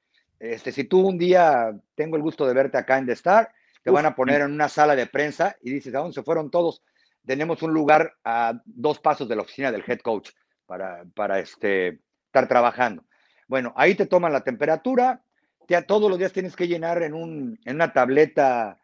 Este, 0.40 0.72
si 0.72 0.85
tú 0.85 1.07
un 1.07 1.18
día 1.18 1.76
tengo 1.94 2.16
el 2.16 2.22
gusto 2.22 2.46
de 2.46 2.55
verte 2.55 2.79
acá 2.79 2.98
en 2.98 3.07
The 3.07 3.12
Star, 3.12 3.50
te 3.83 3.90
van 3.90 4.07
a 4.07 4.14
poner 4.14 4.43
en 4.43 4.53
una 4.53 4.69
sala 4.69 4.95
de 4.97 5.07
prensa 5.07 5.57
y 5.62 5.71
dices, 5.71 5.95
¿a 5.95 5.99
dónde 5.99 6.14
se 6.14 6.23
fueron 6.23 6.51
todos? 6.51 6.83
Tenemos 7.25 7.62
un 7.62 7.73
lugar 7.73 8.14
a 8.25 8.61
dos 8.64 8.99
pasos 8.99 9.29
de 9.29 9.37
la 9.37 9.43
oficina 9.43 9.73
del 9.73 9.85
head 9.87 10.01
coach 10.01 10.31
para, 10.66 11.05
para 11.14 11.38
este, 11.38 12.01
estar 12.27 12.49
trabajando. 12.49 13.05
Bueno, 13.49 13.73
ahí 13.77 13.95
te 13.95 14.07
toman 14.07 14.33
la 14.33 14.45
temperatura, 14.45 15.23
te, 15.66 15.81
todos 15.83 16.09
los 16.09 16.19
días 16.19 16.33
tienes 16.33 16.57
que 16.57 16.69
llenar 16.69 17.03
en, 17.03 17.14
un, 17.14 17.59
en 17.64 17.75
una 17.77 17.93
tableta 17.93 18.79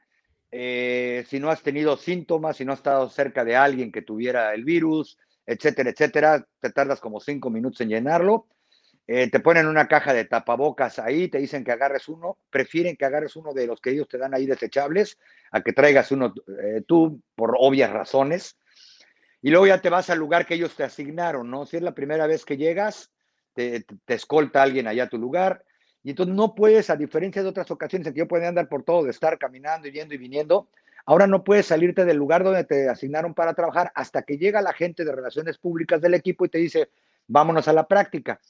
eh, 0.51 1.25
si 1.29 1.41
no 1.41 1.51
has 1.51 1.63
tenido 1.63 1.97
síntomas, 1.97 2.57
si 2.57 2.65
no 2.65 2.73
has 2.73 2.79
estado 2.79 3.09
cerca 3.09 3.45
de 3.45 3.57
alguien 3.57 3.93
que 3.93 4.03
tuviera 4.03 4.55
el 4.55 4.65
virus, 4.65 5.19
etcétera, 5.45 5.91
etcétera, 5.91 6.47
te 6.61 6.71
tardas 6.71 7.01
como 7.01 7.21
cinco 7.21 7.51
minutos 7.51 7.81
en 7.81 7.91
llenarlo. 7.91 8.47
Eh, 9.09 9.31
te 9.31 9.39
ponen 9.39 9.69
una 9.69 9.87
caja 9.87 10.13
de 10.13 10.25
tapabocas 10.25 10.99
ahí, 10.99 11.29
te 11.29 11.39
dicen 11.39 11.63
que 11.63 11.71
agarres 11.71 12.09
uno, 12.09 12.39
prefieren 12.51 12.97
que 12.97 13.05
agarres 13.05 13.37
uno 13.37 13.55
de 13.55 13.67
los 13.67 13.81
que 13.81 13.91
ellos 13.91 14.09
te 14.09 14.19
dan 14.19 14.35
ahí 14.35 14.47
desechables, 14.47 15.17
a 15.53 15.61
que 15.61 15.73
traigas 15.73 16.11
uno 16.11 16.35
eh, 16.61 16.83
tú 16.87 17.21
por 17.37 17.55
obvias 17.59 17.93
razones. 17.93 18.57
Y 19.43 19.51
luego 19.51 19.69
ya 19.69 19.81
te 19.81 19.91
vas 19.91 20.11
al 20.11 20.19
lugar 20.19 20.45
que 20.45 20.55
ellos 20.55 20.75
te 20.75 20.83
asignaron, 20.83 21.49
¿no? 21.49 21.67
Si 21.67 21.77
es 21.77 21.83
la 21.83 21.95
primera 21.95 22.27
vez 22.27 22.45
que 22.45 22.57
llegas, 22.57 23.13
te, 23.55 23.87
escolta 24.09 24.63
alguien 24.63 24.89
allá 24.89 25.05
a 25.05 25.09
tu 25.09 25.19
lugar, 25.19 25.63
y 26.03 26.11
entonces 26.11 26.35
no 26.35 26.55
puedes, 26.55 26.91
a 26.91 26.97
diferencia 26.97 27.43
de 27.43 27.49
otras 27.49 27.71
ocasiones 27.71 28.09
en 28.09 28.15
que 28.15 28.21
yo 28.21 28.29
podía 28.29 28.49
andar 28.49 28.69
por 28.69 28.83
todo, 28.83 29.05
de 29.05 29.11
estar 29.11 29.39
caminando, 29.39 29.89
yendo 29.89 30.15
y 30.15 30.19
viniendo, 30.19 30.69
ahora 31.05 31.29
no 31.29 31.45
puedes 31.45 31.67
salirte 31.67 32.05
del 32.05 32.17
lugar 32.17 32.43
donde 32.43 32.65
te 32.65 32.89
asignaron 32.89 33.35
para 33.35 33.55
trabajar 33.55 33.93
hasta 33.95 34.23
que 34.23 34.37
llega 34.37 34.61
la 34.63 34.73
gente 34.73 35.05
de 35.05 35.13
relaciones 35.13 35.59
públicas 35.59 36.01
del 36.01 36.15
equipo 36.15 36.45
y 36.45 36.49
te 36.49 36.59
dice, 36.59 36.91
vámonos 37.29 37.69
a 37.69 37.73
la 37.73 37.87
práctica. 37.87 38.41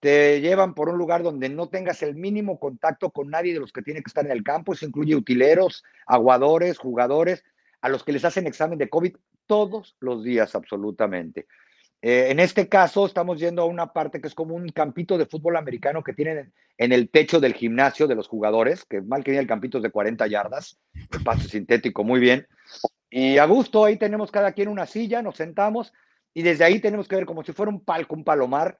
Te 0.00 0.40
llevan 0.40 0.74
por 0.74 0.88
un 0.88 0.98
lugar 0.98 1.22
donde 1.22 1.48
no 1.48 1.68
tengas 1.68 2.02
el 2.02 2.14
mínimo 2.14 2.58
contacto 2.58 3.10
con 3.10 3.30
nadie 3.30 3.52
de 3.52 3.60
los 3.60 3.72
que 3.72 3.82
tienen 3.82 4.02
que 4.02 4.08
estar 4.08 4.24
en 4.24 4.32
el 4.32 4.44
campo. 4.44 4.72
Eso 4.72 4.86
incluye 4.86 5.16
utileros, 5.16 5.84
aguadores, 6.06 6.78
jugadores, 6.78 7.44
a 7.80 7.88
los 7.88 8.04
que 8.04 8.12
les 8.12 8.24
hacen 8.24 8.46
examen 8.46 8.78
de 8.78 8.88
COVID 8.88 9.16
todos 9.46 9.96
los 10.00 10.22
días, 10.22 10.54
absolutamente. 10.54 11.46
Eh, 12.00 12.28
en 12.30 12.38
este 12.38 12.68
caso, 12.68 13.06
estamos 13.06 13.40
yendo 13.40 13.62
a 13.62 13.66
una 13.66 13.92
parte 13.92 14.20
que 14.20 14.28
es 14.28 14.34
como 14.34 14.54
un 14.54 14.68
campito 14.68 15.18
de 15.18 15.26
fútbol 15.26 15.56
americano 15.56 16.04
que 16.04 16.12
tienen 16.12 16.52
en 16.76 16.92
el 16.92 17.10
techo 17.10 17.40
del 17.40 17.54
gimnasio 17.54 18.06
de 18.06 18.14
los 18.14 18.28
jugadores, 18.28 18.84
que 18.84 19.00
mal 19.00 19.24
que 19.24 19.32
viene 19.32 19.42
el 19.42 19.48
campito 19.48 19.78
es 19.78 19.82
de 19.82 19.90
40 19.90 20.26
yardas, 20.28 20.78
espacio 21.10 21.48
sintético, 21.48 22.04
muy 22.04 22.20
bien. 22.20 22.46
Y 23.10 23.38
a 23.38 23.46
gusto, 23.46 23.84
ahí 23.84 23.96
tenemos 23.96 24.30
cada 24.30 24.52
quien 24.52 24.68
una 24.68 24.86
silla, 24.86 25.22
nos 25.22 25.36
sentamos 25.36 25.92
y 26.34 26.42
desde 26.42 26.64
ahí 26.64 26.78
tenemos 26.78 27.08
que 27.08 27.16
ver 27.16 27.26
como 27.26 27.42
si 27.42 27.52
fuera 27.52 27.70
un 27.70 27.80
palco, 27.84 28.14
un 28.14 28.22
palomar, 28.22 28.78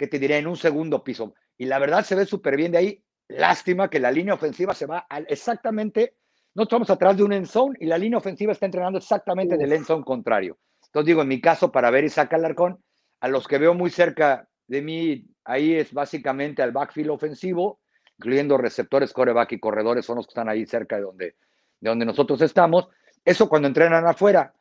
que 0.00 0.06
te 0.06 0.18
diré 0.18 0.38
en 0.38 0.46
un 0.46 0.56
segundo 0.56 1.04
piso. 1.04 1.34
Y 1.58 1.66
la 1.66 1.78
verdad 1.78 2.02
se 2.02 2.14
ve 2.14 2.24
súper 2.24 2.56
bien 2.56 2.72
de 2.72 2.78
ahí. 2.78 3.04
Lástima 3.28 3.90
que 3.90 4.00
la 4.00 4.10
línea 4.10 4.32
ofensiva 4.32 4.72
se 4.72 4.86
va 4.86 5.06
exactamente, 5.28 6.16
no 6.54 6.62
estamos 6.62 6.88
atrás 6.88 7.18
de 7.18 7.22
un 7.22 7.34
end 7.34 7.46
zone 7.46 7.76
y 7.78 7.84
la 7.84 7.98
línea 7.98 8.16
ofensiva 8.16 8.52
está 8.52 8.64
entrenando 8.64 8.96
exactamente 8.96 9.58
del 9.58 9.74
end 9.74 9.84
zone 9.84 10.02
contrario. 10.02 10.56
Entonces 10.86 11.06
digo, 11.06 11.20
en 11.20 11.28
mi 11.28 11.38
caso, 11.38 11.70
para 11.70 11.90
ver 11.90 12.04
Isaac 12.04 12.32
Alarcón, 12.32 12.82
a 13.20 13.28
los 13.28 13.46
que 13.46 13.58
veo 13.58 13.74
muy 13.74 13.90
cerca 13.90 14.48
de 14.66 14.80
mí, 14.80 15.26
ahí 15.44 15.74
es 15.74 15.92
básicamente 15.92 16.62
al 16.62 16.72
backfield 16.72 17.10
ofensivo, 17.10 17.80
incluyendo 18.16 18.56
receptores, 18.56 19.12
coreback 19.12 19.52
y 19.52 19.60
corredores, 19.60 20.06
son 20.06 20.16
los 20.16 20.26
que 20.26 20.30
están 20.30 20.48
ahí 20.48 20.64
cerca 20.64 20.96
de 20.96 21.02
donde, 21.02 21.36
de 21.78 21.90
donde 21.90 22.06
nosotros 22.06 22.40
estamos. 22.40 22.88
Eso 23.22 23.50
cuando 23.50 23.68
entrenan 23.68 24.06
afuera. 24.06 24.54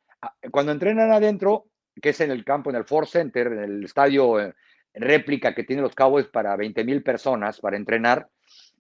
Cuando 0.52 0.74
entrenan 0.74 1.14
adentro, 1.14 1.68
que 2.02 2.10
es 2.10 2.20
en 2.20 2.30
el 2.30 2.44
campo, 2.44 2.70
en 2.70 2.76
el 2.76 2.84
Ford 2.84 3.08
Center, 3.08 3.48
en 3.48 3.64
el 3.64 3.86
estadio 3.86 4.38
eh, 4.42 4.54
réplica 4.94 5.54
que 5.54 5.64
tienen 5.64 5.84
los 5.84 5.96
Cowboys 5.96 6.28
para 6.28 6.56
20 6.56 6.84
mil 6.84 7.04
personas 7.04 7.60
para 7.60 7.78
entrenar, 7.78 8.30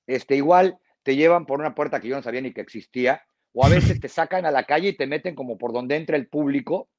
este, 0.07 0.35
igual 0.35 0.77
te 1.03 1.15
llevan 1.15 1.45
por 1.45 1.59
una 1.59 1.75
puerta 1.75 1.99
que 1.99 2.07
yo 2.07 2.15
no 2.15 2.23
sabía 2.23 2.41
ni 2.41 2.53
que 2.53 2.61
existía, 2.61 3.23
o 3.53 3.65
a 3.65 3.69
veces 3.69 3.99
te 4.01 4.09
sacan 4.09 4.45
a 4.45 4.51
la 4.51 4.63
calle 4.63 4.89
y 4.89 4.97
te 4.97 5.07
meten 5.07 5.35
como 5.35 5.57
por 5.57 5.73
donde 5.73 5.95
entra 5.95 6.17
el 6.17 6.27
público 6.27 6.89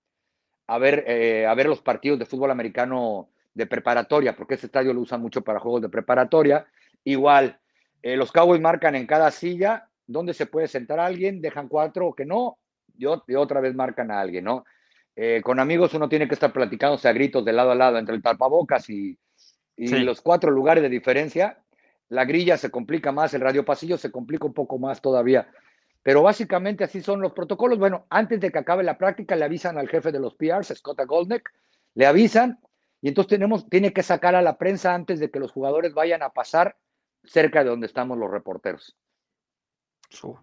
a 0.66 0.78
ver, 0.78 1.04
eh, 1.08 1.46
a 1.46 1.54
ver 1.54 1.66
los 1.66 1.82
partidos 1.82 2.18
de 2.18 2.26
fútbol 2.26 2.52
americano 2.52 3.28
de 3.54 3.66
preparatoria, 3.66 4.36
porque 4.36 4.54
ese 4.54 4.66
estadio 4.66 4.94
lo 4.94 5.00
usan 5.00 5.20
mucho 5.20 5.42
para 5.42 5.58
juegos 5.58 5.82
de 5.82 5.88
preparatoria. 5.88 6.64
Igual, 7.02 7.58
eh, 8.02 8.16
los 8.16 8.30
Cowboys 8.30 8.60
marcan 8.60 8.94
en 8.94 9.06
cada 9.06 9.32
silla 9.32 9.88
dónde 10.06 10.32
se 10.32 10.46
puede 10.46 10.68
sentar 10.68 11.00
alguien, 11.00 11.40
dejan 11.40 11.66
cuatro 11.66 12.06
o 12.06 12.14
que 12.14 12.24
no, 12.24 12.58
y, 12.96 13.06
otra 13.06 13.60
vez 13.60 13.74
marcan 13.74 14.10
a 14.10 14.20
alguien, 14.20 14.44
¿no? 14.44 14.64
Eh, 15.22 15.42
con 15.42 15.61
amigos 15.61 15.92
uno 15.92 16.09
tiene 16.09 16.26
que 16.26 16.33
estar 16.33 16.50
platicándose 16.50 17.06
a 17.06 17.12
gritos 17.12 17.44
de 17.44 17.52
lado 17.52 17.72
a 17.72 17.74
lado 17.74 17.98
entre 17.98 18.14
el 18.14 18.22
tapabocas 18.22 18.88
y, 18.88 19.18
los 19.76 20.22
cuatro 20.22 20.50
lugares 20.50 20.83
de 20.83 20.88
diferencia. 20.88 21.59
La 22.09 22.24
grilla 22.24 22.56
se 22.56 22.70
complica 22.70 23.12
más, 23.12 23.35
el 23.35 23.42
radio 23.42 23.62
pasillo 23.62 23.98
se 23.98 24.11
complica 24.11 24.46
un 24.46 24.54
poco 24.54 24.78
más 24.78 25.02
todavía. 25.02 25.50
Pero 26.02 26.22
básicamente 26.22 26.85
así 26.85 27.02
son 27.02 27.20
los 27.20 27.33
protocolos. 27.33 27.78
Bueno, 27.78 28.06
antes 28.09 28.40
de 28.40 28.50
que 28.50 28.61
acabe 28.61 28.83
la 28.83 28.96
práctica, 28.96 29.37
le 29.37 29.44
avisan 29.44 29.76
al 29.76 29.90
jefe 29.90 30.11
de 30.11 30.20
los 30.20 30.37
PRs, 30.37 30.72
Scott 30.74 31.04
Goldneck, 31.06 31.50
le 31.96 32.06
avisan 32.06 32.59
y 33.02 33.09
entonces 33.09 33.28
tenemos, 33.28 33.68
tiene 33.68 33.92
que 33.92 34.02
sacar 34.02 34.35
a 34.35 34.40
la 34.40 34.56
prensa 34.56 34.94
antes 34.94 35.20
de 35.20 35.30
que 35.30 35.38
los 35.38 35.52
jugadores 35.52 35.92
vayan 35.92 36.22
a 36.22 36.30
pasar 36.30 36.78
cerca 37.24 37.62
de 37.62 37.68
donde 37.68 37.87
estamos 37.87 38.16
los 38.16 38.30
reporteros. 38.30 38.96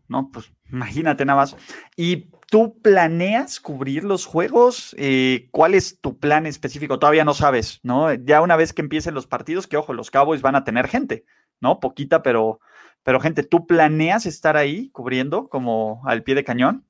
No, 0.07 0.29
pues 0.31 0.51
imagínate 0.71 1.25
nada 1.25 1.41
más. 1.41 1.55
¿Y 1.95 2.29
tú 2.49 2.79
planeas 2.81 3.59
cubrir 3.59 4.03
los 4.03 4.25
juegos? 4.25 4.95
Eh, 4.97 5.49
¿Cuál 5.51 5.73
es 5.73 5.99
tu 5.99 6.17
plan 6.17 6.45
específico? 6.45 6.99
Todavía 6.99 7.25
no 7.25 7.33
sabes, 7.33 7.79
¿no? 7.83 8.13
Ya 8.13 8.41
una 8.41 8.55
vez 8.55 8.73
que 8.73 8.81
empiecen 8.81 9.13
los 9.13 9.27
partidos, 9.27 9.67
que 9.67 9.77
ojo, 9.77 9.93
los 9.93 10.11
Cowboys 10.11 10.41
van 10.41 10.55
a 10.55 10.63
tener 10.63 10.87
gente, 10.87 11.25
¿no? 11.59 11.79
Poquita, 11.79 12.23
pero, 12.23 12.59
pero 13.03 13.19
gente, 13.19 13.43
¿tú 13.43 13.67
planeas 13.67 14.25
estar 14.25 14.57
ahí 14.57 14.89
cubriendo 14.89 15.49
como 15.49 16.01
al 16.05 16.23
pie 16.23 16.35
de 16.35 16.43
cañón? 16.43 16.85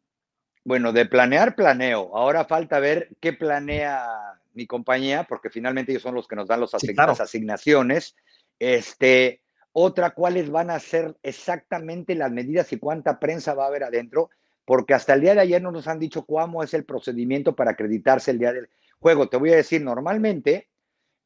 Bueno, 0.63 0.91
de 0.91 1.05
planear, 1.05 1.55
planeo. 1.55 2.15
Ahora 2.15 2.45
falta 2.45 2.79
ver 2.79 3.09
qué 3.19 3.33
planea 3.33 4.05
mi 4.53 4.67
compañía, 4.67 5.23
porque 5.23 5.49
finalmente 5.49 5.91
ellos 5.91 6.03
son 6.03 6.15
los 6.15 6.27
que 6.27 6.35
nos 6.35 6.47
dan 6.47 6.59
los 6.59 6.73
las 6.73 7.21
asignaciones. 7.21 8.15
Este, 8.59 9.41
otra, 9.79 10.09
cuáles 10.09 10.49
van 10.49 10.71
a 10.71 10.79
ser 10.79 11.15
exactamente 11.21 12.15
las 12.15 12.31
medidas 12.31 12.73
y 12.73 12.79
cuánta 12.79 13.19
prensa 13.19 13.53
va 13.53 13.65
a 13.65 13.67
haber 13.67 13.83
adentro, 13.83 14.31
porque 14.65 14.95
hasta 14.95 15.13
el 15.13 15.21
día 15.21 15.35
de 15.35 15.41
ayer 15.41 15.61
no 15.61 15.71
nos 15.71 15.87
han 15.87 15.99
dicho 15.99 16.25
cómo 16.25 16.63
es 16.63 16.73
el 16.73 16.83
procedimiento 16.83 17.55
para 17.55 17.71
acreditarse 17.71 18.31
el 18.31 18.39
día 18.39 18.53
del 18.53 18.69
juego. 18.99 19.29
Te 19.29 19.37
voy 19.37 19.53
a 19.53 19.55
decir, 19.55 19.83
normalmente, 19.83 20.67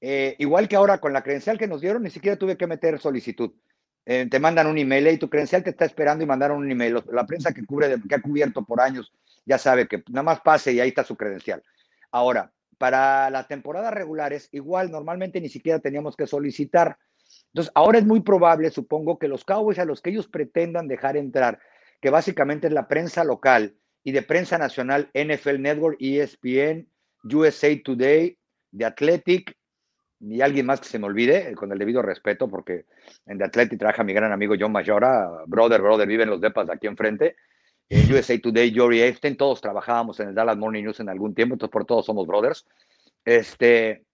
eh, 0.01 0.35
igual 0.37 0.67
que 0.67 0.75
ahora 0.75 0.97
con 0.97 1.13
la 1.13 1.23
credencial 1.23 1.57
que 1.57 1.65
nos 1.65 1.79
dieron, 1.79 2.03
ni 2.03 2.09
siquiera 2.09 2.35
tuve 2.35 2.57
que 2.57 2.67
meter 2.67 2.99
solicitud. 2.99 3.53
Eh, 4.05 4.27
te 4.29 4.37
mandan 4.37 4.67
un 4.67 4.77
email 4.77 5.07
y 5.07 5.17
tu 5.17 5.29
credencial 5.29 5.63
te 5.63 5.69
está 5.69 5.85
esperando 5.85 6.21
y 6.21 6.27
mandaron 6.27 6.57
un 6.57 6.69
email. 6.69 7.01
La 7.13 7.25
prensa 7.25 7.53
que 7.53 7.65
cubre, 7.65 7.95
que 8.01 8.15
ha 8.15 8.21
cubierto 8.21 8.65
por 8.65 8.81
años, 8.81 9.13
ya 9.45 9.57
sabe 9.59 9.87
que 9.87 10.03
nada 10.09 10.23
más 10.23 10.41
pase 10.41 10.73
y 10.73 10.81
ahí 10.81 10.89
está 10.89 11.05
su 11.05 11.15
credencial. 11.15 11.63
Ahora, 12.11 12.51
para 12.77 13.29
las 13.29 13.47
temporadas 13.47 13.93
regulares, 13.93 14.49
igual 14.51 14.91
normalmente 14.91 15.39
ni 15.39 15.47
siquiera 15.47 15.79
teníamos 15.79 16.17
que 16.17 16.27
solicitar. 16.27 16.97
Entonces, 17.53 17.71
ahora 17.75 17.99
es 17.99 18.05
muy 18.05 18.21
probable, 18.21 18.69
supongo, 18.71 19.19
que 19.19 19.27
los 19.27 19.43
Cowboys 19.43 19.79
a 19.79 19.85
los 19.85 20.01
que 20.01 20.09
ellos 20.09 20.27
pretendan 20.27 20.87
dejar 20.87 21.17
entrar, 21.17 21.59
que 21.99 22.09
básicamente 22.09 22.67
es 22.67 22.73
la 22.73 22.87
prensa 22.87 23.23
local 23.23 23.75
y 24.03 24.13
de 24.13 24.21
prensa 24.21 24.57
nacional, 24.57 25.09
NFL 25.13 25.61
Network, 25.61 25.97
ESPN, 25.99 26.87
USA 27.23 27.69
Today, 27.83 28.37
The 28.75 28.85
Athletic, 28.85 29.57
y 30.21 30.41
alguien 30.41 30.65
más 30.65 30.79
que 30.79 30.87
se 30.87 30.99
me 30.99 31.07
olvide, 31.07 31.53
con 31.55 31.71
el 31.71 31.79
debido 31.79 32.01
respeto, 32.01 32.47
porque 32.47 32.85
en 33.25 33.37
The 33.37 33.45
Athletic 33.45 33.79
trabaja 33.79 34.03
mi 34.03 34.13
gran 34.13 34.31
amigo 34.31 34.55
John 34.57 34.71
Mayora, 34.71 35.29
brother, 35.47 35.81
brother, 35.81 36.07
viven 36.07 36.29
los 36.29 36.39
depas 36.39 36.67
de 36.67 36.73
aquí 36.73 36.87
enfrente. 36.87 37.35
En 37.89 38.09
USA 38.13 38.39
Today, 38.39 38.73
Jory 38.73 39.01
Epstein, 39.01 39.35
todos 39.35 39.59
trabajábamos 39.59 40.19
en 40.21 40.29
el 40.29 40.35
Dallas 40.35 40.57
Morning 40.57 40.83
News 40.83 41.01
en 41.01 41.09
algún 41.09 41.35
tiempo, 41.35 41.55
entonces 41.55 41.73
por 41.73 41.85
todos 41.85 42.05
somos 42.05 42.25
brothers. 42.25 42.65
Este, 43.25 44.05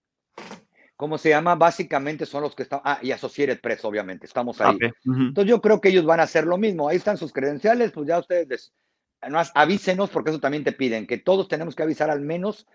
¿cómo 0.98 1.16
se 1.16 1.28
llama? 1.28 1.54
Básicamente 1.54 2.26
son 2.26 2.42
los 2.42 2.56
que 2.56 2.64
están, 2.64 2.80
ah, 2.82 2.98
y 3.00 3.12
Associated 3.12 3.60
Press, 3.60 3.84
obviamente, 3.84 4.26
estamos 4.26 4.60
ahí. 4.60 4.76
Entonces 5.04 5.48
yo 5.48 5.60
creo 5.60 5.80
que 5.80 5.90
ellos 5.90 6.04
van 6.04 6.18
a 6.18 6.24
hacer 6.24 6.44
lo 6.44 6.58
mismo, 6.58 6.88
ahí 6.88 6.96
están 6.96 7.16
sus 7.16 7.32
credenciales, 7.32 7.92
pues 7.92 8.08
ya 8.08 8.18
ustedes, 8.18 8.72
además, 9.20 9.52
avísenos, 9.54 10.10
porque 10.10 10.30
eso 10.30 10.40
también 10.40 10.64
te 10.64 10.72
piden, 10.72 11.06
que 11.06 11.16
todos 11.16 11.46
tenemos 11.46 11.76
que 11.76 11.84
avisar 11.84 12.10
al 12.10 12.20
menos 12.20 12.66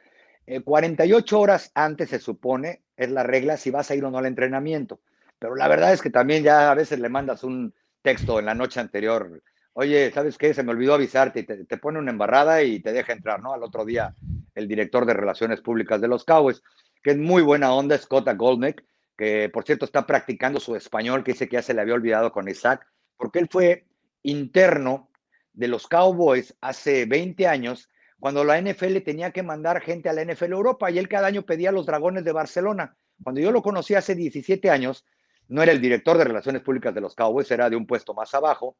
48 0.63 1.35
eh, 1.35 1.39
horas 1.39 1.71
antes, 1.75 2.11
se 2.11 2.19
supone, 2.19 2.81
es 2.95 3.11
la 3.11 3.23
regla, 3.23 3.57
si 3.57 3.71
vas 3.71 3.91
a 3.91 3.95
ir 3.95 4.05
o 4.05 4.09
no 4.09 4.19
al 4.19 4.25
entrenamiento. 4.25 5.01
Pero 5.37 5.55
la 5.55 5.67
verdad 5.67 5.91
es 5.91 6.01
que 6.01 6.09
también 6.09 6.43
ya 6.43 6.71
a 6.71 6.75
veces 6.75 6.99
le 6.99 7.09
mandas 7.09 7.43
un 7.43 7.73
texto 8.01 8.39
en 8.39 8.45
la 8.45 8.55
noche 8.55 8.79
anterior, 8.79 9.43
oye, 9.73 10.11
¿sabes 10.13 10.37
qué? 10.37 10.53
Se 10.53 10.63
me 10.63 10.71
olvidó 10.71 10.93
avisarte 10.93 11.41
y 11.41 11.43
te, 11.43 11.65
te 11.65 11.77
pone 11.77 11.99
una 11.99 12.11
embarrada 12.11 12.63
y 12.63 12.79
te 12.79 12.93
deja 12.93 13.11
entrar, 13.11 13.41
¿no? 13.41 13.53
Al 13.53 13.63
otro 13.63 13.83
día 13.83 14.15
el 14.55 14.69
director 14.69 15.05
de 15.05 15.13
Relaciones 15.13 15.59
Públicas 15.59 15.99
de 15.99 16.07
los 16.07 16.23
Cowboys 16.23 16.63
que 17.03 17.11
es 17.11 17.17
muy 17.17 17.43
buena 17.43 17.73
onda, 17.73 17.97
Scott 17.97 18.27
Goldneck, 18.35 18.83
que 19.17 19.49
por 19.49 19.65
cierto 19.65 19.85
está 19.85 20.07
practicando 20.07 20.59
su 20.59 20.75
español, 20.75 21.23
que 21.23 21.33
dice 21.33 21.47
que 21.47 21.57
ya 21.57 21.61
se 21.61 21.73
le 21.73 21.81
había 21.81 21.93
olvidado 21.93 22.31
con 22.31 22.47
Isaac, 22.47 22.87
porque 23.17 23.39
él 23.39 23.49
fue 23.51 23.85
interno 24.23 25.09
de 25.53 25.67
los 25.67 25.87
Cowboys 25.87 26.55
hace 26.61 27.05
20 27.05 27.45
años, 27.47 27.89
cuando 28.19 28.43
la 28.43 28.59
NFL 28.59 28.99
tenía 28.99 29.31
que 29.31 29.43
mandar 29.43 29.81
gente 29.81 30.09
a 30.09 30.13
la 30.13 30.23
NFL 30.23 30.53
Europa 30.53 30.89
y 30.89 30.97
él 30.97 31.09
cada 31.09 31.27
año 31.27 31.43
pedía 31.43 31.69
a 31.69 31.73
los 31.73 31.85
Dragones 31.85 32.23
de 32.23 32.31
Barcelona. 32.31 32.95
Cuando 33.21 33.41
yo 33.41 33.51
lo 33.51 33.61
conocí 33.61 33.95
hace 33.95 34.15
17 34.15 34.69
años, 34.69 35.05
no 35.49 35.61
era 35.61 35.73
el 35.73 35.81
director 35.81 36.17
de 36.17 36.23
Relaciones 36.23 36.61
Públicas 36.61 36.95
de 36.95 37.01
los 37.01 37.15
Cowboys, 37.15 37.51
era 37.51 37.69
de 37.69 37.75
un 37.75 37.85
puesto 37.85 38.13
más 38.13 38.33
abajo. 38.33 38.77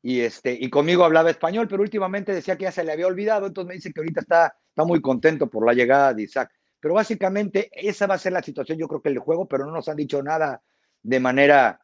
Y, 0.00 0.20
este, 0.20 0.56
y 0.58 0.70
conmigo 0.70 1.04
hablaba 1.04 1.30
español, 1.30 1.68
pero 1.68 1.82
últimamente 1.82 2.32
decía 2.32 2.56
que 2.56 2.64
ya 2.64 2.72
se 2.72 2.82
le 2.82 2.92
había 2.92 3.06
olvidado, 3.06 3.46
entonces 3.46 3.68
me 3.68 3.74
dice 3.74 3.92
que 3.92 4.00
ahorita 4.00 4.20
está, 4.20 4.56
está 4.68 4.84
muy 4.84 5.02
contento 5.02 5.50
por 5.50 5.66
la 5.66 5.74
llegada 5.74 6.14
de 6.14 6.22
Isaac. 6.22 6.50
Pero 6.80 6.94
básicamente 6.94 7.70
esa 7.72 8.06
va 8.06 8.14
a 8.14 8.18
ser 8.18 8.32
la 8.32 8.42
situación, 8.42 8.78
yo 8.78 8.88
creo 8.88 9.02
que 9.02 9.08
el 9.08 9.18
juego, 9.18 9.46
pero 9.46 9.66
no 9.66 9.72
nos 9.72 9.88
han 9.88 9.96
dicho 9.96 10.22
nada 10.22 10.62
de 11.02 11.20
manera 11.20 11.80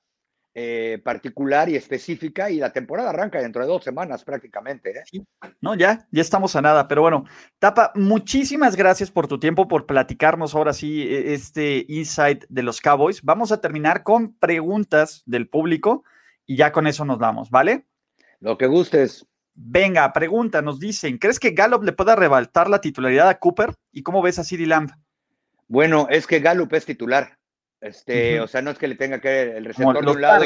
eh, 0.57 1.01
particular 1.03 1.69
y 1.69 1.75
específica 1.75 2.49
y 2.49 2.59
la 2.59 2.73
temporada 2.73 3.11
arranca 3.11 3.41
dentro 3.41 3.63
de 3.63 3.67
dos 3.67 3.83
semanas 3.83 4.23
prácticamente. 4.23 4.91
¿eh? 5.01 5.25
No, 5.61 5.75
ya, 5.75 6.07
ya 6.13 6.21
estamos 6.21 6.55
a 6.55 6.63
nada, 6.63 6.87
pero 6.87 7.03
bueno, 7.03 7.25
Tapa, 7.59 7.91
muchísimas 7.97 8.77
gracias 8.77 9.11
por 9.11 9.27
tu 9.27 9.41
tiempo, 9.41 9.67
por 9.67 9.85
platicarnos 9.85 10.55
ahora 10.55 10.73
sí 10.73 11.03
e, 11.03 11.35
este 11.35 11.85
insight 11.89 12.45
de 12.49 12.63
los 12.63 12.81
Cowboys. 12.81 13.21
Vamos 13.23 13.51
a 13.51 13.61
terminar 13.61 14.05
con 14.05 14.35
preguntas 14.35 15.25
del 15.27 15.49
público 15.49 16.05
y 16.47 16.55
ya 16.55 16.71
con 16.71 16.87
eso 16.87 17.05
nos 17.05 17.19
vamos, 17.19 17.51
¿vale? 17.51 17.87
Lo 18.39 18.57
que 18.57 18.69
gustes. 18.69 19.27
Venga, 19.55 20.13
pregunta, 20.13 20.63
nos 20.63 20.81
dicen, 20.81 21.19
¿crees 21.19 21.39
que 21.39 21.51
Gallup 21.51 21.85
le 21.85 21.93
pueda 21.93 22.15
arrebatar 22.15 22.69
la 22.69 22.81
titularidad 22.81 23.29
a 23.29 23.39
Cooper? 23.39 23.75
¿Y 23.93 24.03
cómo 24.03 24.21
ves 24.21 24.39
a 24.39 24.45
CeeDee 24.45 24.67
Lamb? 24.67 24.91
Bueno, 25.69 26.09
es 26.11 26.27
que 26.27 26.41
Gallup 26.41 26.73
es 26.75 26.85
titular. 26.85 27.39
Este, 27.81 28.41
o 28.41 28.49
sea, 28.49 28.63
no 28.63 28.71
es 28.71 28.79
que 28.79 28.89
le 28.89 28.97
tenga 28.97 29.21
que 29.21 29.57
el 29.57 29.65
receptor 29.65 30.05
de 30.05 30.11
un 30.11 30.21
lado. 30.21 30.45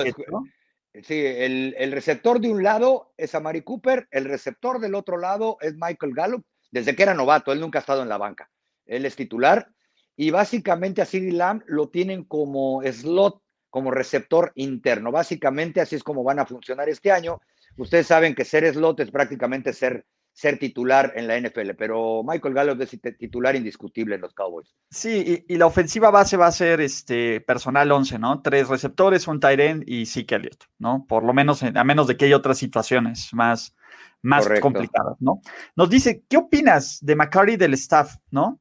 Sí, 1.02 1.22
el, 1.24 1.92
receptor 1.92 2.40
de 2.40 2.50
un 2.50 2.62
lado 2.62 3.12
es 3.16 3.34
Amari 3.34 3.62
Cooper, 3.62 4.08
el 4.10 4.24
receptor 4.24 4.80
del 4.80 4.94
otro 4.94 5.16
lado 5.16 5.56
es 5.60 5.74
Michael 5.74 6.12
Gallup, 6.14 6.44
desde 6.70 6.96
que 6.96 7.02
era 7.04 7.14
novato, 7.14 7.52
él 7.52 7.60
nunca 7.60 7.78
ha 7.78 7.80
estado 7.80 8.02
en 8.02 8.08
la 8.08 8.18
banca. 8.18 8.50
Él 8.86 9.06
es 9.06 9.14
titular 9.14 9.68
y 10.16 10.30
básicamente 10.30 11.00
a 11.00 11.06
CeeDee 11.06 11.32
Lamb 11.32 11.62
lo 11.66 11.90
tienen 11.90 12.24
como 12.24 12.82
slot, 12.82 13.40
como 13.70 13.90
receptor 13.90 14.50
interno. 14.56 15.12
Básicamente 15.12 15.80
así 15.80 15.94
es 15.94 16.02
como 16.02 16.24
van 16.24 16.40
a 16.40 16.46
funcionar 16.46 16.88
este 16.88 17.12
año. 17.12 17.40
Ustedes 17.78 18.06
saben 18.06 18.34
que 18.34 18.44
ser 18.44 18.70
slot 18.72 19.00
es 19.00 19.10
prácticamente 19.10 19.72
ser 19.72 20.04
ser 20.38 20.56
titular 20.56 21.14
en 21.16 21.26
la 21.26 21.36
NFL, 21.36 21.70
pero 21.76 22.22
Michael 22.22 22.54
Gallup 22.54 22.80
es 22.80 22.96
titular 23.18 23.56
indiscutible 23.56 24.14
en 24.14 24.20
los 24.20 24.34
Cowboys. 24.34 24.72
Sí, 24.88 25.44
y, 25.48 25.56
la 25.56 25.66
ofensiva 25.66 26.12
base 26.12 26.36
va 26.36 26.46
a 26.46 26.52
ser 26.52 26.80
este 26.80 27.40
personal 27.40 27.90
11, 27.90 28.20
¿no? 28.20 28.40
Tres 28.40 28.68
receptores, 28.68 29.26
un 29.26 29.40
tight 29.40 29.58
end 29.58 29.82
y 29.84 30.06
Zeke 30.06 30.36
Elliott, 30.36 30.66
¿no? 30.78 31.04
Por 31.08 31.24
lo 31.24 31.34
menos, 31.34 31.64
a 31.64 31.82
menos 31.82 32.06
de 32.06 32.16
que 32.16 32.26
haya 32.26 32.36
otras 32.36 32.56
situaciones 32.56 33.34
más, 33.34 33.74
más 34.22 34.48
complicadas, 34.60 35.16
¿no? 35.18 35.40
Nos 35.74 35.90
dice, 35.90 36.22
¿qué 36.28 36.36
opinas 36.36 36.98
de 37.02 37.16
McCarthy 37.16 37.56
del 37.56 37.74
staff, 37.74 38.14
no? 38.30 38.60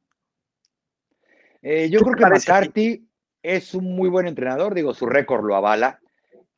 Eh, 1.62 1.88
yo 1.90 2.00
creo 2.00 2.14
que 2.16 2.26
McCarthy 2.26 3.08
es 3.40 3.72
un 3.74 3.94
muy 3.94 4.08
buen 4.08 4.26
entrenador, 4.26 4.74
digo, 4.74 4.94
su 4.94 5.06
récord 5.06 5.44
lo 5.44 5.54
avala. 5.54 6.00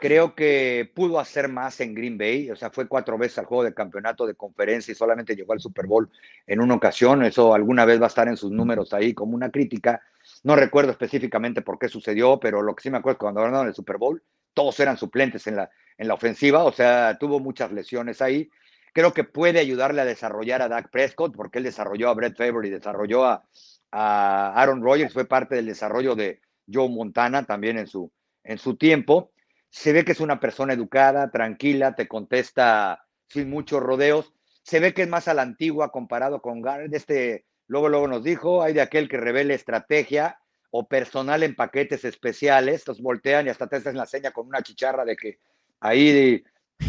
Creo 0.01 0.35
que 0.35 0.91
pudo 0.95 1.21
hacer 1.21 1.49
más 1.49 1.79
en 1.81 1.95
Green 1.95 2.17
Bay, 2.17 2.51
o 2.51 2.57
sea, 2.57 2.71
fue 2.71 2.89
cuatro 2.89 3.19
veces 3.19 3.37
al 3.39 3.45
juego 3.45 3.65
de 3.65 3.75
campeonato 3.75 4.27
de 4.27 4.35
conferencia 4.35 4.93
y 4.93 4.95
solamente 4.95 5.37
llegó 5.37 5.53
al 5.53 5.61
Super 5.61 5.87
Bowl 5.87 6.11
en 6.47 6.61
una 6.61 6.75
ocasión. 6.75 7.23
Eso 7.23 7.53
alguna 7.53 7.85
vez 7.85 8.01
va 8.01 8.07
a 8.07 8.09
estar 8.09 8.27
en 8.27 8.39
sus 8.39 8.51
números 8.51 8.95
ahí 8.95 9.13
como 9.13 9.35
una 9.35 9.51
crítica. 9.51 10.01
No 10.43 10.57
recuerdo 10.57 10.91
específicamente 10.93 11.61
por 11.61 11.79
qué 11.79 11.89
sucedió, 11.89 12.41
pero 12.41 12.63
lo 12.63 12.75
que 12.75 12.83
sí 12.83 12.91
me 12.91 12.97
acuerdo 12.97 13.13
es 13.13 13.19
que 13.19 13.25
cuando 13.25 13.43
ganaron 13.43 13.69
el 13.69 13.75
Super 13.75 13.99
Bowl, 13.99 14.23
todos 14.55 14.81
eran 14.81 14.97
suplentes 14.97 15.47
en 15.47 15.57
la, 15.57 15.71
en 15.99 16.09
la 16.09 16.15
ofensiva, 16.15 16.65
o 16.65 16.73
sea, 16.73 17.19
tuvo 17.21 17.39
muchas 17.39 17.71
lesiones 17.71 18.23
ahí. 18.23 18.49
Creo 18.95 19.13
que 19.13 19.25
puede 19.25 19.59
ayudarle 19.59 20.01
a 20.01 20.07
desarrollar 20.07 20.63
a 20.63 20.69
Dak 20.69 20.91
Prescott, 20.91 21.37
porque 21.37 21.59
él 21.59 21.65
desarrolló 21.65 22.09
a 22.09 22.15
Brett 22.15 22.39
Favre 22.39 22.69
y 22.69 22.71
desarrolló 22.71 23.27
a, 23.27 23.45
a 23.91 24.55
Aaron 24.55 24.83
Rodgers, 24.83 25.13
fue 25.13 25.27
parte 25.27 25.57
del 25.57 25.67
desarrollo 25.67 26.15
de 26.15 26.41
Joe 26.73 26.89
Montana 26.89 27.45
también 27.45 27.77
en 27.77 27.87
su, 27.87 28.11
en 28.45 28.57
su 28.57 28.77
tiempo 28.77 29.31
se 29.71 29.93
ve 29.93 30.05
que 30.05 30.13
es 30.13 30.21
una 30.21 30.41
persona 30.41 30.73
educada, 30.73 31.31
tranquila, 31.31 31.95
te 31.95 32.09
contesta 32.09 33.07
sin 33.29 33.49
muchos 33.49 33.81
rodeos. 33.81 34.35
Se 34.63 34.81
ve 34.81 34.93
que 34.93 35.03
es 35.03 35.09
más 35.09 35.29
a 35.29 35.35
la 35.35 35.43
antigua 35.43 35.93
comparado 35.93 36.43
con 36.43 36.61
Garrett. 36.61 36.93
Este, 36.93 37.47
luego, 37.69 37.89
luego 37.89 38.09
nos 38.09 38.25
dijo, 38.25 38.63
hay 38.63 38.73
de 38.73 38.81
aquel 38.81 39.09
que 39.09 39.17
revele 39.17 39.55
estrategia 39.55 40.39
o 40.73 40.89
personal 40.89 41.45
en 41.45 41.55
paquetes 41.55 42.05
especiales. 42.05 42.87
Los 42.87 43.01
voltean 43.01 43.47
y 43.47 43.51
hasta 43.51 43.69
te 43.69 43.77
hacen 43.77 43.97
la 43.97 44.07
seña 44.07 44.33
con 44.33 44.49
una 44.49 44.63
chicharra 44.63 45.05
de 45.05 45.17
que 45.17 45.39
ahí 45.79 46.45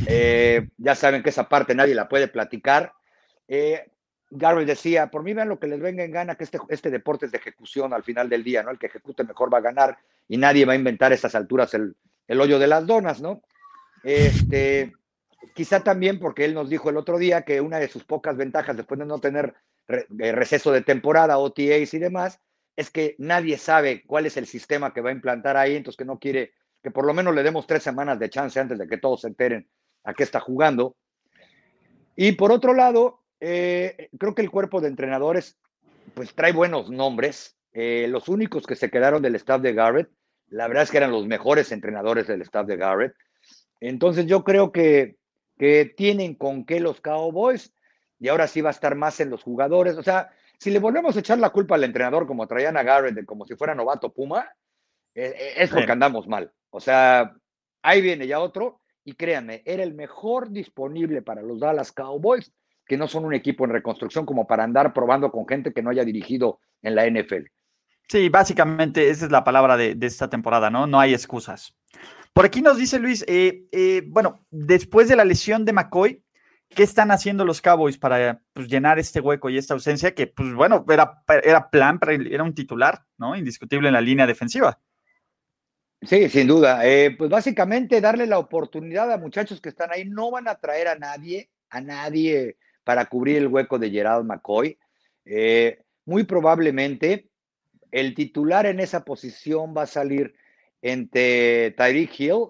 eh, 0.08 0.68
ya 0.78 0.96
saben 0.96 1.22
que 1.22 1.30
esa 1.30 1.48
parte 1.48 1.76
nadie 1.76 1.94
la 1.94 2.10
puede 2.10 2.28
platicar. 2.28 2.94
Eh, 3.48 3.86
Garrett 4.32 4.68
decía, 4.68 5.12
por 5.12 5.24
mí 5.24 5.34
vean 5.34 5.50
lo 5.50 5.60
que 5.60 5.68
les 5.68 5.80
venga 5.80 6.04
en 6.04 6.12
gana, 6.12 6.36
que 6.36 6.46
este, 6.46 6.58
este 6.70 6.90
deporte 6.90 7.28
es 7.28 7.32
de 7.32 7.38
ejecución 7.38 7.94
al 7.94 8.04
final 8.04 8.28
del 8.28 8.44
día, 8.44 8.64
¿no? 8.64 8.72
El 8.72 8.80
que 8.80 8.88
ejecute 8.88 9.24
mejor 9.24 9.54
va 9.54 9.60
a 9.60 9.62
ganar 9.62 10.00
y 10.28 10.38
nadie 10.38 10.66
va 10.66 10.74
a 10.74 10.78
inventar 10.78 11.12
a 11.12 11.16
estas 11.16 11.36
alturas 11.36 11.74
el, 11.74 11.96
el 12.32 12.40
hoyo 12.40 12.60
de 12.60 12.68
las 12.68 12.88
donas, 12.88 13.22
¿no? 13.22 13.42
Este, 14.04 14.94
quizá 15.54 15.84
también 15.84 16.18
porque 16.18 16.46
él 16.46 16.54
nos 16.54 16.70
dijo 16.70 16.90
el 16.90 16.96
otro 16.96 17.18
día 17.18 17.42
que 17.42 17.60
una 17.60 17.78
de 17.78 17.90
sus 17.90 18.06
pocas 18.06 18.38
ventajas 18.38 18.78
después 18.78 18.98
de 19.00 19.06
no 19.06 19.20
tener 19.20 19.54
eh, 19.90 20.32
receso 20.32 20.72
de 20.72 20.82
temporada, 20.82 21.38
OTAs 21.38 21.94
y 21.94 22.00
demás, 22.00 22.40
es 22.78 22.90
que 22.90 23.16
nadie 23.18 23.58
sabe 23.58 24.04
cuál 24.08 24.26
es 24.28 24.38
el 24.38 24.48
sistema 24.48 24.94
que 24.94 25.02
va 25.02 25.10
a 25.10 25.14
implantar 25.14 25.58
ahí, 25.58 25.76
entonces 25.76 25.98
que 25.98 26.06
no 26.06 26.20
quiere 26.20 26.54
que 26.82 26.90
por 26.90 27.06
lo 27.06 27.14
menos 27.14 27.36
le 27.36 27.44
demos 27.44 27.68
tres 27.68 27.84
semanas 27.84 28.18
de 28.18 28.30
chance 28.30 28.58
antes 28.58 28.80
de 28.80 28.88
que 28.88 28.98
todos 28.98 29.22
se 29.22 29.28
enteren 29.28 29.70
a 30.06 30.14
qué 30.14 30.24
está 30.24 30.40
jugando. 30.40 30.96
Y 32.16 32.32
por 32.32 32.54
otro 32.54 32.74
lado, 32.74 33.20
eh, 33.42 34.10
creo 34.18 34.34
que 34.36 34.42
el 34.42 34.50
cuerpo 34.50 34.80
de 34.80 34.88
entrenadores 34.88 35.58
pues 36.14 36.34
trae 36.34 36.54
buenos 36.54 36.90
nombres. 36.90 37.58
Eh, 37.74 38.08
los 38.10 38.30
únicos 38.30 38.66
que 38.66 38.78
se 38.78 38.90
quedaron 38.90 39.22
del 39.22 39.36
staff 39.36 39.62
de 39.62 39.74
Garrett 39.74 40.10
la 40.52 40.68
verdad 40.68 40.84
es 40.84 40.92
que 40.92 40.98
eran 40.98 41.12
los 41.12 41.26
mejores 41.26 41.72
entrenadores 41.72 42.28
del 42.28 42.42
staff 42.42 42.68
de 42.68 42.76
Garrett. 42.76 43.16
Entonces 43.80 44.26
yo 44.26 44.44
creo 44.44 44.72
que, 44.72 45.16
que 45.58 45.86
tienen 45.86 46.36
con 46.36 46.66
qué 46.66 46.82
los 46.82 47.00
Cowboys 47.00 47.74
y 48.20 48.28
ahora 48.28 48.48
sí 48.48 48.62
va 48.62 48.70
a 48.70 48.74
estar 48.74 48.96
más 48.96 49.20
en 49.22 49.30
los 49.30 49.44
jugadores. 49.44 49.98
O 49.98 50.04
sea, 50.04 50.30
si 50.60 50.70
le 50.70 50.80
volvemos 50.80 51.16
a 51.16 51.22
echar 51.22 51.40
la 51.40 51.52
culpa 51.52 51.76
al 51.76 51.86
entrenador 51.86 52.28
como 52.28 52.48
traían 52.48 52.76
a 52.76 52.84
Garrett, 52.84 53.26
como 53.26 53.46
si 53.46 53.56
fuera 53.56 53.74
novato 53.74 54.12
Puma, 54.12 54.46
eh, 55.16 55.34
eh, 55.36 55.54
es 55.56 55.70
porque 55.72 55.92
andamos 55.92 56.28
mal. 56.28 56.52
O 56.70 56.82
sea, 56.82 57.34
ahí 57.82 58.02
viene 58.02 58.28
ya 58.28 58.42
otro 58.42 58.82
y 59.06 59.14
créanme, 59.14 59.64
era 59.66 59.84
el 59.84 59.94
mejor 59.94 60.52
disponible 60.52 61.22
para 61.22 61.42
los 61.42 61.62
Dallas 61.62 61.94
Cowboys, 61.94 62.54
que 62.86 62.98
no 62.98 63.08
son 63.08 63.24
un 63.24 63.34
equipo 63.34 63.64
en 63.64 63.72
reconstrucción 63.72 64.26
como 64.26 64.46
para 64.46 64.66
andar 64.66 64.94
probando 64.94 65.32
con 65.32 65.48
gente 65.48 65.72
que 65.72 65.82
no 65.82 65.92
haya 65.92 66.04
dirigido 66.04 66.60
en 66.82 66.96
la 66.96 67.10
NFL. 67.10 67.46
Sí, 68.12 68.28
básicamente 68.28 69.10
esa 69.10 69.24
es 69.24 69.32
la 69.32 69.46
palabra 69.46 69.78
de, 69.78 69.98
esta 70.02 70.30
temporada, 70.30 70.70
¿no? 70.70 70.86
No 70.86 71.00
hay 71.00 71.14
excusas. 71.14 71.74
Por 72.34 72.44
aquí 72.44 72.62
nos 72.62 72.78
dice 72.78 73.00
Luis, 73.00 73.24
eh, 73.26 73.64
eh, 73.72 74.04
bueno, 74.06 74.46
después 74.50 75.08
de 75.08 75.16
la 75.16 75.24
lesión 75.24 75.64
de 75.64 75.72
McCoy, 75.72 76.22
¿qué 76.68 76.84
están 76.84 77.12
haciendo 77.12 77.46
los 77.46 77.62
Cowboys 77.62 77.98
para 77.98 78.42
pues, 78.52 78.68
llenar 78.68 79.00
este 79.00 79.22
hueco 79.22 79.50
y 79.50 79.58
esta 79.58 79.76
ausencia? 79.76 80.14
Que, 80.14 80.28
pues 80.28 80.54
bueno, 80.54 80.84
era, 80.90 81.24
era 81.42 81.70
plan, 81.70 82.02
era 82.30 82.44
un 82.44 82.54
titular, 82.54 83.02
¿no? 83.18 83.34
Indiscutible 83.34 83.88
en 83.88 83.94
la 83.94 84.02
línea 84.02 84.28
defensiva. 84.28 84.78
Sí, 86.02 86.28
sin 86.28 86.48
duda. 86.48 86.86
Eh, 86.86 87.16
pues 87.18 87.30
básicamente 87.30 88.02
darle 88.02 88.28
la 88.28 88.40
oportunidad 88.40 89.10
a 89.10 89.20
muchachos 89.20 89.62
que 89.62 89.70
están 89.70 89.90
ahí. 89.90 90.04
No 90.04 90.32
van 90.32 90.50
a 90.50 90.56
traer 90.56 90.90
a 90.90 90.96
nadie, 90.96 91.50
a 91.70 91.80
nadie 91.80 92.58
para 92.84 93.06
cubrir 93.06 93.38
el 93.38 93.48
hueco 93.48 93.80
de 93.80 93.90
Gerald 93.90 94.26
McCoy. 94.26 94.78
muy 96.04 96.26
probablemente 96.26 97.31
el 97.92 98.16
titular 98.16 98.66
en 98.66 98.80
esa 98.80 99.04
posición 99.04 99.74
va 99.76 99.84
a 99.84 99.88
salir 99.88 100.34
entre 100.82 101.72
Tyreek 101.72 102.20
Hill, 102.20 102.48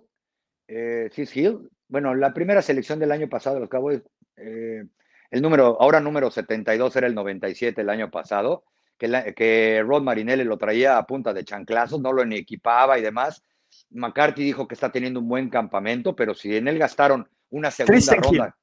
eh, 0.67 1.09
Hill, 1.15 1.69
bueno, 1.87 2.15
la 2.15 2.33
primera 2.33 2.61
selección 2.61 2.99
del 2.99 3.11
año 3.11 3.27
pasado 3.27 3.59
los 3.59 3.69
Cowboys, 3.69 4.01
eh, 4.37 4.85
el 5.29 5.41
número, 5.41 5.77
ahora 5.81 5.99
número 5.99 6.31
72 6.31 6.95
era 6.95 7.07
el 7.07 7.15
97 7.15 7.81
el 7.81 7.89
año 7.89 8.09
pasado, 8.09 8.63
que, 8.97 9.33
que 9.35 9.83
Rod 9.85 10.03
Marinelli 10.03 10.43
lo 10.43 10.57
traía 10.57 10.97
a 10.97 11.05
punta 11.05 11.33
de 11.33 11.43
chanclazos, 11.43 11.99
no 11.99 12.13
lo 12.13 12.23
ni 12.25 12.37
equipaba 12.37 12.99
y 12.99 13.01
demás. 13.01 13.43
McCarthy 13.89 14.43
dijo 14.43 14.67
que 14.67 14.75
está 14.75 14.91
teniendo 14.91 15.19
un 15.19 15.27
buen 15.27 15.49
campamento, 15.49 16.15
pero 16.15 16.33
si 16.33 16.55
en 16.55 16.67
él 16.67 16.77
gastaron 16.77 17.27
una 17.49 17.71
segunda 17.71 18.15
ronda. 18.15 18.57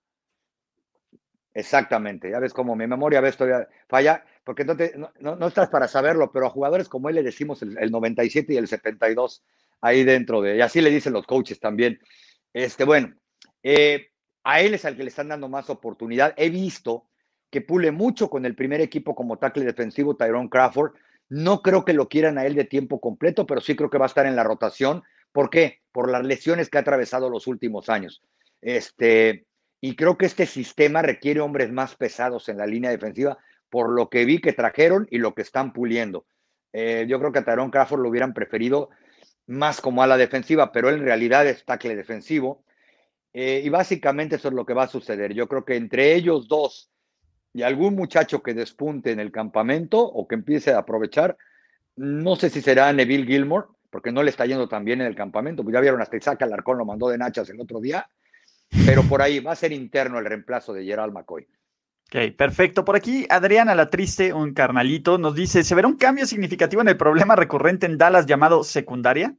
Exactamente, 1.54 2.30
ya 2.30 2.38
ves 2.38 2.52
cómo 2.52 2.76
mi 2.76 2.86
memoria 2.86 3.18
a 3.18 3.22
veces 3.22 3.38
todavía 3.38 3.68
falla 3.88 4.24
porque 4.48 4.64
no, 4.64 5.36
no, 5.36 5.46
estás 5.46 5.68
para 5.68 5.88
saberlo, 5.88 6.32
pero 6.32 6.46
a 6.46 6.48
jugadores 6.48 6.88
como 6.88 7.10
él 7.10 7.16
le 7.16 7.22
decimos 7.22 7.60
el, 7.60 7.90
97 7.90 8.54
y 8.54 8.56
el 8.56 8.66
72 8.66 9.44
ahí 9.82 10.04
dentro 10.04 10.40
de, 10.40 10.56
y 10.56 10.62
así 10.62 10.80
le 10.80 10.88
dicen 10.88 11.12
los 11.12 11.26
coaches 11.26 11.60
también. 11.60 12.00
Este, 12.54 12.84
bueno, 12.84 13.14
eh, 13.62 14.08
a 14.44 14.62
él 14.62 14.72
es 14.72 14.86
al 14.86 14.96
que 14.96 15.02
le 15.02 15.10
están 15.10 15.28
dando 15.28 15.50
más 15.50 15.68
oportunidad. 15.68 16.32
He 16.38 16.48
visto 16.48 17.10
que 17.50 17.60
pule 17.60 17.90
mucho 17.90 18.30
con 18.30 18.46
el 18.46 18.54
primer 18.54 18.80
equipo 18.80 19.14
como 19.14 19.36
tackle 19.36 19.66
defensivo 19.66 20.16
Tyrone 20.16 20.48
Crawford. 20.48 20.92
No 21.28 21.60
creo 21.60 21.84
que 21.84 21.92
lo 21.92 22.08
quieran 22.08 22.38
a 22.38 22.46
él 22.46 22.54
de 22.54 22.64
tiempo 22.64 23.02
completo, 23.02 23.44
pero 23.44 23.60
sí 23.60 23.76
creo 23.76 23.90
que 23.90 23.98
va 23.98 24.06
a 24.06 24.08
estar 24.08 24.24
en 24.24 24.34
la 24.34 24.44
rotación. 24.44 25.02
¿Por 25.30 25.50
qué? 25.50 25.82
Por 25.92 26.10
las 26.10 26.24
lesiones 26.24 26.70
que 26.70 26.78
ha 26.78 26.80
atravesado 26.80 27.28
los 27.28 27.46
últimos 27.48 27.90
años. 27.90 28.22
Este, 28.62 29.44
y 29.82 29.94
creo 29.94 30.16
que 30.16 30.24
este 30.24 30.46
sistema 30.46 31.02
requiere 31.02 31.40
hombres 31.40 31.70
más 31.70 31.96
pesados 31.96 32.48
en 32.48 32.56
la 32.56 32.66
línea 32.66 32.90
defensiva 32.90 33.36
por 33.70 33.90
lo 33.90 34.08
que 34.08 34.24
vi 34.24 34.40
que 34.40 34.52
trajeron 34.52 35.06
y 35.10 35.18
lo 35.18 35.34
que 35.34 35.42
están 35.42 35.72
puliendo. 35.72 36.26
Eh, 36.72 37.06
yo 37.08 37.18
creo 37.18 37.32
que 37.32 37.40
a 37.40 37.44
Tyrone 37.44 37.70
Crawford 37.70 38.00
lo 38.00 38.08
hubieran 38.08 38.34
preferido 38.34 38.90
más 39.46 39.80
como 39.80 40.02
a 40.02 40.06
la 40.06 40.16
defensiva, 40.16 40.72
pero 40.72 40.90
en 40.90 41.00
realidad 41.00 41.46
es 41.46 41.64
tackle 41.64 41.96
defensivo. 41.96 42.64
Eh, 43.32 43.62
y 43.64 43.68
básicamente 43.68 44.36
eso 44.36 44.48
es 44.48 44.54
lo 44.54 44.64
que 44.64 44.74
va 44.74 44.84
a 44.84 44.88
suceder. 44.88 45.32
Yo 45.32 45.48
creo 45.48 45.64
que 45.64 45.76
entre 45.76 46.14
ellos 46.14 46.48
dos 46.48 46.90
y 47.52 47.62
algún 47.62 47.94
muchacho 47.94 48.42
que 48.42 48.54
despunte 48.54 49.10
en 49.10 49.20
el 49.20 49.32
campamento 49.32 50.00
o 50.00 50.28
que 50.28 50.34
empiece 50.34 50.72
a 50.72 50.78
aprovechar, 50.78 51.36
no 51.96 52.36
sé 52.36 52.50
si 52.50 52.60
será 52.60 52.92
Neville 52.92 53.26
Gilmore, 53.26 53.66
porque 53.90 54.12
no 54.12 54.22
le 54.22 54.30
está 54.30 54.46
yendo 54.46 54.68
tan 54.68 54.84
bien 54.84 55.00
en 55.00 55.06
el 55.06 55.14
campamento, 55.14 55.62
pues 55.62 55.74
ya 55.74 55.80
vieron 55.80 56.00
hasta 56.00 56.16
Isaac 56.16 56.42
Alarcón 56.42 56.78
lo 56.78 56.84
mandó 56.84 57.08
de 57.08 57.18
nachas 57.18 57.48
el 57.50 57.60
otro 57.60 57.80
día, 57.80 58.08
pero 58.86 59.02
por 59.02 59.22
ahí 59.22 59.40
va 59.40 59.52
a 59.52 59.56
ser 59.56 59.72
interno 59.72 60.18
el 60.18 60.26
reemplazo 60.26 60.72
de 60.72 60.84
Gerald 60.84 61.12
McCoy. 61.12 61.48
Ok, 62.10 62.34
perfecto. 62.38 62.86
Por 62.86 62.96
aquí, 62.96 63.26
Adriana 63.28 63.74
La 63.74 63.90
Triste, 63.90 64.32
un 64.32 64.54
carnalito, 64.54 65.18
nos 65.18 65.34
dice: 65.34 65.62
¿Se 65.62 65.74
verá 65.74 65.88
un 65.88 65.98
cambio 65.98 66.24
significativo 66.24 66.80
en 66.80 66.88
el 66.88 66.96
problema 66.96 67.36
recurrente 67.36 67.84
en 67.84 67.98
Dallas 67.98 68.24
llamado 68.24 68.64
secundaria? 68.64 69.36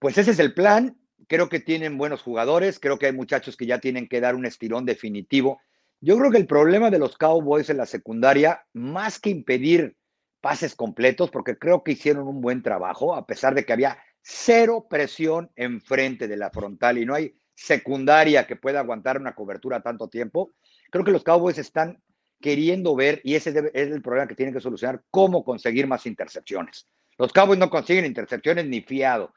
Pues 0.00 0.18
ese 0.18 0.32
es 0.32 0.40
el 0.40 0.52
plan. 0.52 0.98
Creo 1.28 1.48
que 1.48 1.60
tienen 1.60 1.96
buenos 1.96 2.22
jugadores. 2.22 2.80
Creo 2.80 2.98
que 2.98 3.06
hay 3.06 3.12
muchachos 3.12 3.56
que 3.56 3.66
ya 3.66 3.78
tienen 3.78 4.08
que 4.08 4.20
dar 4.20 4.34
un 4.34 4.46
estirón 4.46 4.84
definitivo. 4.84 5.60
Yo 6.00 6.18
creo 6.18 6.32
que 6.32 6.38
el 6.38 6.46
problema 6.48 6.90
de 6.90 6.98
los 6.98 7.16
Cowboys 7.16 7.70
en 7.70 7.76
la 7.76 7.86
secundaria, 7.86 8.66
más 8.72 9.20
que 9.20 9.30
impedir 9.30 9.96
pases 10.40 10.74
completos, 10.74 11.30
porque 11.30 11.56
creo 11.56 11.84
que 11.84 11.92
hicieron 11.92 12.26
un 12.26 12.40
buen 12.40 12.62
trabajo, 12.62 13.14
a 13.14 13.26
pesar 13.26 13.54
de 13.54 13.64
que 13.64 13.72
había 13.72 13.96
cero 14.22 14.88
presión 14.90 15.52
enfrente 15.54 16.26
de 16.26 16.36
la 16.36 16.50
frontal 16.50 16.98
y 16.98 17.06
no 17.06 17.14
hay 17.14 17.38
secundaria 17.54 18.46
que 18.46 18.56
pueda 18.56 18.80
aguantar 18.80 19.18
una 19.18 19.34
cobertura 19.34 19.80
tanto 19.80 20.08
tiempo 20.08 20.52
Creo 20.96 21.04
que 21.04 21.12
los 21.12 21.24
Cowboys 21.24 21.58
están 21.58 22.00
queriendo 22.40 22.96
ver, 22.96 23.20
y 23.22 23.34
ese 23.34 23.50
es 23.74 23.88
el 23.88 24.00
problema 24.00 24.26
que 24.26 24.34
tienen 24.34 24.54
que 24.54 24.62
solucionar, 24.62 25.02
cómo 25.10 25.44
conseguir 25.44 25.86
más 25.86 26.06
intercepciones. 26.06 26.88
Los 27.18 27.34
Cowboys 27.34 27.58
no 27.58 27.68
consiguen 27.68 28.06
intercepciones 28.06 28.64
ni 28.64 28.80
fiado. 28.80 29.34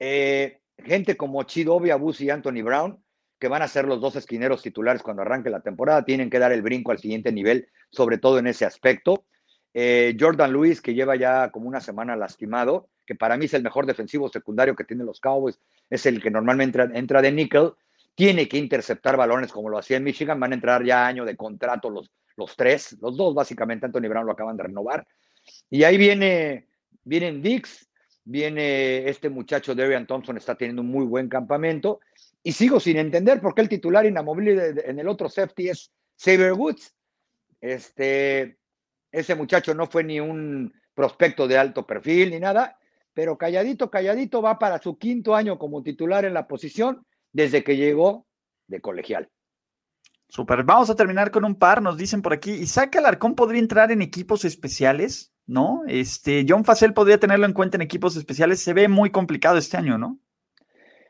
Eh, 0.00 0.58
gente 0.76 1.16
como 1.16 1.44
Chidobe, 1.44 1.92
Abus 1.92 2.20
y 2.20 2.30
Anthony 2.30 2.64
Brown, 2.64 3.00
que 3.38 3.46
van 3.46 3.62
a 3.62 3.68
ser 3.68 3.84
los 3.84 4.00
dos 4.00 4.16
esquineros 4.16 4.62
titulares 4.62 5.00
cuando 5.00 5.22
arranque 5.22 5.48
la 5.48 5.60
temporada, 5.60 6.04
tienen 6.04 6.28
que 6.28 6.40
dar 6.40 6.50
el 6.50 6.62
brinco 6.62 6.90
al 6.90 6.98
siguiente 6.98 7.30
nivel, 7.30 7.68
sobre 7.90 8.18
todo 8.18 8.40
en 8.40 8.48
ese 8.48 8.64
aspecto. 8.64 9.26
Eh, 9.74 10.16
Jordan 10.18 10.52
Lewis, 10.52 10.82
que 10.82 10.94
lleva 10.94 11.14
ya 11.14 11.52
como 11.52 11.68
una 11.68 11.80
semana 11.80 12.16
lastimado, 12.16 12.88
que 13.06 13.14
para 13.14 13.36
mí 13.36 13.44
es 13.44 13.54
el 13.54 13.62
mejor 13.62 13.86
defensivo 13.86 14.28
secundario 14.28 14.74
que 14.74 14.82
tienen 14.82 15.06
los 15.06 15.20
Cowboys, 15.20 15.60
es 15.88 16.04
el 16.04 16.20
que 16.20 16.32
normalmente 16.32 16.82
entra, 16.82 16.98
entra 16.98 17.22
de 17.22 17.30
nickel, 17.30 17.74
tiene 18.16 18.48
que 18.48 18.56
interceptar 18.56 19.16
balones 19.16 19.52
como 19.52 19.68
lo 19.68 19.78
hacía 19.78 19.98
en 19.98 20.04
Michigan, 20.04 20.40
van 20.40 20.52
a 20.52 20.54
entrar 20.54 20.82
ya 20.82 21.06
año 21.06 21.24
de 21.24 21.36
contrato 21.36 21.90
los, 21.90 22.10
los 22.36 22.56
tres, 22.56 22.96
los 23.00 23.16
dos 23.16 23.34
básicamente, 23.34 23.86
Anthony 23.86 24.08
Brown 24.08 24.26
lo 24.26 24.32
acaban 24.32 24.56
de 24.56 24.64
renovar. 24.64 25.06
Y 25.68 25.84
ahí 25.84 25.98
viene, 25.98 26.66
vienen 27.04 27.42
Dix, 27.42 27.86
viene 28.24 29.06
este 29.06 29.28
muchacho 29.28 29.74
Darian 29.74 30.06
Thompson, 30.06 30.38
está 30.38 30.54
teniendo 30.54 30.80
un 30.80 30.88
muy 30.88 31.04
buen 31.04 31.28
campamento, 31.28 32.00
y 32.42 32.52
sigo 32.52 32.80
sin 32.80 32.96
entender 32.96 33.38
por 33.40 33.54
qué 33.54 33.60
el 33.60 33.68
titular 33.68 34.06
inamovible 34.06 34.74
en 34.86 34.98
el 34.98 35.08
otro 35.08 35.28
safety 35.28 35.68
es 35.68 35.92
Saber 36.16 36.54
Woods. 36.54 36.94
Este, 37.60 38.56
ese 39.12 39.34
muchacho 39.34 39.74
no 39.74 39.86
fue 39.86 40.04
ni 40.04 40.20
un 40.20 40.72
prospecto 40.94 41.46
de 41.46 41.58
alto 41.58 41.86
perfil 41.86 42.30
ni 42.30 42.40
nada, 42.40 42.78
pero 43.12 43.36
calladito, 43.36 43.90
calladito 43.90 44.40
va 44.40 44.58
para 44.58 44.80
su 44.80 44.96
quinto 44.96 45.34
año 45.34 45.58
como 45.58 45.82
titular 45.82 46.24
en 46.24 46.32
la 46.32 46.48
posición 46.48 47.04
desde 47.36 47.62
que 47.62 47.76
llegó 47.76 48.26
de 48.66 48.80
colegial. 48.80 49.28
Super, 50.28 50.64
vamos 50.64 50.88
a 50.88 50.96
terminar 50.96 51.30
con 51.30 51.44
un 51.44 51.54
par, 51.54 51.82
nos 51.82 51.98
dicen 51.98 52.22
por 52.22 52.32
aquí, 52.32 52.50
Isaac 52.50 52.96
Alarcón 52.96 53.34
podría 53.34 53.60
entrar 53.60 53.92
en 53.92 54.00
equipos 54.00 54.46
especiales, 54.46 55.34
¿no? 55.46 55.82
Este, 55.86 56.46
John 56.48 56.64
Facel 56.64 56.94
podría 56.94 57.20
tenerlo 57.20 57.44
en 57.44 57.52
cuenta 57.52 57.76
en 57.76 57.82
equipos 57.82 58.16
especiales, 58.16 58.60
se 58.60 58.72
ve 58.72 58.88
muy 58.88 59.10
complicado 59.10 59.58
este 59.58 59.76
año, 59.76 59.98
¿no? 59.98 60.18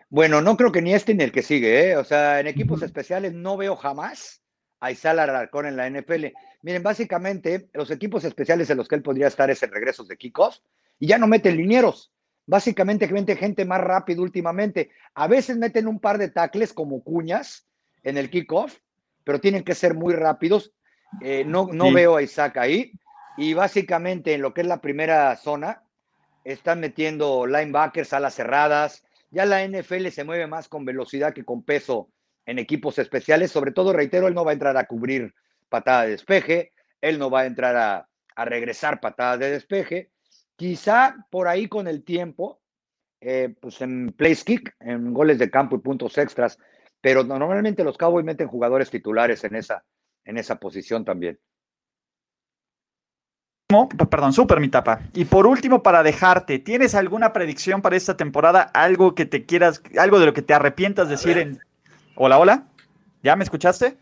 Bueno, 0.09 0.43
no 0.43 0.57
creo 0.57 0.73
que 0.73 0.83
ni 0.83 0.95
este 0.95 1.15
ni 1.15 1.23
el 1.23 1.31
que 1.31 1.43
sigue, 1.43 1.91
¿eh? 1.91 1.97
O 1.97 2.03
sea, 2.03 2.41
en 2.41 2.49
equipos 2.49 2.83
especiales 2.83 3.33
no 3.33 3.57
veo 3.57 3.77
jamás 3.77 4.43
a 4.81 4.91
Isal 4.91 5.21
Alarcón 5.21 5.67
en 5.67 5.77
la 5.77 5.89
NFL. 5.89 6.27
Miren, 6.63 6.83
básicamente, 6.83 7.71
los 7.73 7.91
equipos 7.93 8.25
especiales 8.25 8.69
en 8.69 8.79
los 8.79 8.89
que 8.89 8.97
él 8.97 9.03
podría 9.03 9.29
estar 9.29 9.49
es 9.49 9.63
en 9.63 9.71
regresos 9.71 10.09
de 10.09 10.17
kickoff 10.17 10.59
y 10.99 11.07
ya 11.07 11.19
no 11.19 11.29
meten 11.29 11.57
linieros. 11.57 12.13
Básicamente, 12.47 13.09
mete 13.09 13.37
gente 13.37 13.65
más 13.65 13.81
rápido 13.81 14.23
últimamente. 14.23 14.91
A 15.15 15.27
veces 15.27 15.57
meten 15.57 15.89
un 15.89 15.99
par 15.99 16.19
de 16.19 16.31
tackles 16.31 16.73
como 16.73 17.03
cuñas 17.03 17.67
en 18.03 18.17
el 18.17 18.31
kickoff, 18.31 18.79
pero 19.25 19.41
tienen 19.41 19.65
que 19.65 19.75
ser 19.75 19.95
muy 19.95 20.15
rápidos. 20.15 20.73
Eh, 21.21 21.45
no 21.45 21.69
no 21.73 21.93
veo 21.93 22.17
a 22.17 22.23
Isaac 22.23 22.57
ahí. 22.59 22.93
Y 23.37 23.55
básicamente, 23.55 24.35
en 24.35 24.43
lo 24.43 24.55
que 24.55 24.63
es 24.63 24.67
la 24.67 24.81
primera 24.81 25.35
zona, 25.37 25.83
están 26.45 26.81
metiendo 26.81 27.47
linebackers, 27.47 28.13
alas 28.13 28.35
cerradas, 28.35 29.03
ya 29.31 29.45
la 29.45 29.67
NFL 29.67 30.09
se 30.09 30.25
mueve 30.25 30.47
más 30.47 30.69
con 30.69 30.85
velocidad 30.85 31.35
que 31.35 31.45
con 31.45 31.63
peso 31.63 32.09
en 32.47 32.59
equipos 32.59 32.99
especiales. 32.99 33.51
Sobre 33.51 33.73
todo, 33.73 33.93
reitero, 33.93 34.29
él 34.29 34.35
no 34.35 34.45
va 34.45 34.53
a 34.53 34.55
entrar 34.55 34.77
a 34.77 34.87
cubrir 34.87 35.35
patada 35.69 36.05
de 36.05 36.11
despeje, 36.11 36.73
él 37.01 37.19
no 37.19 37.29
va 37.29 37.41
a 37.41 37.47
entrar 37.47 37.77
a, 37.77 38.09
regresar 38.45 39.01
patadas 39.01 39.41
de 39.41 39.51
despeje. 39.51 40.11
Quizá 40.57 41.27
por 41.31 41.49
ahí 41.49 41.69
con 41.69 41.87
el 41.87 42.03
tiempo, 42.03 42.61
eh, 43.21 43.55
pues 43.61 43.81
en 43.83 44.13
place 44.17 44.45
kick, 44.45 44.75
en 44.81 45.13
goles 45.13 45.39
de 45.39 45.51
campo 45.51 45.77
y 45.77 45.81
puntos 45.81 46.17
extras, 46.19 46.59
pero 47.01 47.25
normalmente 47.25 47.85
los 47.85 47.99
Cowboys 47.99 48.25
meten 48.25 48.49
jugadores 48.49 48.91
titulares 48.91 49.45
en 49.45 49.55
esa, 49.55 49.85
en 50.25 50.39
esa 50.39 50.59
posición 50.59 51.05
también 51.05 51.39
perdón, 54.09 54.33
súper 54.33 54.61
mi 54.61 54.69
tapa. 54.69 55.01
Y 55.13 55.25
por 55.25 55.47
último, 55.47 55.83
para 55.83 56.03
dejarte, 56.03 56.59
¿tienes 56.59 56.95
alguna 56.95 57.33
predicción 57.33 57.83
para 57.83 57.97
esta 57.97 58.17
temporada? 58.17 58.63
Algo 58.63 59.15
que 59.15 59.27
te 59.27 59.45
quieras, 59.45 59.83
algo 59.99 60.21
de 60.21 60.27
lo 60.27 60.33
que 60.33 60.43
te 60.43 60.55
arrepientas 60.55 61.09
decir 61.09 61.39
en. 61.39 61.61
Hola, 62.15 62.39
hola. 62.39 62.69
¿Ya 63.23 63.35
me 63.35 63.45
escuchaste? 63.45 63.97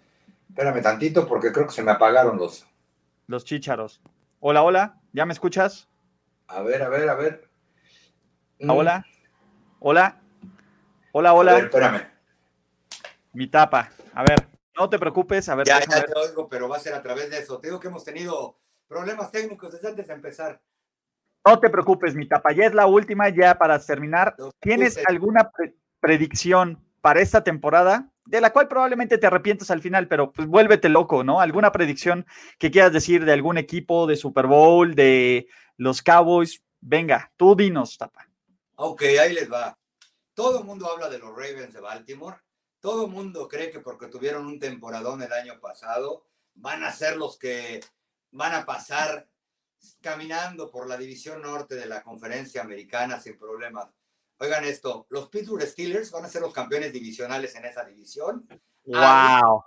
Espérame 0.51 0.83
tantito 0.83 1.27
porque 1.27 1.51
creo 1.51 1.67
que 1.67 1.73
se 1.73 1.83
me 1.83 1.93
apagaron 1.93 2.37
los. 2.37 2.67
Los 3.27 3.45
chícharos. 3.45 4.01
Hola, 4.41 4.63
hola. 4.63 5.01
¿Ya 5.13 5.25
me 5.25 5.33
escuchas? 5.33 5.89
A 6.49 6.63
ver, 6.63 6.83
a 6.83 6.89
ver, 6.89 7.09
a 7.09 7.15
ver. 7.15 7.49
Mm. 8.59 8.71
Hola. 8.71 9.07
Hola. 9.81 10.21
Hola, 11.13 11.35
hola. 11.35 11.53
A 11.53 11.55
ver, 11.55 11.65
espérame. 11.65 12.07
Mi 13.33 13.47
tapa. 13.49 13.91
A 14.15 14.23
ver, 14.23 14.47
no 14.77 14.89
te 14.89 14.99
preocupes. 14.99 15.49
A 15.49 15.55
ver. 15.55 15.67
Ya, 15.67 15.81
ya 15.81 16.05
te 16.05 16.13
oigo, 16.19 16.49
pero 16.49 16.69
va 16.69 16.77
a 16.77 16.81
ser 16.81 16.95
a 16.95 17.03
través 17.03 17.31
de 17.31 17.39
eso. 17.39 17.59
Te 17.61 17.69
digo 17.69 17.81
que 17.81 17.89
hemos 17.89 18.05
tenido 18.05 18.59
problemas 18.87 19.31
técnicos 19.31 19.73
desde 19.73 19.89
antes 19.89 20.07
de 20.07 20.15
empezar. 20.15 20.61
No 21.47 21.59
te 21.61 21.69
preocupes, 21.69 22.15
mi 22.15 22.27
tapa, 22.27 22.53
ya 22.53 22.65
es 22.65 22.75
la 22.75 22.87
última, 22.87 23.29
ya 23.29 23.59
para 23.59 23.79
terminar. 23.79 24.35
¿Tienes 24.61 24.99
alguna 25.07 25.51
predicción 26.01 26.83
para 27.03 27.21
esta 27.21 27.45
temporada? 27.45 28.11
De 28.27 28.41
la 28.41 28.53
cual 28.53 28.69
probablemente 28.69 29.19
te 29.19 29.27
arrepientas 29.27 29.71
al 29.71 29.83
final, 29.83 30.09
pero 30.09 30.33
pues 30.33 30.49
vuélvete 30.49 30.89
loco, 30.89 31.25
¿no? 31.25 31.41
¿Alguna 31.41 31.73
predicción 31.73 32.27
que 32.59 32.71
quieras 32.71 32.93
decir 32.93 33.25
de 33.25 33.33
algún 33.33 33.59
equipo 33.59 34.07
de 34.07 34.17
Super 34.17 34.47
Bowl, 34.47 34.95
de 34.95 35.49
los 35.77 36.03
Cowboys? 36.03 36.63
Venga, 36.81 37.33
tú 37.37 37.55
dinos, 37.55 37.99
tapa. 37.99 38.29
Ok, 38.77 39.03
ahí 39.21 39.35
les 39.35 39.51
va. 39.53 39.79
Todo 40.35 40.61
el 40.61 40.65
mundo 40.65 40.91
habla 40.91 41.09
de 41.09 41.19
los 41.19 41.31
Ravens 41.31 41.73
de 41.73 41.81
Baltimore. 41.81 42.39
Todo 42.81 43.07
el 43.07 43.11
mundo 43.11 43.49
cree 43.49 43.71
que 43.71 43.81
porque 43.81 44.09
tuvieron 44.09 44.47
un 44.47 44.59
temporadón 44.59 45.23
el 45.23 45.33
año 45.33 45.59
pasado, 45.61 46.27
van 46.55 46.83
a 46.83 46.93
ser 46.93 47.17
los 47.17 47.39
que 47.39 47.81
van 48.33 48.53
a 48.53 48.67
pasar 48.67 49.29
caminando 50.01 50.71
por 50.71 50.89
la 50.89 50.97
división 50.97 51.43
norte 51.43 51.77
de 51.77 51.87
la 51.87 52.03
conferencia 52.03 52.63
americana 52.63 53.21
sin 53.21 53.39
problemas. 53.39 53.89
Oigan 54.39 54.65
esto, 54.65 55.07
los 55.11 55.29
Pittsburgh 55.29 55.67
Steelers 55.67 56.11
van 56.11 56.25
a 56.25 56.29
ser 56.29 56.43
los 56.43 56.53
campeones 56.53 56.93
divisionales 56.93 57.55
en 57.55 57.65
esa 57.65 57.85
división. 57.85 58.47
Wow. 58.85 59.65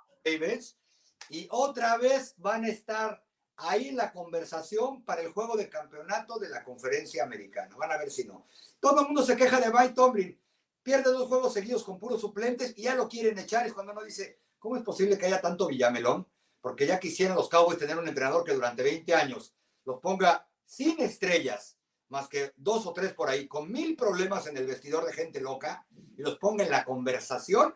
Y 1.29 1.47
otra 1.51 1.97
vez 1.97 2.35
van 2.37 2.65
a 2.65 2.69
estar 2.69 3.23
ahí 3.55 3.89
en 3.89 3.95
la 3.95 4.11
conversación 4.11 5.03
para 5.03 5.21
el 5.21 5.29
juego 5.29 5.55
de 5.57 5.69
campeonato 5.69 6.37
de 6.37 6.49
la 6.49 6.63
conferencia 6.63 7.23
americana. 7.23 7.75
Van 7.75 7.91
a 7.91 7.97
ver 7.97 8.11
si 8.11 8.25
no. 8.25 8.47
Todo 8.79 9.01
el 9.01 9.07
mundo 9.07 9.23
se 9.23 9.35
queja 9.35 9.59
de 9.59 9.71
Mike 9.71 9.93
Tomlin. 9.93 10.39
Pierde 10.83 11.11
dos 11.11 11.27
juegos 11.27 11.53
seguidos 11.53 11.83
con 11.83 11.99
puros 11.99 12.21
suplentes 12.21 12.73
y 12.77 12.83
ya 12.83 12.95
lo 12.95 13.07
quieren 13.07 13.39
echar. 13.39 13.65
Es 13.65 13.73
cuando 13.73 13.93
uno 13.93 14.03
dice, 14.03 14.39
¿cómo 14.59 14.77
es 14.77 14.83
posible 14.83 15.17
que 15.17 15.25
haya 15.25 15.41
tanto 15.41 15.67
Villamelón? 15.67 16.27
porque 16.67 16.85
ya 16.85 16.99
quisieran 16.99 17.37
los 17.37 17.47
Cowboys 17.47 17.77
tener 17.77 17.97
un 17.97 18.09
entrenador 18.09 18.43
que 18.43 18.53
durante 18.53 18.83
20 18.83 19.15
años 19.15 19.55
los 19.85 20.01
ponga 20.01 20.49
sin 20.65 21.01
estrellas, 21.01 21.76
más 22.09 22.27
que 22.27 22.53
dos 22.55 22.85
o 22.85 22.93
tres 22.93 23.13
por 23.13 23.29
ahí, 23.29 23.47
con 23.47 23.71
mil 23.71 23.95
problemas 23.95 24.47
en 24.47 24.57
el 24.57 24.65
vestidor 24.65 25.05
de 25.05 25.13
gente 25.13 25.41
loca, 25.41 25.85
y 26.17 26.21
los 26.21 26.37
ponga 26.37 26.63
en 26.63 26.71
la 26.71 26.85
conversación, 26.85 27.75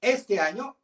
este 0.00 0.40
año 0.40 0.78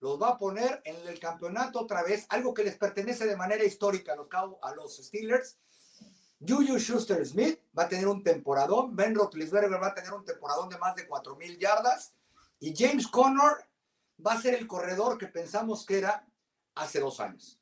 los 0.00 0.20
va 0.20 0.30
a 0.30 0.38
poner 0.38 0.82
en 0.84 0.96
el 1.08 1.18
campeonato 1.18 1.80
otra 1.80 2.02
vez, 2.02 2.26
algo 2.28 2.52
que 2.52 2.64
les 2.64 2.76
pertenece 2.76 3.26
de 3.26 3.36
manera 3.36 3.64
histórica 3.64 4.12
a 4.12 4.16
los, 4.16 4.28
a 4.62 4.74
los 4.74 4.96
Steelers. 4.96 5.58
Juju 6.46 6.78
Schuster 6.78 7.24
Smith 7.24 7.60
va 7.76 7.84
a 7.84 7.88
tener 7.88 8.06
un 8.06 8.22
temporadón, 8.22 8.94
Ben 8.94 9.14
Roethlisberger 9.14 9.82
va 9.82 9.88
a 9.88 9.94
tener 9.94 10.12
un 10.12 10.24
temporadón 10.24 10.68
de 10.68 10.78
más 10.78 10.94
de 10.94 11.06
4 11.06 11.36
mil 11.36 11.58
yardas, 11.58 12.14
y 12.60 12.74
James 12.76 13.06
Conner 13.06 13.68
va 14.24 14.32
a 14.32 14.40
ser 14.40 14.54
el 14.54 14.66
corredor 14.66 15.18
que 15.18 15.26
pensamos 15.26 15.84
que 15.84 15.98
era 15.98 16.26
hace 16.74 17.00
dos 17.00 17.20
años. 17.20 17.58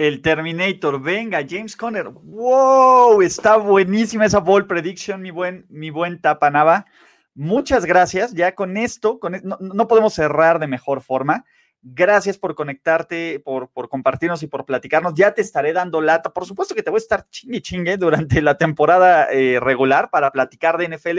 El 0.00 0.22
Terminator, 0.22 0.98
venga, 0.98 1.44
James 1.46 1.76
Conner. 1.76 2.08
¡Wow! 2.08 3.20
Está 3.20 3.58
buenísima 3.58 4.24
esa 4.24 4.40
ball 4.40 4.66
prediction, 4.66 5.20
mi 5.20 5.30
buen, 5.30 5.66
mi 5.68 5.90
buen 5.90 6.22
Tapanaba. 6.22 6.86
Muchas 7.34 7.84
gracias. 7.84 8.32
Ya 8.32 8.54
con 8.54 8.78
esto, 8.78 9.20
con, 9.20 9.34
e, 9.34 9.42
no, 9.42 9.88
podemos 9.88 10.14
cerrar 10.14 10.58
de 10.58 10.68
mejor 10.68 11.02
forma. 11.02 11.44
Gracias 11.82 12.38
por 12.38 12.54
conectarte, 12.54 13.40
por, 13.40 13.68
por, 13.68 13.90
compartirnos 13.90 14.42
y 14.42 14.46
por 14.46 14.64
platicarnos. 14.64 15.12
Ya 15.12 15.34
te 15.34 15.42
estaré 15.42 15.74
dando 15.74 16.00
lata. 16.00 16.32
Por 16.32 16.46
supuesto 16.46 16.74
que 16.74 16.82
te 16.82 16.88
voy 16.88 16.96
a 16.96 17.02
estar 17.02 17.28
chingue 17.28 17.60
chingue 17.60 17.96
durante 17.98 18.40
la 18.40 18.56
temporada 18.56 19.28
eh, 19.30 19.60
regular 19.60 20.08
para 20.08 20.30
platicar 20.30 20.78
de 20.78 20.96
NFL. 20.96 21.18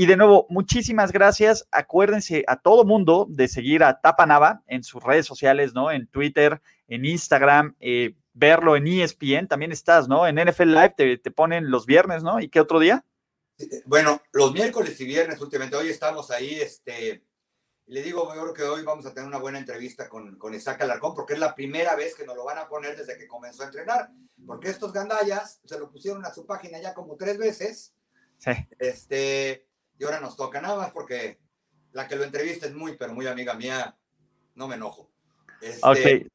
Y 0.00 0.06
de 0.06 0.16
nuevo, 0.16 0.46
muchísimas 0.48 1.12
gracias. 1.12 1.68
Acuérdense 1.70 2.42
a 2.46 2.56
todo 2.58 2.86
mundo 2.86 3.26
de 3.28 3.48
seguir 3.48 3.84
a 3.84 4.00
Tapanava 4.00 4.62
en 4.66 4.82
sus 4.82 5.04
redes 5.04 5.26
sociales, 5.26 5.74
¿no? 5.74 5.90
En 5.90 6.06
Twitter, 6.06 6.62
en 6.88 7.04
Instagram, 7.04 7.76
eh, 7.80 8.16
verlo 8.32 8.76
en 8.76 8.86
ESPN. 8.86 9.46
También 9.46 9.72
estás, 9.72 10.08
¿no? 10.08 10.26
En 10.26 10.36
NFL 10.36 10.72
Live 10.72 10.94
te, 10.96 11.18
te, 11.18 11.30
ponen 11.30 11.70
los 11.70 11.84
viernes, 11.84 12.22
¿no? 12.22 12.40
¿Y 12.40 12.48
qué 12.48 12.60
otro 12.60 12.78
día? 12.78 13.04
Bueno, 13.84 14.22
los 14.32 14.54
miércoles 14.54 14.98
y 15.02 15.04
viernes 15.04 15.38
últimamente. 15.38 15.76
Hoy 15.76 15.90
estamos 15.90 16.30
ahí, 16.30 16.54
este. 16.54 17.22
Le 17.84 18.02
digo, 18.02 18.34
yo 18.34 18.40
creo 18.40 18.54
que 18.54 18.62
hoy 18.62 18.82
vamos 18.82 19.04
a 19.04 19.12
tener 19.12 19.28
una 19.28 19.36
buena 19.36 19.58
entrevista 19.58 20.08
con, 20.08 20.38
con 20.38 20.54
Isaac 20.54 20.80
Alarcón, 20.80 21.14
porque 21.14 21.34
es 21.34 21.40
la 21.40 21.54
primera 21.54 21.94
vez 21.94 22.14
que 22.14 22.24
nos 22.24 22.36
lo 22.36 22.46
van 22.46 22.56
a 22.56 22.68
poner 22.68 22.96
desde 22.96 23.18
que 23.18 23.28
comenzó 23.28 23.64
a 23.64 23.66
entrenar. 23.66 24.08
Porque 24.46 24.70
estos 24.70 24.94
gandallas 24.94 25.60
se 25.62 25.78
lo 25.78 25.90
pusieron 25.90 26.24
a 26.24 26.32
su 26.32 26.46
página 26.46 26.80
ya 26.80 26.94
como 26.94 27.18
tres 27.18 27.36
veces. 27.36 27.92
Sí. 28.38 28.52
Este, 28.78 29.66
y 30.00 30.04
ahora 30.04 30.18
nos 30.18 30.34
toca 30.34 30.62
nada 30.62 30.76
más 30.76 30.92
porque 30.92 31.38
la 31.92 32.08
que 32.08 32.16
lo 32.16 32.24
entrevista 32.24 32.66
es 32.66 32.74
muy, 32.74 32.96
pero 32.96 33.12
muy 33.12 33.26
amiga 33.26 33.52
mía, 33.52 33.98
no 34.54 34.66
me 34.66 34.76
enojo. 34.76 35.10
Este. 35.60 36.26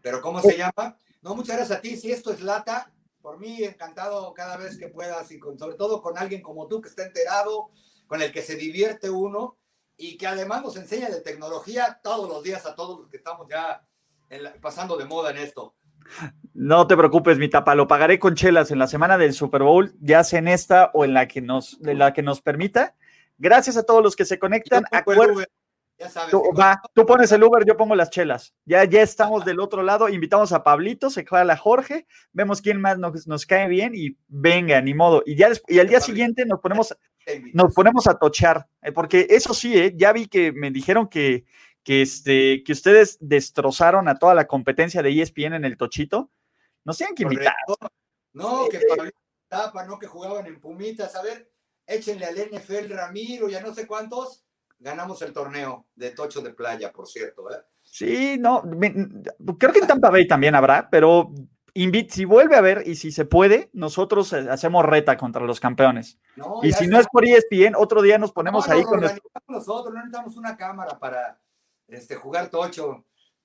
Pero 0.00 0.22
¿cómo 0.22 0.40
se 0.40 0.56
llama? 0.56 0.96
No, 1.20 1.34
muchas 1.34 1.56
gracias 1.56 1.78
a 1.78 1.80
ti. 1.80 1.96
Si 1.96 2.12
esto 2.12 2.32
es 2.32 2.40
lata, 2.40 2.92
por 3.20 3.40
mí 3.40 3.64
encantado 3.64 4.32
cada 4.32 4.56
vez 4.56 4.78
que 4.78 4.86
puedas 4.86 5.28
y 5.32 5.40
con, 5.40 5.58
sobre 5.58 5.74
todo 5.74 6.00
con 6.00 6.16
alguien 6.16 6.40
como 6.40 6.68
tú 6.68 6.80
que 6.80 6.88
está 6.88 7.04
enterado, 7.04 7.70
con 8.06 8.22
el 8.22 8.30
que 8.30 8.42
se 8.42 8.54
divierte 8.54 9.10
uno 9.10 9.58
y 9.96 10.16
que 10.16 10.28
además 10.28 10.62
nos 10.62 10.76
enseña 10.76 11.10
de 11.10 11.20
tecnología 11.20 11.98
todos 12.00 12.28
los 12.28 12.44
días 12.44 12.64
a 12.64 12.76
todos 12.76 13.00
los 13.00 13.10
que 13.10 13.16
estamos 13.16 13.48
ya 13.50 13.84
pasando 14.60 14.96
de 14.96 15.04
moda 15.04 15.32
en 15.32 15.38
esto. 15.38 15.74
No 16.54 16.86
te 16.86 16.96
preocupes, 16.96 17.38
mi 17.38 17.48
tapa, 17.48 17.74
lo 17.74 17.86
pagaré 17.86 18.18
con 18.18 18.34
chelas 18.34 18.70
en 18.70 18.78
la 18.78 18.88
semana 18.88 19.16
del 19.16 19.32
Super 19.32 19.62
Bowl, 19.62 19.94
ya 20.00 20.24
sea 20.24 20.40
en 20.40 20.48
esta 20.48 20.90
o 20.92 21.04
en 21.04 21.14
la 21.14 21.28
que 21.28 21.40
nos, 21.40 21.80
de 21.80 21.94
la 21.94 22.12
que 22.12 22.22
nos 22.22 22.40
permita. 22.40 22.94
Gracias 23.38 23.76
a 23.76 23.84
todos 23.84 24.02
los 24.02 24.16
que 24.16 24.24
se 24.24 24.38
conectan. 24.38 24.84
Ya 25.98 26.08
sabes. 26.08 26.30
Tú, 26.30 26.42
va, 26.56 26.80
tú 26.94 27.04
pones 27.04 27.32
el 27.32 27.42
Uber, 27.42 27.64
yo 27.66 27.76
pongo 27.76 27.96
las 27.96 28.10
chelas. 28.10 28.54
Ya, 28.64 28.84
ya 28.84 29.02
estamos 29.02 29.44
del 29.44 29.58
otro 29.58 29.82
lado. 29.82 30.08
Invitamos 30.08 30.52
a 30.52 30.62
Pablito, 30.62 31.10
se 31.10 31.24
jala 31.24 31.54
a 31.54 31.56
Jorge, 31.56 32.06
vemos 32.32 32.62
quién 32.62 32.80
más 32.80 32.98
nos, 32.98 33.26
nos, 33.26 33.46
cae 33.46 33.68
bien 33.68 33.92
y 33.96 34.16
venga, 34.28 34.80
ni 34.80 34.94
modo. 34.94 35.24
Y 35.26 35.34
ya 35.34 35.50
y 35.66 35.80
al 35.80 35.88
día 35.88 36.00
siguiente 36.00 36.46
nos 36.46 36.60
ponemos, 36.60 36.96
nos 37.52 37.74
ponemos 37.74 38.06
a 38.06 38.16
tochar, 38.16 38.68
eh, 38.80 38.92
porque 38.92 39.26
eso 39.28 39.52
sí, 39.54 39.76
eh, 39.76 39.92
ya 39.96 40.12
vi 40.12 40.28
que 40.28 40.52
me 40.52 40.70
dijeron 40.70 41.08
que, 41.08 41.44
que, 41.88 42.02
este, 42.02 42.62
que 42.64 42.72
ustedes 42.72 43.16
destrozaron 43.18 44.08
a 44.08 44.18
toda 44.18 44.34
la 44.34 44.46
competencia 44.46 45.02
de 45.02 45.22
ESPN 45.22 45.54
en 45.54 45.64
el 45.64 45.78
tochito. 45.78 46.30
Nos 46.84 46.98
tienen 46.98 47.14
que 47.14 47.22
invitar. 47.22 47.54
No, 48.34 48.68
que 48.68 48.78
Pablito 48.86 49.18
Tapa, 49.48 49.86
no 49.86 49.98
que 49.98 50.06
jugaban 50.06 50.44
en 50.44 50.60
Pumitas. 50.60 51.16
A 51.16 51.22
ver, 51.22 51.50
échenle 51.86 52.26
al 52.26 52.36
NFL 52.36 52.90
Ramiro 52.90 53.48
y 53.48 53.54
a 53.54 53.62
no 53.62 53.72
sé 53.72 53.86
cuántos 53.86 54.44
ganamos 54.78 55.22
el 55.22 55.32
torneo 55.32 55.86
de 55.94 56.10
Tocho 56.10 56.42
de 56.42 56.50
Playa, 56.50 56.92
por 56.92 57.08
cierto. 57.08 57.50
¿eh? 57.50 57.62
Sí, 57.82 58.36
no, 58.38 58.62
creo 59.58 59.72
que 59.72 59.78
en 59.78 59.86
Tampa 59.86 60.10
Bay 60.10 60.28
también 60.28 60.56
habrá, 60.56 60.90
pero 60.90 61.32
si 62.10 62.24
vuelve 62.26 62.56
a 62.56 62.60
ver 62.60 62.82
y 62.84 62.96
si 62.96 63.12
se 63.12 63.24
puede, 63.24 63.70
nosotros 63.72 64.34
hacemos 64.34 64.84
reta 64.84 65.16
contra 65.16 65.42
los 65.42 65.58
campeones. 65.58 66.18
y 66.62 66.70
si 66.72 66.86
no 66.86 67.00
es 67.00 67.06
por 67.10 67.24
ESPN, 67.24 67.76
otro 67.76 68.02
día 68.02 68.18
nos 68.18 68.32
ponemos 68.32 68.68
ahí 68.68 68.82
con 68.82 69.00
nosotros, 69.48 69.94
no 69.94 70.00
necesitamos 70.00 70.36
una 70.36 70.54
cámara 70.54 70.98
para 70.98 71.40
este, 71.88 72.14
jugar 72.14 72.50
tocho. 72.50 73.04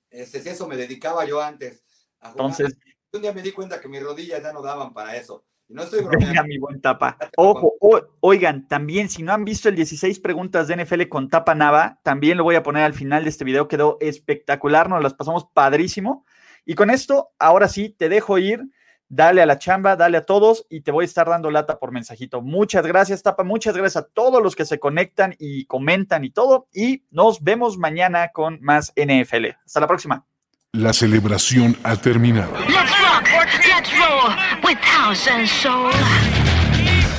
Este, 0.10 0.38
eso 0.48 0.68
me 0.68 0.78
dedicaba 0.78 1.26
yo 1.26 1.41
antes. 1.41 1.84
Entonces, 2.22 2.78
un 3.12 3.22
día 3.22 3.34
me 3.34 3.41
di 3.41 3.52
cuenta 3.52 3.82
que 3.82 3.88
mis 3.88 4.04
rodillas 4.04 4.41
ya 4.41 4.54
no 4.54 4.62
daban 4.62 4.94
para 4.94 5.16
eso. 5.18 5.44
No 5.68 5.84
estoy 5.84 6.06
Venga, 6.20 6.44
mi 6.44 6.58
buen 6.58 6.82
tapa. 6.82 7.18
Ojo, 7.38 7.76
oigan, 8.20 8.68
también 8.68 9.10
si 9.10 9.24
no 9.24 9.34
han 9.34 9.46
visto 9.46 9.70
el 9.70 9.76
16 9.76 10.20
preguntas 10.20 10.68
de 10.68 10.84
NFL 10.84 11.08
con 11.10 11.30
tapa 11.30 11.56
Nava, 11.56 12.00
también 12.04 12.38
lo 12.38 12.44
voy 12.44 12.56
a 12.56 12.64
poner 12.64 12.84
al 12.84 12.94
final 12.94 13.24
de 13.24 13.30
este 13.30 13.46
video. 13.46 13.68
Quedó 13.68 13.98
espectacular, 14.00 14.89
nos 14.89 15.02
las 15.02 15.14
pasamos 15.14 15.48
padrísimo. 15.54 16.26
Y 16.66 16.76
con 16.76 16.89
esto, 16.89 17.32
ahora 17.39 17.68
sí, 17.68 17.89
te 17.89 18.10
dejo 18.10 18.38
ir. 18.38 18.62
Dale 19.10 19.41
a 19.41 19.45
la 19.45 19.60
chamba, 19.60 19.95
dale 19.95 20.18
a 20.18 20.26
todos 20.26 20.66
y 20.70 20.82
te 20.82 20.91
voy 20.91 21.04
a 21.04 21.06
estar 21.06 21.28
dando 21.28 21.51
lata 21.51 21.78
por 21.78 21.91
mensajito. 21.91 22.41
Muchas 22.41 22.86
gracias, 22.86 23.22
Tapa. 23.22 23.43
Muchas 23.43 23.76
gracias 23.78 24.04
a 24.04 24.08
todos 24.08 24.41
los 24.41 24.56
que 24.56 24.66
se 24.66 24.80
conectan 24.80 25.36
y 25.38 25.66
comentan 25.66 26.24
y 26.24 26.32
todo. 26.32 26.68
Y 26.74 27.04
nos 27.12 27.43
vemos 27.43 27.78
mañana 27.78 28.30
con 28.34 28.60
más 28.62 28.93
NFL. 28.95 29.49
Hasta 29.66 29.80
la 29.80 29.88
próxima. 29.88 30.26
La 30.72 30.91
celebración 30.91 31.78
ha 31.84 31.95
terminado. 31.95 32.54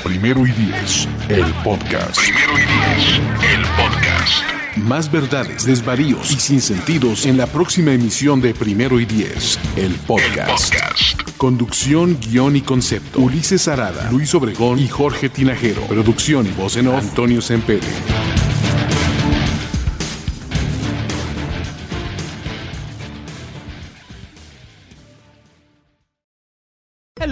Primero 0.03 0.47
y 0.47 0.51
diez, 0.51 1.09
el 1.29 1.53
podcast. 1.63 2.19
Primero 2.19 2.59
y 2.59 2.65
diez, 2.65 3.21
el 3.55 3.63
podcast. 3.77 4.54
Más 4.77 5.11
verdades, 5.11 5.65
desvaríos 5.65 6.33
y 6.33 6.41
sinsentidos 6.41 7.27
en 7.27 7.37
la 7.37 7.47
próxima 7.47 7.93
emisión 7.93 8.41
de 8.41 8.55
Primero 8.55 8.99
y 8.99 9.05
Diez, 9.05 9.59
el 9.77 9.93
podcast. 9.95 10.75
Conducción, 11.37 12.19
guion 12.21 12.57
y 12.57 12.61
concepto. 12.61 13.21
Ulises 13.21 13.69
Arada, 13.69 14.11
Luis 14.11 14.35
Obregón 14.35 14.81
y 14.81 14.89
Jorge 14.89 15.29
Tinajero. 15.29 15.83
Producción 15.83 16.47
y 16.47 16.51
voz 16.51 16.77
en 16.77 16.89
off, 16.89 17.05
Antonio 17.05 17.41
Sempere. 17.41 17.87